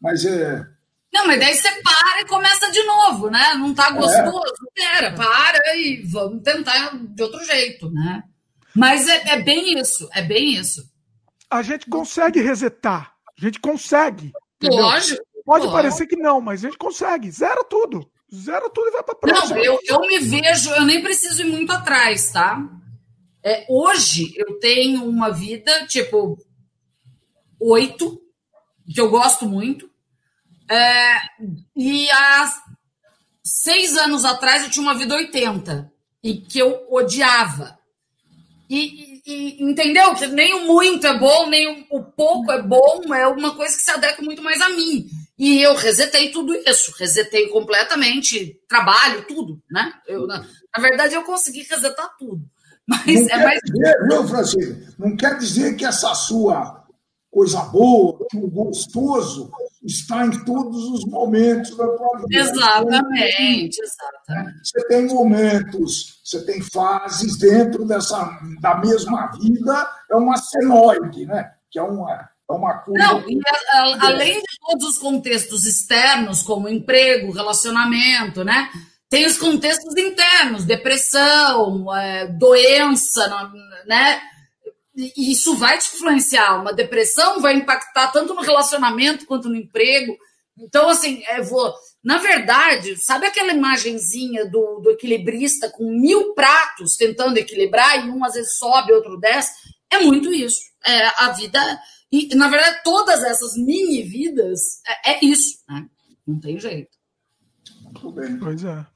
[0.00, 0.73] Mas é.
[1.14, 3.54] Não, mas daí você para e começa de novo, né?
[3.54, 4.52] Não está gostoso?
[4.76, 4.98] É.
[4.98, 8.24] Pera, para e vamos tentar de outro jeito, né?
[8.74, 10.84] Mas é, é bem isso, é bem isso.
[11.48, 13.14] A gente consegue resetar.
[13.38, 14.32] A gente consegue.
[14.56, 14.82] Entendeu?
[14.82, 15.22] Lógico.
[15.44, 17.30] Pode parecer que não, mas a gente consegue.
[17.30, 18.10] Zera tudo.
[18.34, 19.56] Zera tudo e vai para próxima.
[19.56, 22.60] Não, eu, eu me vejo, eu nem preciso ir muito atrás, tá?
[23.40, 26.36] É, hoje eu tenho uma vida tipo
[27.60, 28.20] oito,
[28.92, 29.93] que eu gosto muito.
[30.70, 31.16] É,
[31.76, 32.50] e há
[33.44, 35.92] seis anos atrás eu tinha uma vida 80
[36.22, 37.78] e que eu odiava.
[38.68, 40.14] E, e, entendeu?
[40.14, 43.76] Que nem o muito é bom, nem o, o pouco é bom, é uma coisa
[43.76, 45.06] que se adequa muito mais a mim.
[45.38, 49.92] E eu resetei tudo isso, resetei completamente trabalho, tudo, né?
[50.06, 52.40] Eu, na, na verdade, eu consegui resetar tudo.
[52.86, 53.60] Mas não é mais.
[53.64, 54.94] Dizer, viu, Francisco?
[54.98, 56.83] Não quer dizer que essa sua
[57.34, 59.50] coisa boa, o gostoso,
[59.84, 62.40] está em todos os momentos da tua vida.
[62.40, 64.60] Exatamente, exatamente.
[64.62, 71.50] Você tem momentos, você tem fases dentro dessa da mesma vida, é uma senoide, né?
[71.70, 73.04] Que é uma é uma coisa.
[73.04, 78.70] Não, e a, a, além de todos os contextos externos, como emprego, relacionamento, né?
[79.10, 83.28] Tem os contextos internos, depressão, é, doença,
[83.86, 84.20] né?
[84.96, 86.60] E isso vai te influenciar.
[86.60, 90.16] Uma depressão vai impactar tanto no relacionamento quanto no emprego.
[90.56, 91.74] Então, assim, é, vou.
[92.02, 98.24] Na verdade, sabe aquela imagenzinha do, do equilibrista com mil pratos tentando equilibrar e um
[98.24, 99.52] às vezes sobe, outro desce?
[99.90, 100.60] É muito isso.
[100.86, 101.58] É a vida.
[102.12, 105.86] E, na verdade, todas essas mini vidas é, é isso, né?
[106.26, 106.96] Não tem jeito.
[108.40, 108.86] Pois é.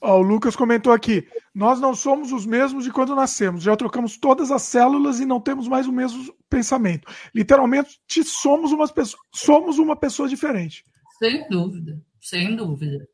[0.00, 1.26] Ó, o Lucas comentou aqui:
[1.56, 5.40] nós não somos os mesmos de quando nascemos, já trocamos todas as células e não
[5.40, 7.10] temos mais o mesmo pensamento.
[7.34, 10.84] Literalmente, somos uma pessoa, somos uma pessoa diferente.
[11.18, 13.08] Sem dúvida, sem dúvida.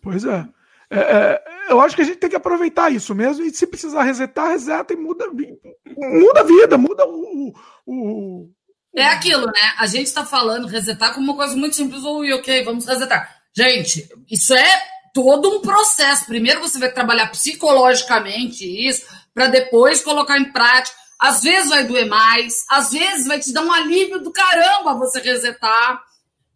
[0.00, 0.48] Pois é.
[0.90, 4.02] é, é eu acho que a gente tem que aproveitar isso mesmo e se precisar
[4.02, 7.52] resetar, reseta e muda, muda a vida, muda o,
[7.84, 8.50] o...
[8.96, 9.74] É aquilo, né?
[9.76, 12.02] A gente está falando resetar como uma coisa muito simples.
[12.02, 13.42] Ui, ok, vamos resetar.
[13.54, 14.82] Gente, isso é
[15.12, 16.26] todo um processo.
[16.26, 20.96] Primeiro você vai trabalhar psicologicamente isso, para depois colocar em prática.
[21.20, 25.20] Às vezes vai doer mais, às vezes vai te dar um alívio do caramba você
[25.20, 26.00] resetar,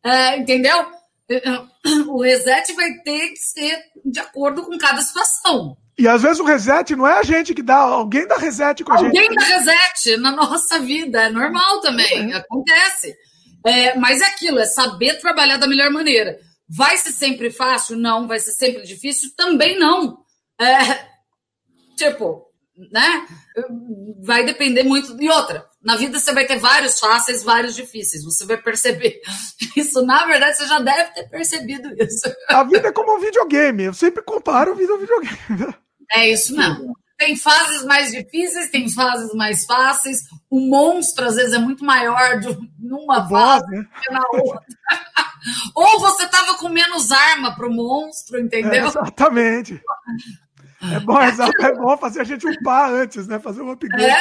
[0.05, 0.87] é, entendeu?
[2.09, 5.77] O reset vai ter que ser de acordo com cada situação.
[5.99, 8.93] E às vezes o reset não é a gente que dá, alguém dá reset com
[8.93, 9.19] alguém a gente.
[9.19, 12.37] Alguém dá reset na nossa vida, é normal também, é.
[12.37, 13.15] acontece.
[13.65, 16.39] É, mas é aquilo, é saber trabalhar da melhor maneira.
[16.75, 17.97] Vai ser sempre fácil?
[17.97, 18.27] Não.
[18.27, 19.31] Vai ser sempre difícil?
[19.37, 20.19] Também não.
[20.61, 21.07] É,
[21.97, 22.47] tipo,
[22.91, 23.27] né?
[24.25, 25.21] Vai depender muito.
[25.21, 28.25] E outra, na vida você vai ter vários fáceis, vários difíceis.
[28.25, 29.21] Você vai perceber
[29.77, 30.01] isso.
[30.03, 32.33] Na verdade, você já deve ter percebido isso.
[32.49, 33.85] A vida é como um videogame.
[33.85, 35.77] Eu sempre comparo a vida ao videogame.
[36.15, 36.95] É isso mesmo.
[37.19, 40.23] Tem fases mais difíceis, tem fases mais fáceis.
[40.51, 42.49] O monstro, às vezes, é muito maior de,
[42.81, 43.87] numa fase né?
[44.03, 44.61] que na outra.
[45.75, 48.85] Ou você tava com menos arma pro monstro, entendeu?
[48.85, 49.81] É, exatamente.
[50.91, 53.39] É bom, é bom fazer a gente upar antes, né?
[53.39, 54.05] Fazer um upgrade.
[54.05, 54.17] É.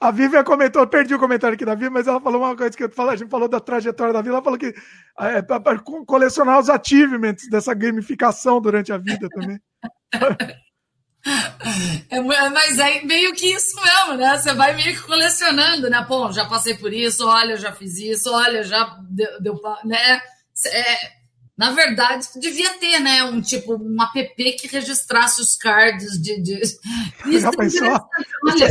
[0.00, 2.74] A Vivian comentou, eu perdi o comentário aqui da Vivian, mas ela falou uma coisa
[2.74, 4.74] que eu falo, a gente falou da trajetória da vida, ela falou que
[5.18, 9.60] é para colecionar os achievements dessa gamificação durante a vida também.
[12.10, 14.36] É, mas é meio que isso mesmo, né?
[14.36, 16.04] Você vai meio que colecionando, né?
[16.06, 20.20] Pô, já passei por isso, olha, já fiz isso, olha, já deu, deu né?
[20.66, 21.12] É,
[21.56, 23.22] na verdade, devia ter, né?
[23.24, 26.40] Um tipo, um app que registrasse os cards de.
[26.40, 26.60] de...
[27.26, 27.48] Isso?
[28.46, 28.68] Olha,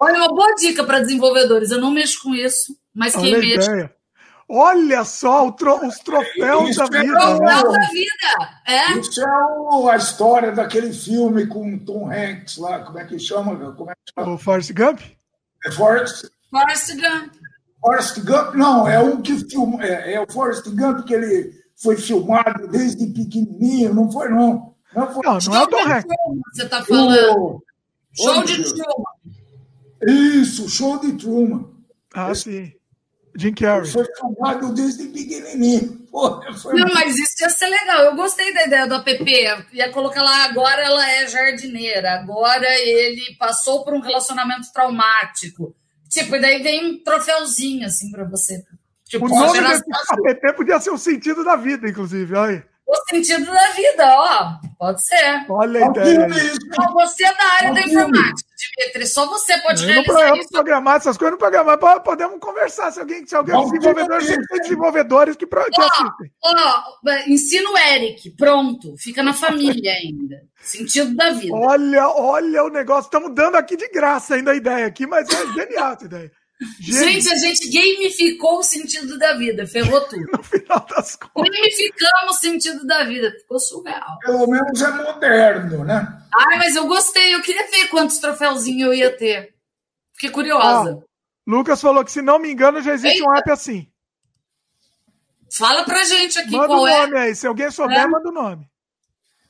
[0.00, 1.70] olha, uma boa dica para desenvolvedores.
[1.70, 3.90] Eu não mexo com isso, mas quem olha mexe.
[4.48, 7.18] Olha só tro os troféus da vida.
[7.18, 8.50] Troféu da vida.
[8.66, 8.92] É.
[8.98, 12.80] Isso é a história daquele filme com Tom Hanks lá.
[12.80, 13.74] Como é que chama?
[13.74, 14.34] Como é que chama?
[14.34, 15.00] O Forrest Gump?
[15.66, 16.30] É Forrest.
[16.50, 17.34] Forrest Gump.
[17.80, 21.96] Forrest Gump, não, é um que filma, é, é, o Forrest Gump que ele foi
[21.96, 24.74] filmado desde pequenininho, não foi não.
[24.94, 25.24] Não, foi...
[25.24, 26.16] não, não é o Tom Hanks.
[26.52, 27.62] Você está falando.
[28.12, 29.04] Show de Truman.
[30.06, 31.70] Isso, show de Truman.
[32.14, 32.72] Ah, sim.
[33.36, 33.88] Jim Carrey.
[33.88, 35.98] Foi filmado desde pequenininho.
[36.10, 36.74] Porra, foi...
[36.74, 38.00] Não, mas isso ia ser legal.
[38.06, 39.66] Eu gostei da ideia do app.
[39.72, 42.14] Ia colocar lá, agora ela é jardineira.
[42.14, 45.74] Agora ele passou por um relacionamento traumático.
[46.08, 48.62] Tipo, e daí vem um troféuzinho, assim, pra você.
[49.04, 49.84] Tipo, o nome desse
[50.28, 52.34] app podia ser o sentido da vida, inclusive.
[52.34, 54.58] Olha o sentido da vida, ó.
[54.78, 55.44] Pode ser.
[55.48, 56.28] Olha a ideia.
[56.66, 58.47] Então, você é da área da informática,
[58.98, 59.06] Dimitri.
[59.06, 60.48] Só você pode eu realizar não isso.
[60.48, 61.78] programar essas coisas, não programar.
[62.02, 62.90] Podemos conversar.
[62.92, 66.32] Se alguém, se alguém é desenvolvedor, tem desenvolvedores que, que ó, assistem.
[66.44, 66.82] Ó,
[67.26, 68.30] ensina o Eric.
[68.36, 68.94] Pronto.
[68.98, 70.42] Fica na família ainda.
[70.60, 71.54] Sentido da vida.
[71.54, 73.06] Olha, olha o negócio.
[73.06, 76.32] Estamos dando aqui de graça ainda a ideia aqui, mas é genial essa ideia.
[76.80, 80.26] Gente, a gente gamificou o sentido da vida, ferrou tudo.
[80.36, 81.54] no final das contas.
[81.54, 84.18] Gamificamos o sentido da vida, ficou surreal.
[84.20, 86.17] Pelo menos é moderno, né?
[86.34, 89.54] Ai, mas eu gostei, eu queria ver quantos troféuzinhos eu ia ter.
[90.14, 90.98] Fiquei curiosa.
[91.00, 91.08] Ah,
[91.46, 93.30] Lucas falou que, se não me engano, já existe Eita.
[93.30, 93.88] um app assim.
[95.56, 97.20] Fala pra gente aqui manda qual o nome é.
[97.20, 98.06] aí, se alguém souber, é.
[98.06, 98.68] manda o nome.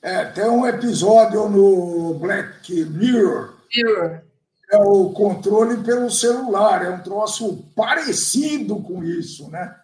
[0.01, 3.57] É, tem um episódio no Black Mirror.
[3.75, 4.29] Mirror
[4.71, 9.75] é o controle pelo celular, é um troço parecido com isso, né?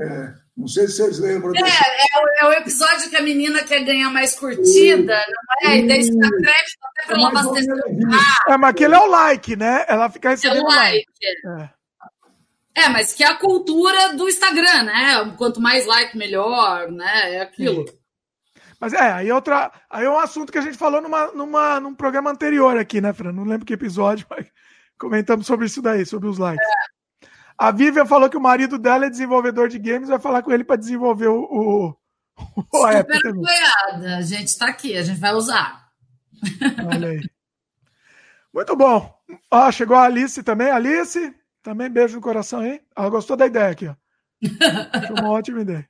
[0.00, 1.52] É, não sei se vocês lembram.
[1.54, 1.82] É, desse...
[1.82, 5.24] é, o, é, o, episódio que a menina quer ganhar mais curtida,
[5.62, 5.78] não é?
[5.78, 9.06] E daí você dá crédito até para ela abastecer o É, mas aquele é o
[9.06, 9.84] like, né?
[9.88, 11.06] Ela fica recebendo é o like.
[11.46, 11.62] like.
[11.62, 11.82] É.
[12.74, 15.34] É, mas que é a cultura do Instagram, né?
[15.36, 17.34] Quanto mais like, melhor, né?
[17.34, 17.86] É aquilo.
[17.88, 17.98] Sim.
[18.80, 21.94] Mas é, aí, outra, aí é um assunto que a gente falou numa, numa, num
[21.94, 23.30] programa anterior aqui, né, Fran?
[23.30, 24.46] Não lembro que episódio, mas
[24.98, 26.66] comentamos sobre isso daí, sobre os likes.
[26.66, 27.01] É.
[27.56, 30.64] A Vivian falou que o marido dela é desenvolvedor de games, vai falar com ele
[30.64, 31.96] para desenvolver o, o,
[32.54, 34.16] o Super apoiada.
[34.16, 35.88] A gente está aqui, a gente vai usar.
[36.86, 37.20] Olha aí.
[38.52, 39.14] Muito bom.
[39.50, 40.70] Ah, chegou a Alice também.
[40.70, 42.80] Alice, também beijo no coração, hein?
[42.96, 43.94] Ela gostou da ideia aqui, ó.
[45.06, 45.88] Foi uma ótima ideia.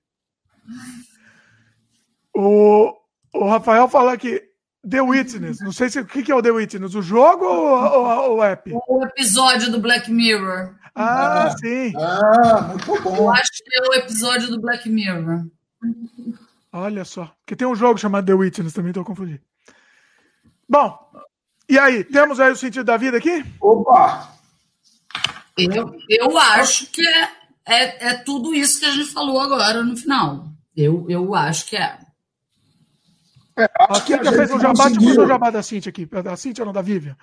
[2.34, 2.94] O,
[3.34, 4.42] o Rafael fala que
[4.88, 8.04] The Witness, não sei se o que, que é o The Witness, o jogo ou,
[8.04, 8.70] ou, o app?
[8.88, 10.74] O episódio do Black Mirror.
[10.94, 11.92] Ah, ah, sim.
[11.96, 13.16] Ah, muito bom.
[13.16, 15.46] Eu acho que é o episódio do Black Mirror.
[16.72, 19.40] Olha só, porque tem um jogo chamado The Witness também, estou confundindo.
[20.68, 20.98] Bom,
[21.68, 23.44] e aí, temos aí o sentido da vida aqui?
[23.60, 24.30] Opa!
[25.56, 27.30] Eu, eu acho que é,
[27.66, 30.46] é, é tudo isso que a gente falou agora no final.
[30.74, 31.98] Eu, eu acho que é.
[33.58, 35.00] É, acho que a fez um jabá, conseguiu.
[35.00, 37.16] deixa eu o jabá da Cintia aqui, da Cintia ou não, da Vivian.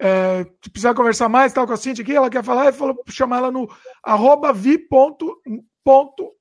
[0.00, 2.96] É, se precisar conversar mais tal com a Cintia aqui, ela quer falar, e falou
[3.08, 3.68] chamar ela no
[4.02, 5.40] arroba vi ponto,
[5.84, 6.32] ponto,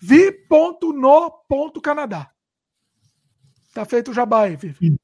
[0.00, 2.30] vi ponto no ponto Canadá.
[3.74, 4.96] Tá feito o jabá aí, Vivian.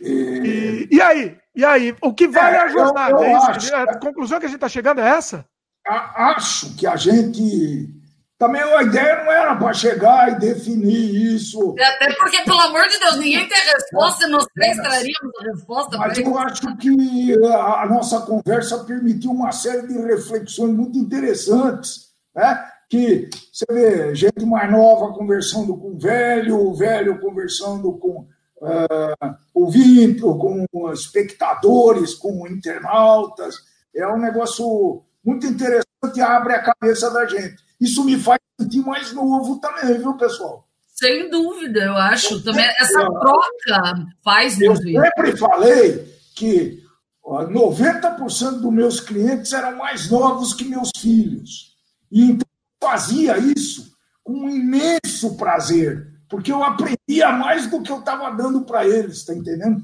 [0.00, 1.38] e, e aí?
[1.54, 1.94] E aí?
[2.02, 3.12] O que vale é, a jornada?
[3.12, 5.46] Eu, eu é acho, a conclusão que a gente está chegando é essa?
[5.86, 7.99] Acho que a gente
[8.40, 11.74] também a ideia não era para chegar e definir isso.
[11.78, 15.98] Até porque, pelo amor de Deus, ninguém tem resposta, nós três traríamos a resposta.
[15.98, 22.66] Mas eu acho que a nossa conversa permitiu uma série de reflexões muito interessantes, né?
[22.88, 28.26] Que você vê gente mais nova conversando com o velho, o velho conversando com
[28.62, 33.56] uh, ouvindo, com espectadores, com internautas.
[33.94, 35.84] É um negócio muito interessante
[36.16, 37.69] e abre a cabeça da gente.
[37.80, 40.68] Isso me faz sentir mais novo também, viu, pessoal?
[40.86, 42.42] Sem dúvida, eu acho.
[42.42, 46.82] Também essa troca faz muito Eu sempre falei que
[47.24, 51.74] 90% dos meus clientes eram mais novos que meus filhos.
[52.10, 52.46] E então
[52.82, 53.90] eu fazia isso
[54.22, 59.18] com um imenso prazer, porque eu aprendia mais do que eu estava dando para eles,
[59.18, 59.82] está entendendo?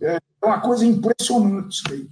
[0.00, 2.08] É uma coisa impressionante isso aí.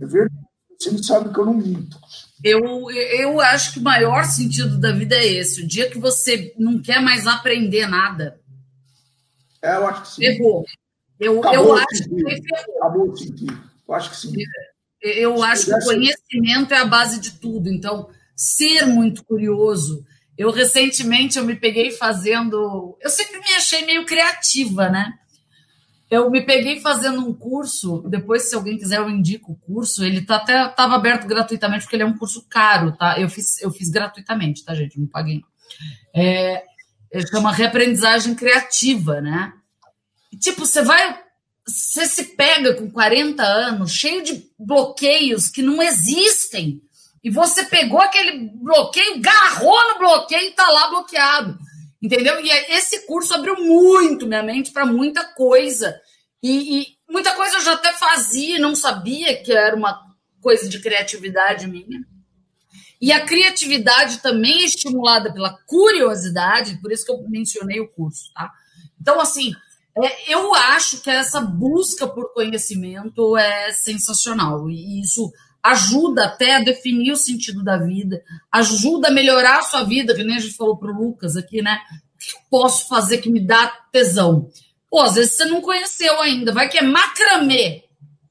[0.00, 0.40] É verdade.
[0.78, 1.98] Você sabe que eu não minto.
[2.44, 5.62] Eu, eu acho que o maior sentido da vida é esse.
[5.62, 8.38] O dia que você não quer mais aprender nada.
[9.62, 10.24] É, eu acho que sim.
[10.24, 10.64] Errou.
[11.18, 12.42] Eu, eu acho que
[12.76, 13.58] Acabou de sentir.
[13.88, 14.32] Eu acho que sim.
[15.00, 17.70] Eu acho que o conhecimento é a base de tudo.
[17.70, 20.04] Então, ser muito curioso.
[20.36, 22.98] Eu recentemente eu me peguei fazendo.
[23.00, 25.14] Eu sempre me achei meio criativa, né?
[26.14, 28.02] Eu me peguei fazendo um curso.
[28.08, 30.04] Depois, se alguém quiser, eu indico o curso.
[30.04, 33.18] Ele tá até estava aberto gratuitamente, porque ele é um curso caro, tá?
[33.18, 34.98] Eu fiz, eu fiz gratuitamente, tá, gente?
[34.98, 35.42] Não paguei.
[36.14, 36.62] É,
[37.10, 39.52] ele chama Reaprendizagem Criativa, né?
[40.32, 41.20] E, tipo, você vai.
[41.66, 46.82] Você se pega com 40 anos, cheio de bloqueios que não existem.
[47.22, 51.58] E você pegou aquele bloqueio, garrou no bloqueio e tá lá bloqueado.
[52.02, 52.38] Entendeu?
[52.44, 55.98] E esse curso abriu muito minha mente para muita coisa.
[56.44, 59.98] E, e, muita coisa eu já até fazia, não sabia que era uma
[60.42, 62.04] coisa de criatividade minha.
[63.00, 68.30] E a criatividade também é estimulada pela curiosidade, por isso que eu mencionei o curso,
[68.34, 68.52] tá?
[69.00, 69.54] Então, assim,
[69.96, 74.68] é, eu acho que essa busca por conhecimento é sensacional.
[74.68, 75.32] E isso
[75.62, 80.22] ajuda até a definir o sentido da vida, ajuda a melhorar a sua vida, que
[80.22, 81.80] nem a gente falou para o Lucas aqui, né?
[82.14, 84.50] O que eu posso fazer que me dá tesão?
[84.94, 87.82] Pô, às vezes você não conheceu ainda, vai que é macramê.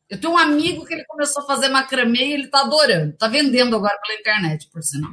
[0.09, 3.17] Eu tenho um amigo que ele começou a fazer macramê e ele tá adorando.
[3.17, 5.11] Tá vendendo agora pela internet, por sinal.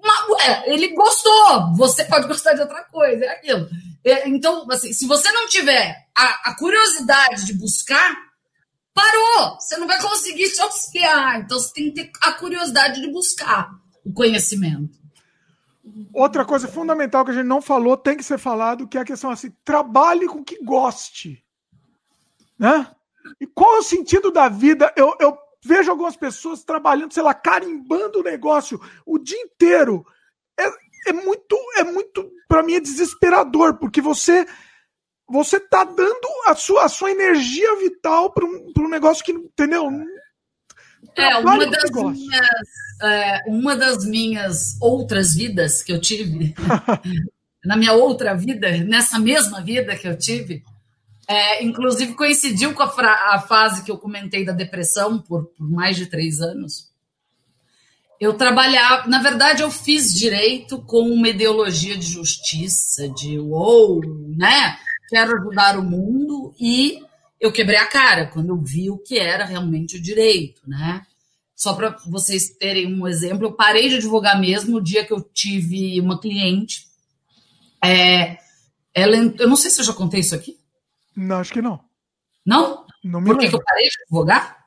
[0.00, 1.74] Mas, ué, ele gostou.
[1.74, 3.68] Você pode gostar de outra coisa, é aquilo.
[4.04, 8.14] É, então, assim, se você não tiver a, a curiosidade de buscar,
[8.94, 9.58] Parou!
[9.58, 11.40] Você não vai conseguir se auxiliar.
[11.40, 13.72] Então você tem que ter a curiosidade de buscar
[14.04, 15.03] o conhecimento.
[16.12, 19.04] Outra coisa fundamental que a gente não falou, tem que ser falado, que é a
[19.04, 21.44] questão assim, trabalhe com o que goste.
[22.58, 22.86] Né?
[23.40, 24.92] E qual é o sentido da vida?
[24.96, 30.04] Eu, eu vejo algumas pessoas trabalhando, sei lá, carimbando o negócio o dia inteiro.
[30.58, 34.46] É, é muito, é muito, para mim é desesperador, porque você
[35.26, 39.90] você tá dando a sua, a sua energia vital para um, um negócio que, entendeu?
[41.16, 42.68] É, uma das, minhas,
[43.02, 46.54] é, uma das minhas outras vidas que eu tive,
[47.64, 50.62] na minha outra vida, nessa mesma vida que eu tive,
[51.26, 55.96] é, inclusive coincidiu com a, a, fase que eu comentei da depressão por, por mais
[55.96, 56.92] de três anos.
[58.20, 64.00] Eu trabalhava, na verdade, eu fiz direito com uma ideologia de justiça, de uou,
[64.36, 64.78] né?
[65.08, 67.03] Quero ajudar o mundo e
[67.40, 71.06] eu quebrei a cara quando eu vi o que era realmente o direito, né?
[71.54, 75.22] Só para vocês terem um exemplo, eu parei de advogar mesmo o dia que eu
[75.22, 76.86] tive uma cliente.
[77.82, 78.38] É,
[78.92, 80.58] ela, eu não sei se eu já contei isso aqui.
[81.16, 81.80] Não, acho que não.
[82.44, 82.84] Não?
[83.02, 83.58] Não me Por que, lembro.
[83.58, 84.64] que eu parei de advogar?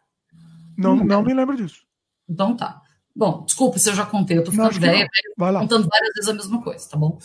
[0.78, 1.82] Não, não me lembro disso.
[2.30, 2.82] Então tá.
[3.16, 6.34] Bom, desculpe se eu já contei, eu tô Não, ficando velha, contando várias vezes a
[6.34, 7.18] mesma coisa, tá bom?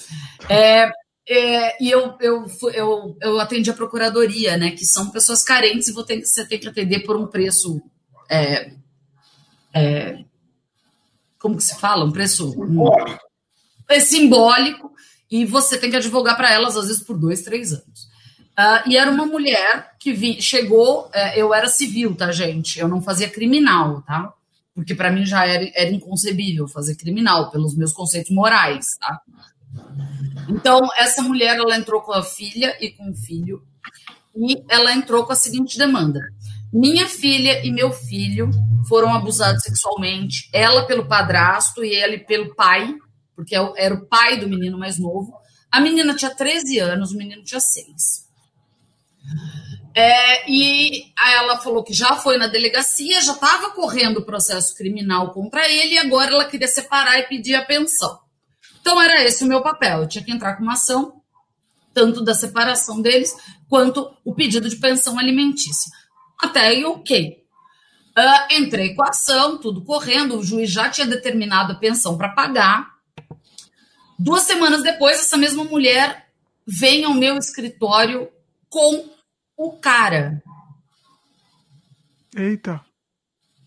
[0.48, 0.90] É,
[1.28, 4.70] é, e eu, eu, eu, eu atendi a procuradoria, né?
[4.72, 7.80] Que são pessoas carentes e você tem que atender por um preço.
[8.28, 8.72] é,
[9.74, 10.24] é,
[11.38, 12.04] como que se fala?
[12.04, 12.52] Um preço.
[12.60, 13.18] um- Olha,
[13.88, 14.92] é simbólico
[15.30, 18.08] e você tem que advogar para elas, às vezes, por dois, três anos.
[18.56, 22.78] Ah, e era uma mulher que vi- chegou, é, eu era civil, tá, gente?
[22.78, 24.32] Eu não fazia criminal, tá?
[24.74, 29.20] Porque para mim já era, era inconcebível fazer criminal, pelos meus conceitos morais, tá?
[30.52, 33.62] Então, essa mulher, ela entrou com a filha e com o filho,
[34.36, 36.20] e ela entrou com a seguinte demanda.
[36.70, 38.50] Minha filha e meu filho
[38.86, 42.94] foram abusados sexualmente, ela pelo padrasto e ele pelo pai,
[43.34, 45.32] porque é era o pai do menino mais novo.
[45.70, 48.30] A menina tinha 13 anos, o menino tinha 6.
[49.94, 55.32] É, e ela falou que já foi na delegacia, já estava correndo o processo criminal
[55.32, 58.18] contra ele, e agora ela queria separar e pedir a pensão.
[58.82, 60.00] Então era esse o meu papel.
[60.00, 61.22] Eu tinha que entrar com uma ação,
[61.94, 63.34] tanto da separação deles,
[63.68, 65.90] quanto o pedido de pensão alimentícia.
[66.38, 67.40] Até aí, ok.
[68.14, 72.28] Ah, entrei com a ação, tudo correndo, o juiz já tinha determinado a pensão para
[72.28, 72.92] pagar.
[74.18, 76.28] Duas semanas depois, essa mesma mulher
[76.66, 78.28] vem ao meu escritório
[78.68, 79.08] com
[79.56, 80.42] o cara.
[82.34, 82.84] Eita.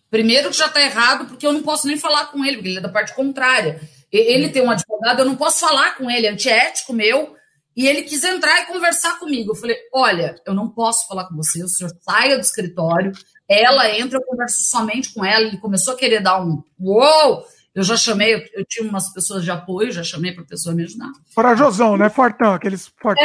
[0.09, 2.77] Primeiro que já está errado, porque eu não posso nem falar com ele, porque ele
[2.77, 3.81] é da parte contrária.
[4.17, 7.35] Ele tem um advogado, eu não posso falar com ele, é antiético meu.
[7.75, 9.51] E ele quis entrar e conversar comigo.
[9.51, 13.11] Eu falei: olha, eu não posso falar com você, o senhor saia do escritório.
[13.47, 15.45] Ela entra, eu converso somente com ela.
[15.45, 17.45] Ele começou a querer dar um uou!
[17.75, 20.73] Eu já chamei, eu, eu tinha umas pessoas de apoio, já chamei para a pessoa
[20.73, 21.11] me ajudar.
[21.35, 22.09] Corajosão, né?
[22.09, 23.21] Fortão, aqueles fortão.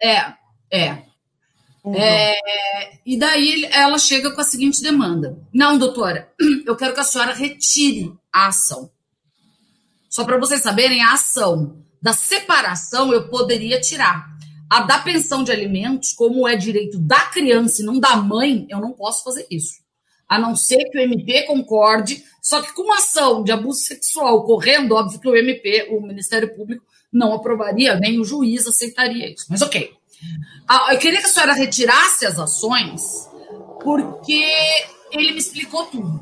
[0.00, 0.32] É,
[0.72, 1.08] é.
[1.94, 2.34] É,
[3.06, 6.30] e daí ela chega com a seguinte demanda: Não, doutora,
[6.66, 8.90] eu quero que a senhora retire a ação.
[10.08, 14.26] Só para vocês saberem, a ação da separação eu poderia tirar.
[14.70, 18.80] A da pensão de alimentos, como é direito da criança e não da mãe, eu
[18.80, 19.74] não posso fazer isso.
[20.28, 24.44] A não ser que o MP concorde, só que com uma ação de abuso sexual
[24.44, 29.46] correndo, óbvio que o MP, o Ministério Público, não aprovaria, nem o juiz aceitaria isso.
[29.48, 29.90] Mas ok.
[30.68, 33.00] Ah, eu queria que a senhora retirasse as ações,
[33.82, 34.44] porque
[35.10, 36.20] ele me explicou tudo.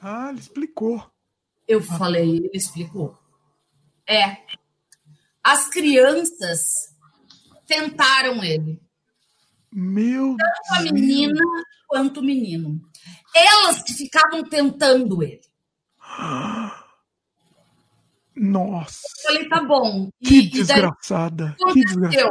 [0.00, 1.11] Ah, ele explicou.
[1.72, 3.16] Eu falei, ele explicou.
[4.06, 4.36] É.
[5.42, 6.60] As crianças
[7.66, 8.78] tentaram ele.
[9.72, 10.92] Meu Tanto a Deus.
[10.92, 11.40] menina
[11.88, 12.78] quanto o menino.
[13.34, 15.40] Elas que ficavam tentando ele.
[18.36, 19.00] Nossa.
[19.18, 20.08] Eu falei, tá bom.
[20.20, 21.56] E- Que e daí desgraçada.
[21.72, 22.30] Que desgraçada.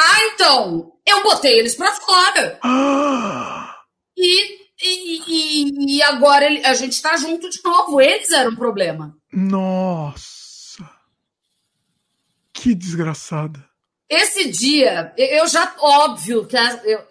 [0.00, 2.58] Ah, então, eu botei eles pra fora.
[2.62, 3.74] Ah,
[4.16, 8.00] E, e, e, e agora ele- a gente tá junto de novo.
[8.00, 9.16] Eles eram um problema.
[9.32, 10.28] nossa.
[12.52, 13.64] Que desgraçada.
[14.08, 16.56] Esse dia, eu já, óbvio, que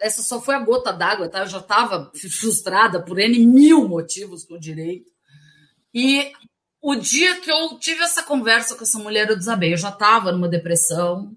[0.00, 1.40] essa só foi a gota d'água, tá?
[1.40, 5.10] Eu já estava frustrada por N mil motivos com o direito.
[5.94, 6.32] E
[6.82, 9.72] o dia que eu tive essa conversa com essa mulher, eu desabei.
[9.72, 11.32] Eu já estava numa depressão.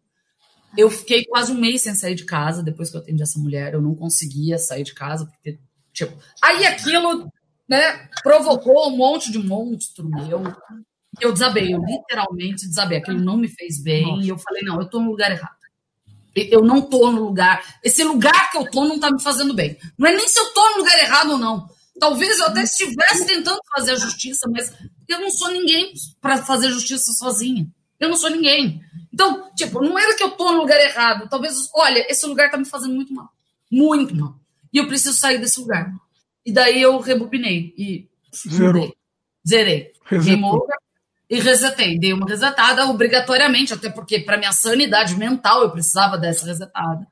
[0.78, 3.74] Eu fiquei quase um mês sem sair de casa depois que eu atendi essa mulher.
[3.74, 5.60] Eu não conseguia sair de casa, porque,
[5.94, 6.18] tipo.
[6.42, 7.32] Aí aquilo,
[7.68, 10.44] né, provocou um monte de monstro meu.
[11.20, 12.98] Eu desabei, eu literalmente desabei.
[12.98, 14.08] Aquilo não me fez bem.
[14.08, 14.26] Nossa.
[14.26, 15.62] E eu falei, não, eu tô no lugar errado.
[16.34, 17.80] Eu não tô no lugar.
[17.84, 19.78] Esse lugar que eu tô não tá me fazendo bem.
[19.98, 21.68] Não é nem se eu tô no lugar errado ou não.
[22.00, 24.74] Talvez eu até estivesse tentando fazer a justiça, mas
[25.08, 27.68] eu não sou ninguém para fazer justiça sozinha.
[28.00, 28.82] Eu não sou ninguém.
[29.14, 31.30] Então, tipo, não era que eu tô no lugar errado.
[31.30, 33.30] Talvez, olha, esse lugar tá me fazendo muito mal.
[33.70, 34.41] Muito mal.
[34.74, 35.92] E eu preciso sair desse lugar.
[36.46, 38.10] E daí eu rebobinei e
[38.50, 38.96] Zerou.
[39.48, 39.92] Zerei.
[40.06, 40.68] Resetou.
[41.30, 42.00] E resetei.
[42.00, 47.06] Dei uma resetada obrigatoriamente, até porque para minha sanidade mental eu precisava dessa resetada.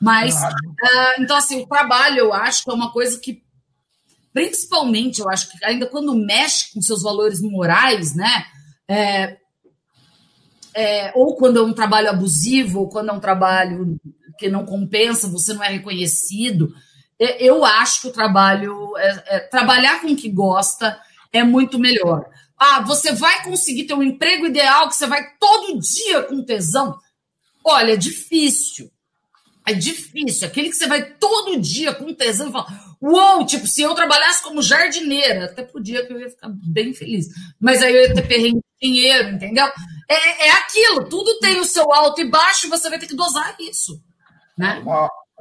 [0.00, 0.56] Mas, Claro.
[0.82, 3.42] ah, então, assim, o trabalho eu acho que é uma coisa que,
[4.32, 8.46] principalmente, eu acho que ainda quando mexe com seus valores morais, né?
[8.88, 9.36] é,
[10.74, 13.98] é, ou quando é um trabalho abusivo, ou quando é um trabalho
[14.38, 16.74] que não compensa, você não é reconhecido.
[17.24, 20.98] É, Eu acho que o trabalho, é- é, trabalhar com o que gosta,
[21.32, 22.24] é muito melhor.
[22.58, 26.96] Ah, você vai conseguir ter um emprego ideal que você vai todo dia com tesão?
[27.64, 28.90] Olha, é difícil.
[29.66, 30.46] É difícil.
[30.46, 32.66] Aquele que você vai todo dia com tesão e fala,
[33.00, 37.26] uou, tipo, se eu trabalhasse como jardineira, até podia que eu ia ficar bem feliz.
[37.60, 39.66] Mas aí eu ia ter perrengue de dinheiro, entendeu?
[40.08, 43.56] É, é aquilo, tudo tem o seu alto e baixo você vai ter que dosar
[43.60, 44.00] isso.
[44.58, 44.82] Né?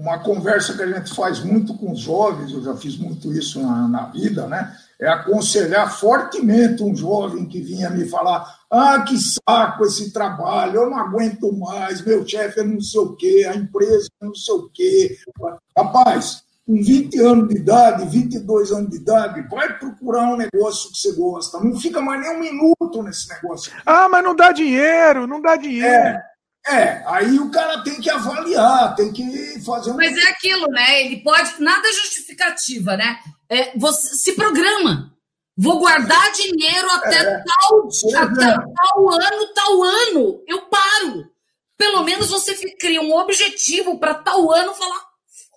[0.01, 3.61] Uma conversa que a gente faz muito com os jovens, eu já fiz muito isso
[3.61, 4.75] na, na vida, né?
[4.99, 10.89] É aconselhar fortemente um jovem que vinha me falar: ah, que saco esse trabalho, eu
[10.89, 14.55] não aguento mais, meu chefe é não sei o quê, a empresa é não sei
[14.55, 15.17] o quê.
[15.77, 20.97] Rapaz, com 20 anos de idade, 22 anos de idade, vai procurar um negócio que
[20.97, 21.59] você gosta.
[21.59, 23.71] Não fica mais nem um minuto nesse negócio.
[23.85, 25.87] Ah, mas não dá dinheiro, não dá dinheiro.
[25.87, 26.30] É.
[26.67, 29.95] É, aí o cara tem que avaliar, tem que fazer um.
[29.95, 31.01] Mas é aquilo, né?
[31.03, 31.59] Ele pode.
[31.59, 33.19] Nada é justificativa, né?
[33.49, 35.11] É, você se programa.
[35.57, 37.87] Vou guardar dinheiro até, é, tal,
[38.23, 38.55] até é.
[38.55, 40.43] tal ano, tal ano.
[40.47, 41.29] Eu paro.
[41.77, 45.01] Pelo menos você cria um objetivo para tal ano falar.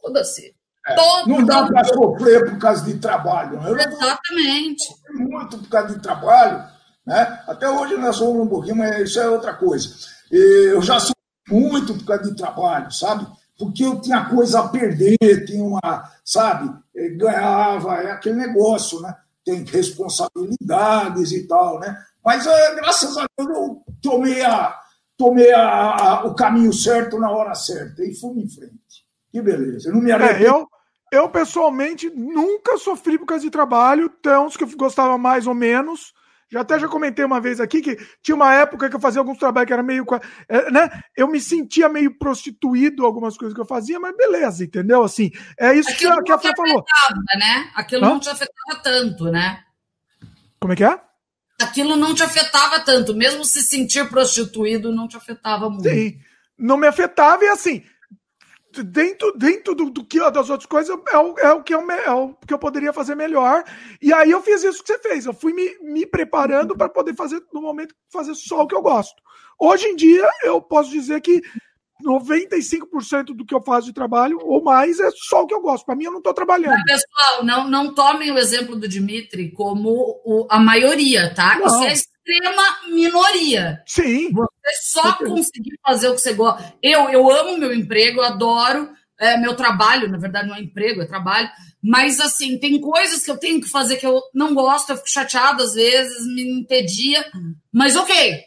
[0.00, 0.54] Foda-se.
[0.86, 3.58] É, não dá para sofrer por causa de trabalho.
[3.66, 4.84] Eu Exatamente.
[5.14, 6.64] Muito por causa de trabalho.
[7.06, 7.44] Né?
[7.46, 9.90] Até hoje nós somos um pouquinho, mas isso é outra coisa.
[10.36, 11.14] Eu já sou
[11.48, 13.26] muito por causa de trabalho, sabe?
[13.58, 16.72] Porque eu tinha coisa a perder, tinha uma, sabe?
[17.16, 19.14] Ganhava, é aquele negócio, né?
[19.44, 21.96] Tem responsabilidades e tal, né?
[22.24, 24.74] Mas é, graças a Deus eu tomei, a,
[25.16, 29.04] tomei a, a, o caminho certo na hora certa e fui em frente.
[29.30, 29.88] Que beleza.
[29.88, 30.44] Eu não me é, arrependo.
[30.44, 30.68] É, eu,
[31.12, 34.08] eu, pessoalmente, nunca sofri por causa de trabalho.
[34.08, 36.13] Tem uns que eu gostava mais ou menos.
[36.50, 39.38] Já até já comentei uma vez aqui que tinha uma época que eu fazia alguns
[39.38, 40.04] trabalhos que era meio.
[40.48, 41.02] É, né?
[41.16, 45.02] Eu me sentia meio prostituído algumas coisas que eu fazia, mas beleza, entendeu?
[45.02, 46.84] Assim, é isso Aquilo que, a Fê falou.
[47.36, 47.70] Né?
[47.74, 48.08] Aquilo Hã?
[48.08, 49.64] não te afetava tanto, né?
[50.60, 51.00] Como é que é?
[51.60, 55.88] Aquilo não te afetava tanto, mesmo se sentir prostituído não te afetava muito.
[55.88, 56.18] Sim,
[56.58, 57.84] não me afetava e assim,
[58.82, 62.10] dentro, dentro do, do, que das outras coisas é o, é o, que eu, é
[62.10, 63.62] o que eu poderia fazer melhor.
[64.00, 65.26] E aí eu fiz isso que você fez.
[65.26, 68.82] Eu fui me, me preparando para poder fazer, no momento, fazer só o que eu
[68.82, 69.22] gosto.
[69.58, 71.42] Hoje em dia, eu posso dizer que
[72.02, 75.84] 95% do que eu faço de trabalho, ou mais, é só o que eu gosto.
[75.84, 76.72] Para mim, eu não estou trabalhando.
[76.86, 79.90] Mas, pessoal, não, não tomem o exemplo do Dimitri como
[80.24, 81.58] o, a maioria, tá?
[81.58, 81.68] Não.
[81.68, 81.92] Você é
[82.24, 83.82] extrema minoria.
[83.86, 84.32] Sim.
[84.32, 86.74] Você só conseguir fazer o que você gosta.
[86.82, 90.10] Eu, eu amo meu emprego, eu adoro é, meu trabalho.
[90.10, 91.48] Na verdade, não é emprego, é trabalho.
[91.82, 95.10] Mas, assim, tem coisas que eu tenho que fazer que eu não gosto, eu fico
[95.10, 97.24] chateada às vezes, me entedia.
[97.70, 98.42] Mas, ok,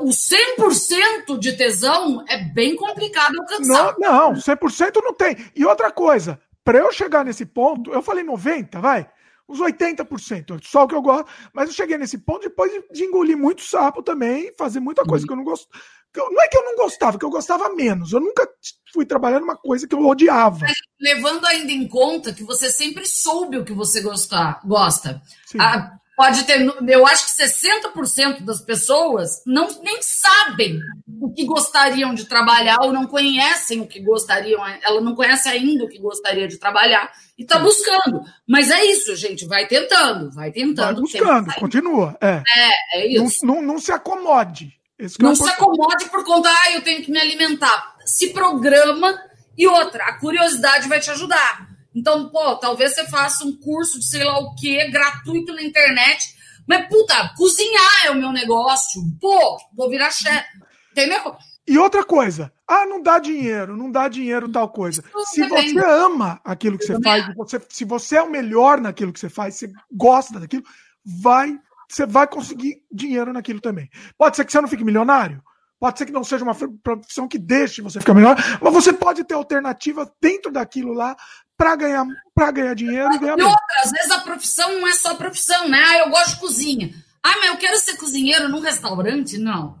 [0.00, 3.94] o 100% de tesão é bem complicado alcançar.
[3.98, 5.36] Não, não, 100% não tem.
[5.54, 9.06] E outra coisa, para eu chegar nesse ponto, eu falei 90, vai,
[9.48, 13.36] uns 80%, só o que eu gosto, mas eu cheguei nesse ponto depois de engolir
[13.36, 15.26] muito sapo também, fazer muita coisa uhum.
[15.26, 15.68] que eu não gosto.
[16.16, 18.12] Não é que eu não gostava, que eu gostava menos.
[18.12, 18.48] Eu nunca
[18.92, 20.60] fui trabalhando uma coisa que eu odiava.
[20.60, 25.20] Mas levando ainda em conta que você sempre soube o que você gostar, gosta.
[25.58, 26.66] A, pode ter.
[26.88, 30.80] Eu acho que 60% das pessoas não nem sabem
[31.20, 34.66] o que gostariam de trabalhar ou não conhecem o que gostariam.
[34.82, 38.22] Ela não conhece ainda o que gostaria de trabalhar e está buscando.
[38.48, 39.46] Mas é isso, gente.
[39.46, 40.94] Vai tentando, vai tentando.
[40.94, 42.16] Vai buscando, continua.
[42.20, 43.44] É, é, é isso.
[43.44, 44.72] Não, não, não se acomode.
[45.20, 47.94] não é se acomode por conta, ah, eu tenho que me alimentar.
[48.06, 49.20] Se programa
[49.56, 51.65] e outra, a curiosidade vai te ajudar.
[51.96, 56.36] Então, pô, talvez você faça um curso de sei lá o que, gratuito na internet.
[56.68, 59.00] Mas, puta, cozinhar é o meu negócio.
[59.18, 60.46] Pô, vou virar chefe.
[60.92, 61.34] Entendeu?
[61.66, 65.02] E outra coisa, ah, não dá dinheiro, não dá dinheiro tal coisa.
[65.24, 69.18] Se você ama aquilo que você faz, você, se você é o melhor naquilo que
[69.18, 70.62] você faz, você gosta daquilo,
[71.04, 71.58] vai,
[71.88, 73.90] você vai conseguir dinheiro naquilo também.
[74.16, 75.42] Pode ser que você não fique milionário,
[75.80, 79.24] pode ser que não seja uma profissão que deixe você ficar melhor, mas você pode
[79.24, 81.16] ter alternativa dentro daquilo lá
[81.56, 83.38] para ganhar, para ganhar dinheiro e ganhar.
[83.38, 85.82] E outra, às vezes a profissão não é só profissão, né?
[85.86, 86.94] Ah, eu gosto de cozinha.
[87.22, 89.38] Ah, mas eu quero ser cozinheiro num restaurante?
[89.38, 89.78] Não.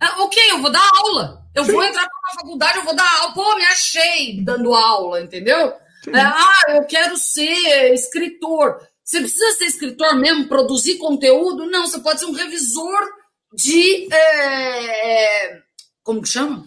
[0.00, 1.44] Ah, ok, eu vou dar aula.
[1.54, 1.72] Eu Sim.
[1.72, 3.34] vou entrar para uma faculdade, eu vou dar aula.
[3.34, 5.74] Pô, me achei dando aula, entendeu?
[6.12, 8.80] É, ah, eu quero ser escritor.
[9.04, 11.66] Você precisa ser escritor mesmo, produzir conteúdo?
[11.66, 13.00] Não, você pode ser um revisor
[13.54, 14.12] de.
[14.12, 15.62] É,
[16.02, 16.66] como que chama?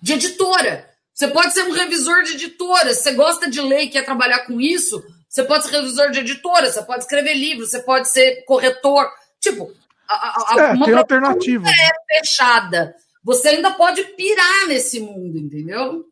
[0.00, 0.91] De editora.
[1.14, 2.94] Você pode ser um revisor de editora.
[2.94, 6.20] Se você gosta de ler e quer trabalhar com isso, você pode ser revisor de
[6.20, 9.08] editora, você pode escrever livros, você pode ser corretor.
[9.40, 9.72] Tipo,
[10.08, 11.68] a, a, é, uma tem alternativa.
[11.68, 12.94] é fechada.
[13.24, 16.04] Você ainda pode pirar nesse mundo, entendeu?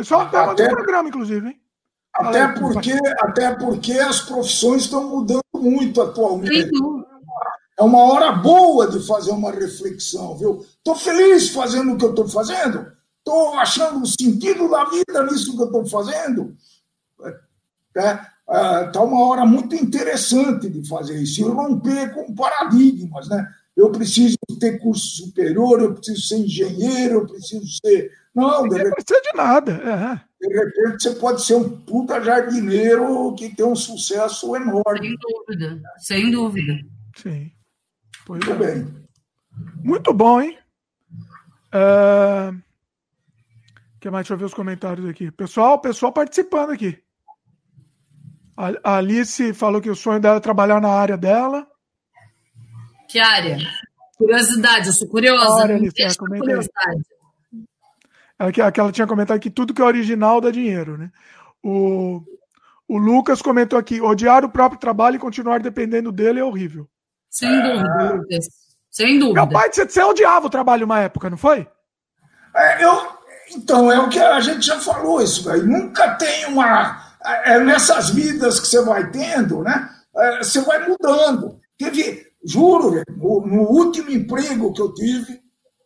[0.00, 1.60] Isso é um tema do programa, inclusive, hein?
[2.14, 6.70] Até porque, até porque as profissões estão mudando muito atualmente.
[7.78, 10.66] É uma hora boa de fazer uma reflexão, viu?
[10.78, 12.90] Estou feliz fazendo o que eu estou fazendo.
[13.18, 16.56] Estou achando o sentido da vida nisso que eu estou fazendo.
[17.88, 23.28] Está é, é, tá uma hora muito interessante de fazer isso, e romper com paradigmas,
[23.28, 23.46] né?
[23.76, 28.10] Eu preciso ter curso superior, eu preciso ser engenheiro, eu preciso ser.
[28.34, 29.72] Não, de repente, não precisa de nada.
[29.72, 30.46] É.
[30.48, 35.00] De repente você pode ser um puta jardineiro que tem um sucesso enorme.
[35.00, 36.72] Sem dúvida, sem dúvida.
[37.16, 37.52] Sim.
[38.26, 38.66] Pois Muito é.
[38.66, 38.94] bem.
[39.82, 40.58] Muito bom, hein?
[41.72, 42.67] Uh...
[44.00, 44.24] que mais?
[44.24, 45.30] Deixa eu ver os comentários aqui.
[45.30, 46.98] Pessoal, pessoal participando aqui.
[48.56, 51.66] A Alice falou que o sonho dela é trabalhar na área dela.
[53.08, 53.58] Que área?
[54.16, 55.62] Curiosidade, eu sou curiosa.
[55.62, 57.02] Área, Alice, é, curiosidade.
[58.36, 61.10] Ela, que, ela tinha comentado que tudo que é original dá dinheiro, né?
[61.62, 62.22] O,
[62.86, 66.88] o Lucas comentou aqui: odiar o próprio trabalho e continuar dependendo dele é horrível.
[67.30, 68.48] Sem dúvida, Lucas.
[68.90, 69.42] Sem dúvida.
[69.42, 71.68] Meu pai, você, você odiava o trabalho uma época, não foi?
[72.56, 73.17] É, eu,
[73.54, 75.62] então, é o que a gente já falou isso, aí.
[75.62, 77.06] Nunca tem uma.
[77.44, 79.90] É nessas vidas que você vai tendo, né?
[80.16, 81.58] É, você vai mudando.
[81.76, 85.40] Teve, juro, no, no, último emprego que eu tive,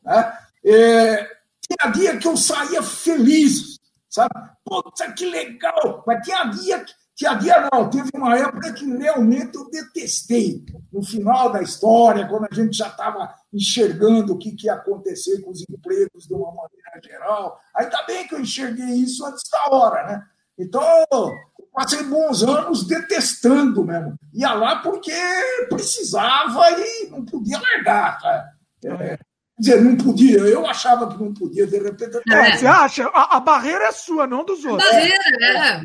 [0.04, 0.38] né?
[0.64, 1.28] É,
[1.60, 4.34] tinha dia que eu saía feliz, sabe?
[4.64, 6.04] Puta, que legal!
[6.06, 6.92] Mas tinha dia que
[7.22, 10.64] que havia não, teve uma época que realmente eu detestei.
[10.92, 15.40] No final da história, quando a gente já estava enxergando o que, que ia acontecer
[15.40, 17.60] com os empregos de uma maneira geral.
[17.76, 20.22] Ainda bem que eu enxerguei isso antes da hora, né?
[20.58, 20.84] Então,
[21.72, 24.16] passei bons anos detestando mesmo.
[24.34, 25.14] Ia lá porque
[25.68, 28.18] precisava e não podia largar.
[28.20, 28.48] Tá?
[28.84, 29.18] É, quer
[29.60, 32.18] dizer, não podia, eu achava que não podia, de repente.
[32.28, 33.06] É, você acha?
[33.14, 34.88] A, a, barreira é sua, não dos outros.
[34.88, 35.56] A barreira, é.
[35.76, 35.82] é.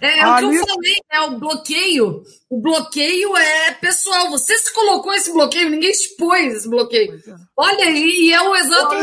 [0.00, 2.22] É, é o que eu falei, é o bloqueio.
[2.50, 4.30] O bloqueio é pessoal.
[4.30, 7.14] Você se colocou esse bloqueio, ninguém te pôs esse bloqueio.
[7.14, 7.34] É.
[7.56, 8.94] Olha aí, e é o exato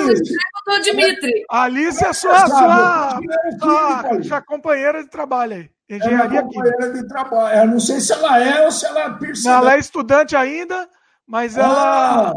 [0.68, 1.44] do Dimitri.
[1.50, 3.20] A Alice é sua, sua,
[3.60, 5.70] sua, sua companheira de trabalho aí.
[5.90, 7.58] Engenharia é companheira de trabalho.
[7.58, 9.56] Eu não sei se ela é ou se ela percebe.
[9.56, 10.88] Ela é estudante ainda,
[11.26, 12.30] mas ela.
[12.30, 12.34] Ah.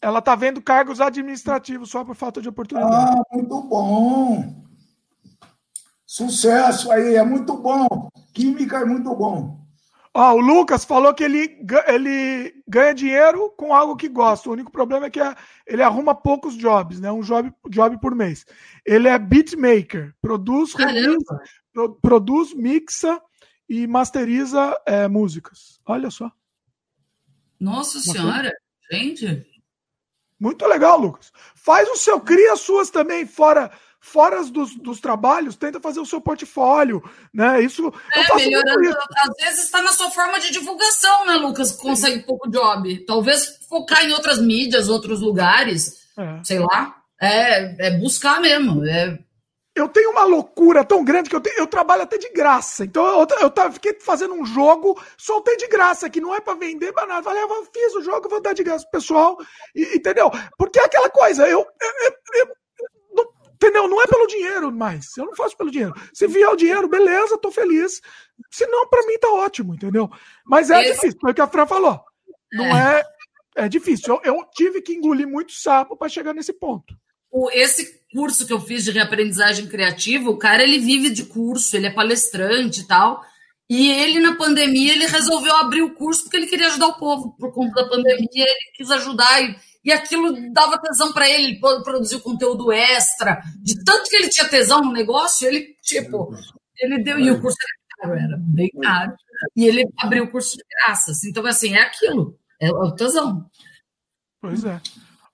[0.00, 2.92] Ela está vendo cargos administrativos só por falta de oportunidade.
[2.92, 4.61] Ah, muito bom.
[6.12, 8.10] Sucesso aí, é muito bom.
[8.34, 9.58] Química é muito bom.
[10.12, 11.58] Ó, o Lucas falou que ele,
[11.88, 14.50] ele ganha dinheiro com algo que gosta.
[14.50, 15.20] O único problema é que
[15.66, 17.10] ele arruma poucos jobs, né?
[17.10, 18.44] Um job, job por mês.
[18.84, 20.74] Ele é beatmaker, produz,
[21.72, 23.18] pro, produz, mixa
[23.66, 25.80] e masteriza é, músicas.
[25.86, 26.30] Olha só.
[27.58, 28.52] Nossa senhora,
[28.90, 29.50] gente.
[30.38, 31.32] Muito legal, Lucas.
[31.54, 36.06] Faz o seu, cria as suas também, fora fora dos, dos trabalhos, tenta fazer o
[36.06, 37.62] seu portfólio, né?
[37.62, 38.82] Isso é melhorando.
[38.82, 38.98] Isso.
[38.98, 41.70] Às vezes está na sua forma de divulgação, né, Lucas?
[41.72, 43.06] Consegue pouco job.
[43.06, 46.44] Talvez focar em outras mídias, outros lugares, é.
[46.44, 46.96] sei lá.
[47.20, 48.84] É, é buscar mesmo.
[48.84, 49.16] É
[49.74, 52.84] eu tenho uma loucura tão grande que eu, tenho, eu trabalho até de graça.
[52.84, 56.58] Então eu, eu, eu fiquei fazendo um jogo, soltei de graça, que não é para
[56.58, 57.22] vender para nada.
[57.22, 59.38] Falei, ah, eu fiz o jogo, vou dar de graça pro pessoal,
[59.74, 60.30] e, entendeu?
[60.58, 62.46] Porque é aquela coisa, eu, eu,
[63.62, 63.86] Entendeu?
[63.86, 65.16] Não é pelo dinheiro mais.
[65.16, 65.94] Eu não faço pelo dinheiro.
[66.12, 68.02] Se vier o dinheiro, beleza, tô feliz.
[68.50, 70.10] Se não, para mim tá ótimo, entendeu?
[70.44, 70.94] Mas é Esse...
[70.94, 72.00] difícil, foi o que a Fran falou.
[72.52, 73.04] Não é.
[73.56, 74.20] É, é difícil.
[74.24, 76.92] Eu, eu, tive que engolir muito sapo para chegar nesse ponto.
[77.52, 81.86] Esse curso que eu fiz de reaprendizagem criativa, o cara ele vive de curso, ele
[81.86, 83.24] é palestrante e tal.
[83.70, 87.36] E ele, na pandemia, ele resolveu abrir o curso porque ele queria ajudar o povo.
[87.38, 91.60] Por conta da pandemia, ele quis ajudar e e aquilo dava tesão para ele, ele
[91.60, 96.34] produziu conteúdo extra, de tanto que ele tinha tesão no negócio, ele, tipo,
[96.78, 99.14] ele deu, e o curso era caro, era bem caro,
[99.56, 101.24] e ele abriu o curso de graças.
[101.24, 103.46] Então, assim, é aquilo, é o tesão.
[104.40, 104.80] Pois é.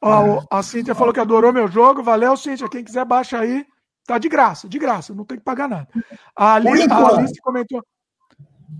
[0.00, 3.66] Ó, a Cíntia falou que adorou meu jogo, valeu, Cíntia, quem quiser baixa aí,
[4.06, 5.88] tá de graça, de graça, não tem que pagar nada.
[6.36, 7.84] A Alice, a Alice comentou,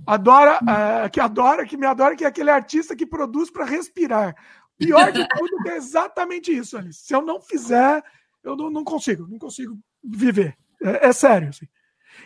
[0.07, 0.61] adora,
[1.05, 4.35] é, que adora, que me adora, que é aquele artista que produz para respirar.
[4.79, 7.01] Pior de tudo é exatamente isso, Alice.
[7.01, 8.03] Se eu não fizer,
[8.45, 10.57] eu não, não consigo, não consigo viver.
[10.81, 11.49] É, é sério.
[11.49, 11.67] Assim.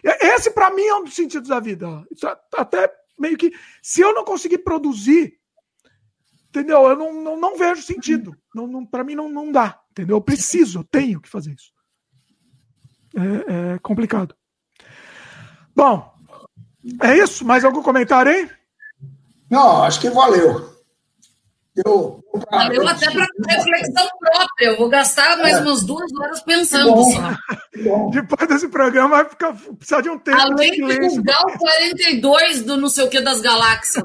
[0.03, 1.87] Esse, para mim, é um dos sentidos da vida.
[2.55, 3.53] Até meio que.
[3.83, 5.39] Se eu não conseguir produzir,
[6.49, 6.83] entendeu?
[6.83, 8.37] Eu não, não, não vejo sentido.
[8.55, 9.81] Não, não, para mim, não, não dá.
[9.91, 10.17] Entendeu?
[10.17, 11.73] Eu preciso, eu tenho que fazer isso.
[13.17, 14.35] É, é complicado.
[15.75, 16.13] Bom,
[17.03, 17.45] é isso?
[17.45, 18.51] Mais algum comentário aí?
[19.51, 20.72] Não, acho que valeu.
[21.75, 24.67] Eu, Valeu até para reflexão própria.
[24.67, 25.61] Eu vou gastar mais é.
[25.61, 27.35] umas duas horas pensando bom, só.
[27.83, 28.11] Bom.
[28.11, 30.39] Depois desse programa vai ficar, precisar de um tempo.
[30.39, 34.05] Além de divulgar o 42 do não sei o que das galáxias.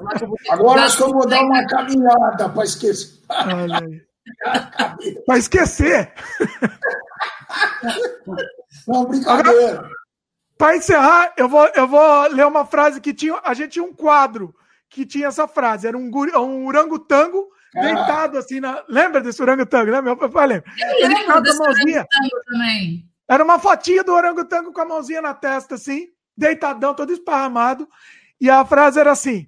[0.50, 3.18] Agora acho que eu vou dar uma caminhada para esquecer.
[5.26, 6.14] para esquecer.
[8.88, 9.90] Não, brincadeira.
[10.58, 13.38] Para encerrar, eu vou, eu vou ler uma frase que tinha.
[13.44, 14.56] A gente tinha um quadro
[14.90, 15.86] que tinha essa frase.
[15.86, 17.82] Era um, um orangotango ah.
[17.82, 18.84] deitado assim na.
[18.88, 20.02] Lembra desse orangotango, né?
[20.02, 20.72] Meu pai lembra.
[21.00, 23.10] Eu lembro desse orangotango também.
[23.28, 27.88] Era uma fotinha do orangotango com a mãozinha na testa, assim, deitadão, todo esparramado.
[28.40, 29.48] E a frase era assim: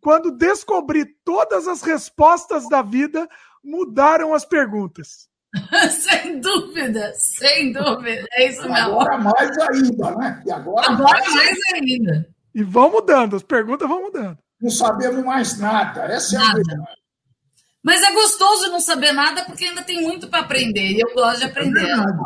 [0.00, 3.28] Quando descobri todas as respostas da vida,
[3.62, 5.28] mudaram as perguntas.
[5.90, 8.24] sem dúvida, sem dúvida.
[8.32, 9.00] É isso mesmo.
[9.00, 10.42] Agora mais ainda, né?
[10.46, 12.28] E agora, agora mais, mais ainda.
[12.54, 14.38] E vão mudando, as perguntas vão mudando.
[14.60, 16.02] Não sabemos mais nada.
[16.04, 16.48] Essa nada.
[16.48, 16.99] é a verdade.
[17.82, 20.92] Mas é gostoso não saber nada porque ainda tem muito para aprender.
[20.92, 21.80] E eu gosto de aprender.
[21.80, 22.18] É verdade.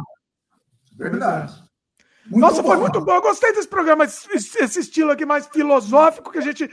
[0.97, 1.65] verdade.
[2.27, 2.69] Muito Nossa, bom.
[2.69, 3.15] foi muito bom.
[3.15, 6.71] Eu gostei desse programa, esse estilo aqui mais filosófico, que a gente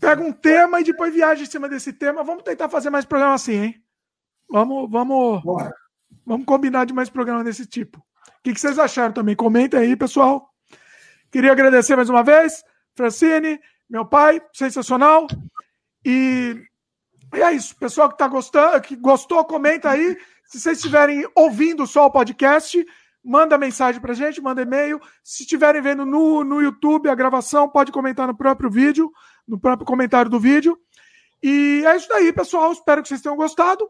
[0.00, 2.24] pega um tema e depois viaja em cima desse tema.
[2.24, 3.82] Vamos tentar fazer mais programa assim, hein?
[4.50, 5.72] Vamos, vamos, Bora.
[6.26, 7.98] vamos combinar de mais programa desse tipo.
[7.98, 9.36] O que, que vocês acharam também?
[9.36, 10.50] Comentem aí, pessoal.
[11.30, 12.62] Queria agradecer mais uma vez,
[12.94, 15.26] Francine, meu pai, sensacional.
[16.04, 16.60] E,
[17.34, 17.76] e é isso.
[17.76, 20.16] Pessoal que tá gostando, que gostou, comenta aí.
[20.44, 22.84] Se vocês estiverem ouvindo só o podcast,
[23.24, 25.00] manda mensagem pra gente, manda e-mail.
[25.22, 29.10] Se estiverem vendo no, no YouTube a gravação, pode comentar no próprio vídeo,
[29.46, 30.76] no próprio comentário do vídeo.
[31.42, 32.72] E é isso daí, pessoal.
[32.72, 33.88] Espero que vocês tenham gostado.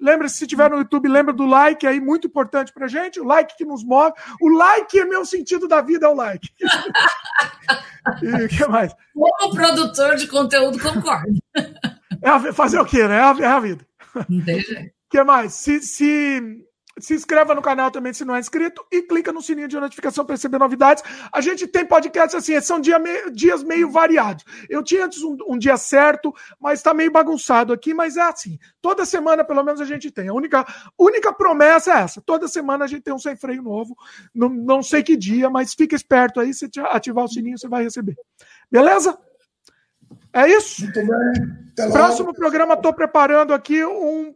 [0.00, 3.20] Lembre-se, se estiver no YouTube, lembra do like aí, muito importante pra gente.
[3.20, 4.14] O like que nos move.
[4.40, 6.48] O like é meu sentido da vida, é o like.
[8.22, 8.94] e o que mais?
[9.12, 11.38] Como produtor de conteúdo, concordo.
[12.22, 13.16] É fazer o quê, né?
[13.16, 13.86] É a, é a vida.
[14.28, 14.88] Não tem jeito.
[14.88, 15.54] O que mais?
[15.54, 16.64] Se, se
[17.00, 20.24] se inscreva no canal também se não é inscrito e clica no sininho de notificação
[20.24, 21.02] para receber novidades.
[21.32, 24.44] A gente tem podcasts assim, são dia me, dias meio variados.
[24.68, 28.58] Eu tinha antes um, um dia certo, mas está meio bagunçado aqui, mas é assim.
[28.80, 30.28] Toda semana, pelo menos, a gente tem.
[30.28, 30.66] A única,
[30.98, 32.20] única promessa é essa.
[32.20, 33.96] Toda semana a gente tem um sem freio novo.
[34.34, 36.52] Não, não sei que dia, mas fica esperto aí.
[36.52, 38.16] Se ativar o sininho, você vai receber.
[38.70, 39.18] Beleza?
[40.32, 40.82] É isso?
[40.82, 41.90] Muito bem.
[41.90, 44.34] Próximo programa, estou preparando aqui um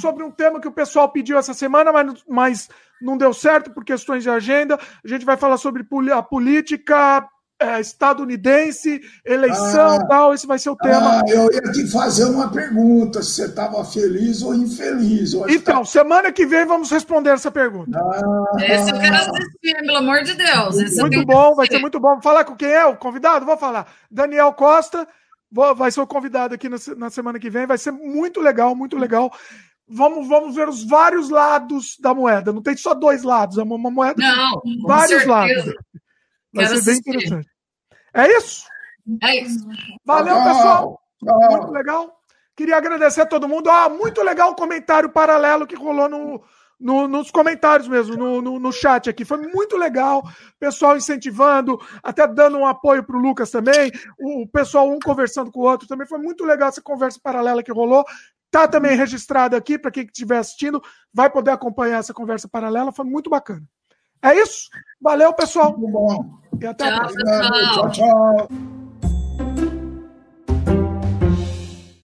[0.00, 2.68] sobre um tema que o pessoal pediu essa semana, mas, mas
[3.00, 4.76] não deu certo por questões de agenda.
[4.76, 7.28] A gente vai falar sobre a política
[7.60, 10.34] é, estadunidense, eleição ah, tal.
[10.34, 11.20] Esse vai ser o tema.
[11.20, 15.34] Ah, eu ia te fazer uma pergunta: se você estava feliz ou infeliz.
[15.48, 15.84] Então, tá...
[15.84, 17.98] semana que vem vamos responder essa pergunta.
[17.98, 20.76] Ah, Esse eu quero assistir, pelo amor de Deus.
[20.76, 22.14] Esse muito bom, vai ser muito bom.
[22.14, 23.44] Vou falar com quem é o convidado?
[23.44, 23.86] Vou falar.
[24.10, 25.06] Daniel Costa.
[25.50, 27.66] Vai ser o convidado aqui na semana que vem.
[27.66, 29.32] Vai ser muito legal, muito legal
[29.88, 32.52] vamos, vamos ver os vários lados da moeda.
[32.52, 35.30] Não tem só dois lados, é uma, uma moeda Não, com vários certeza.
[35.30, 35.64] lados.
[36.52, 36.90] Vai Quero ser assistir.
[36.90, 37.48] bem interessante.
[38.14, 38.66] É isso?
[39.22, 39.66] É isso.
[40.04, 41.00] Valeu, pessoal.
[41.22, 42.18] Muito legal.
[42.54, 43.70] Queria agradecer a todo mundo.
[43.70, 46.42] Ah, muito legal o comentário paralelo que rolou no,
[46.78, 49.24] no, nos comentários mesmo, no, no, no, chat aqui.
[49.24, 50.22] Foi muito legal.
[50.58, 53.90] Pessoal incentivando, até dando um apoio para o Lucas também.
[54.18, 56.06] O, o pessoal um conversando com o outro também.
[56.06, 58.04] Foi muito legal essa conversa paralela que rolou.
[58.50, 60.82] Tá também registrado aqui para quem estiver assistindo,
[61.12, 63.62] vai poder acompanhar essa conversa paralela, foi muito bacana.
[64.22, 64.70] É isso?
[65.00, 65.76] Valeu, pessoal.
[65.76, 66.38] Muito bom.
[66.60, 67.72] E até tchau, a próxima.
[67.74, 67.90] tchau.
[67.90, 68.77] tchau.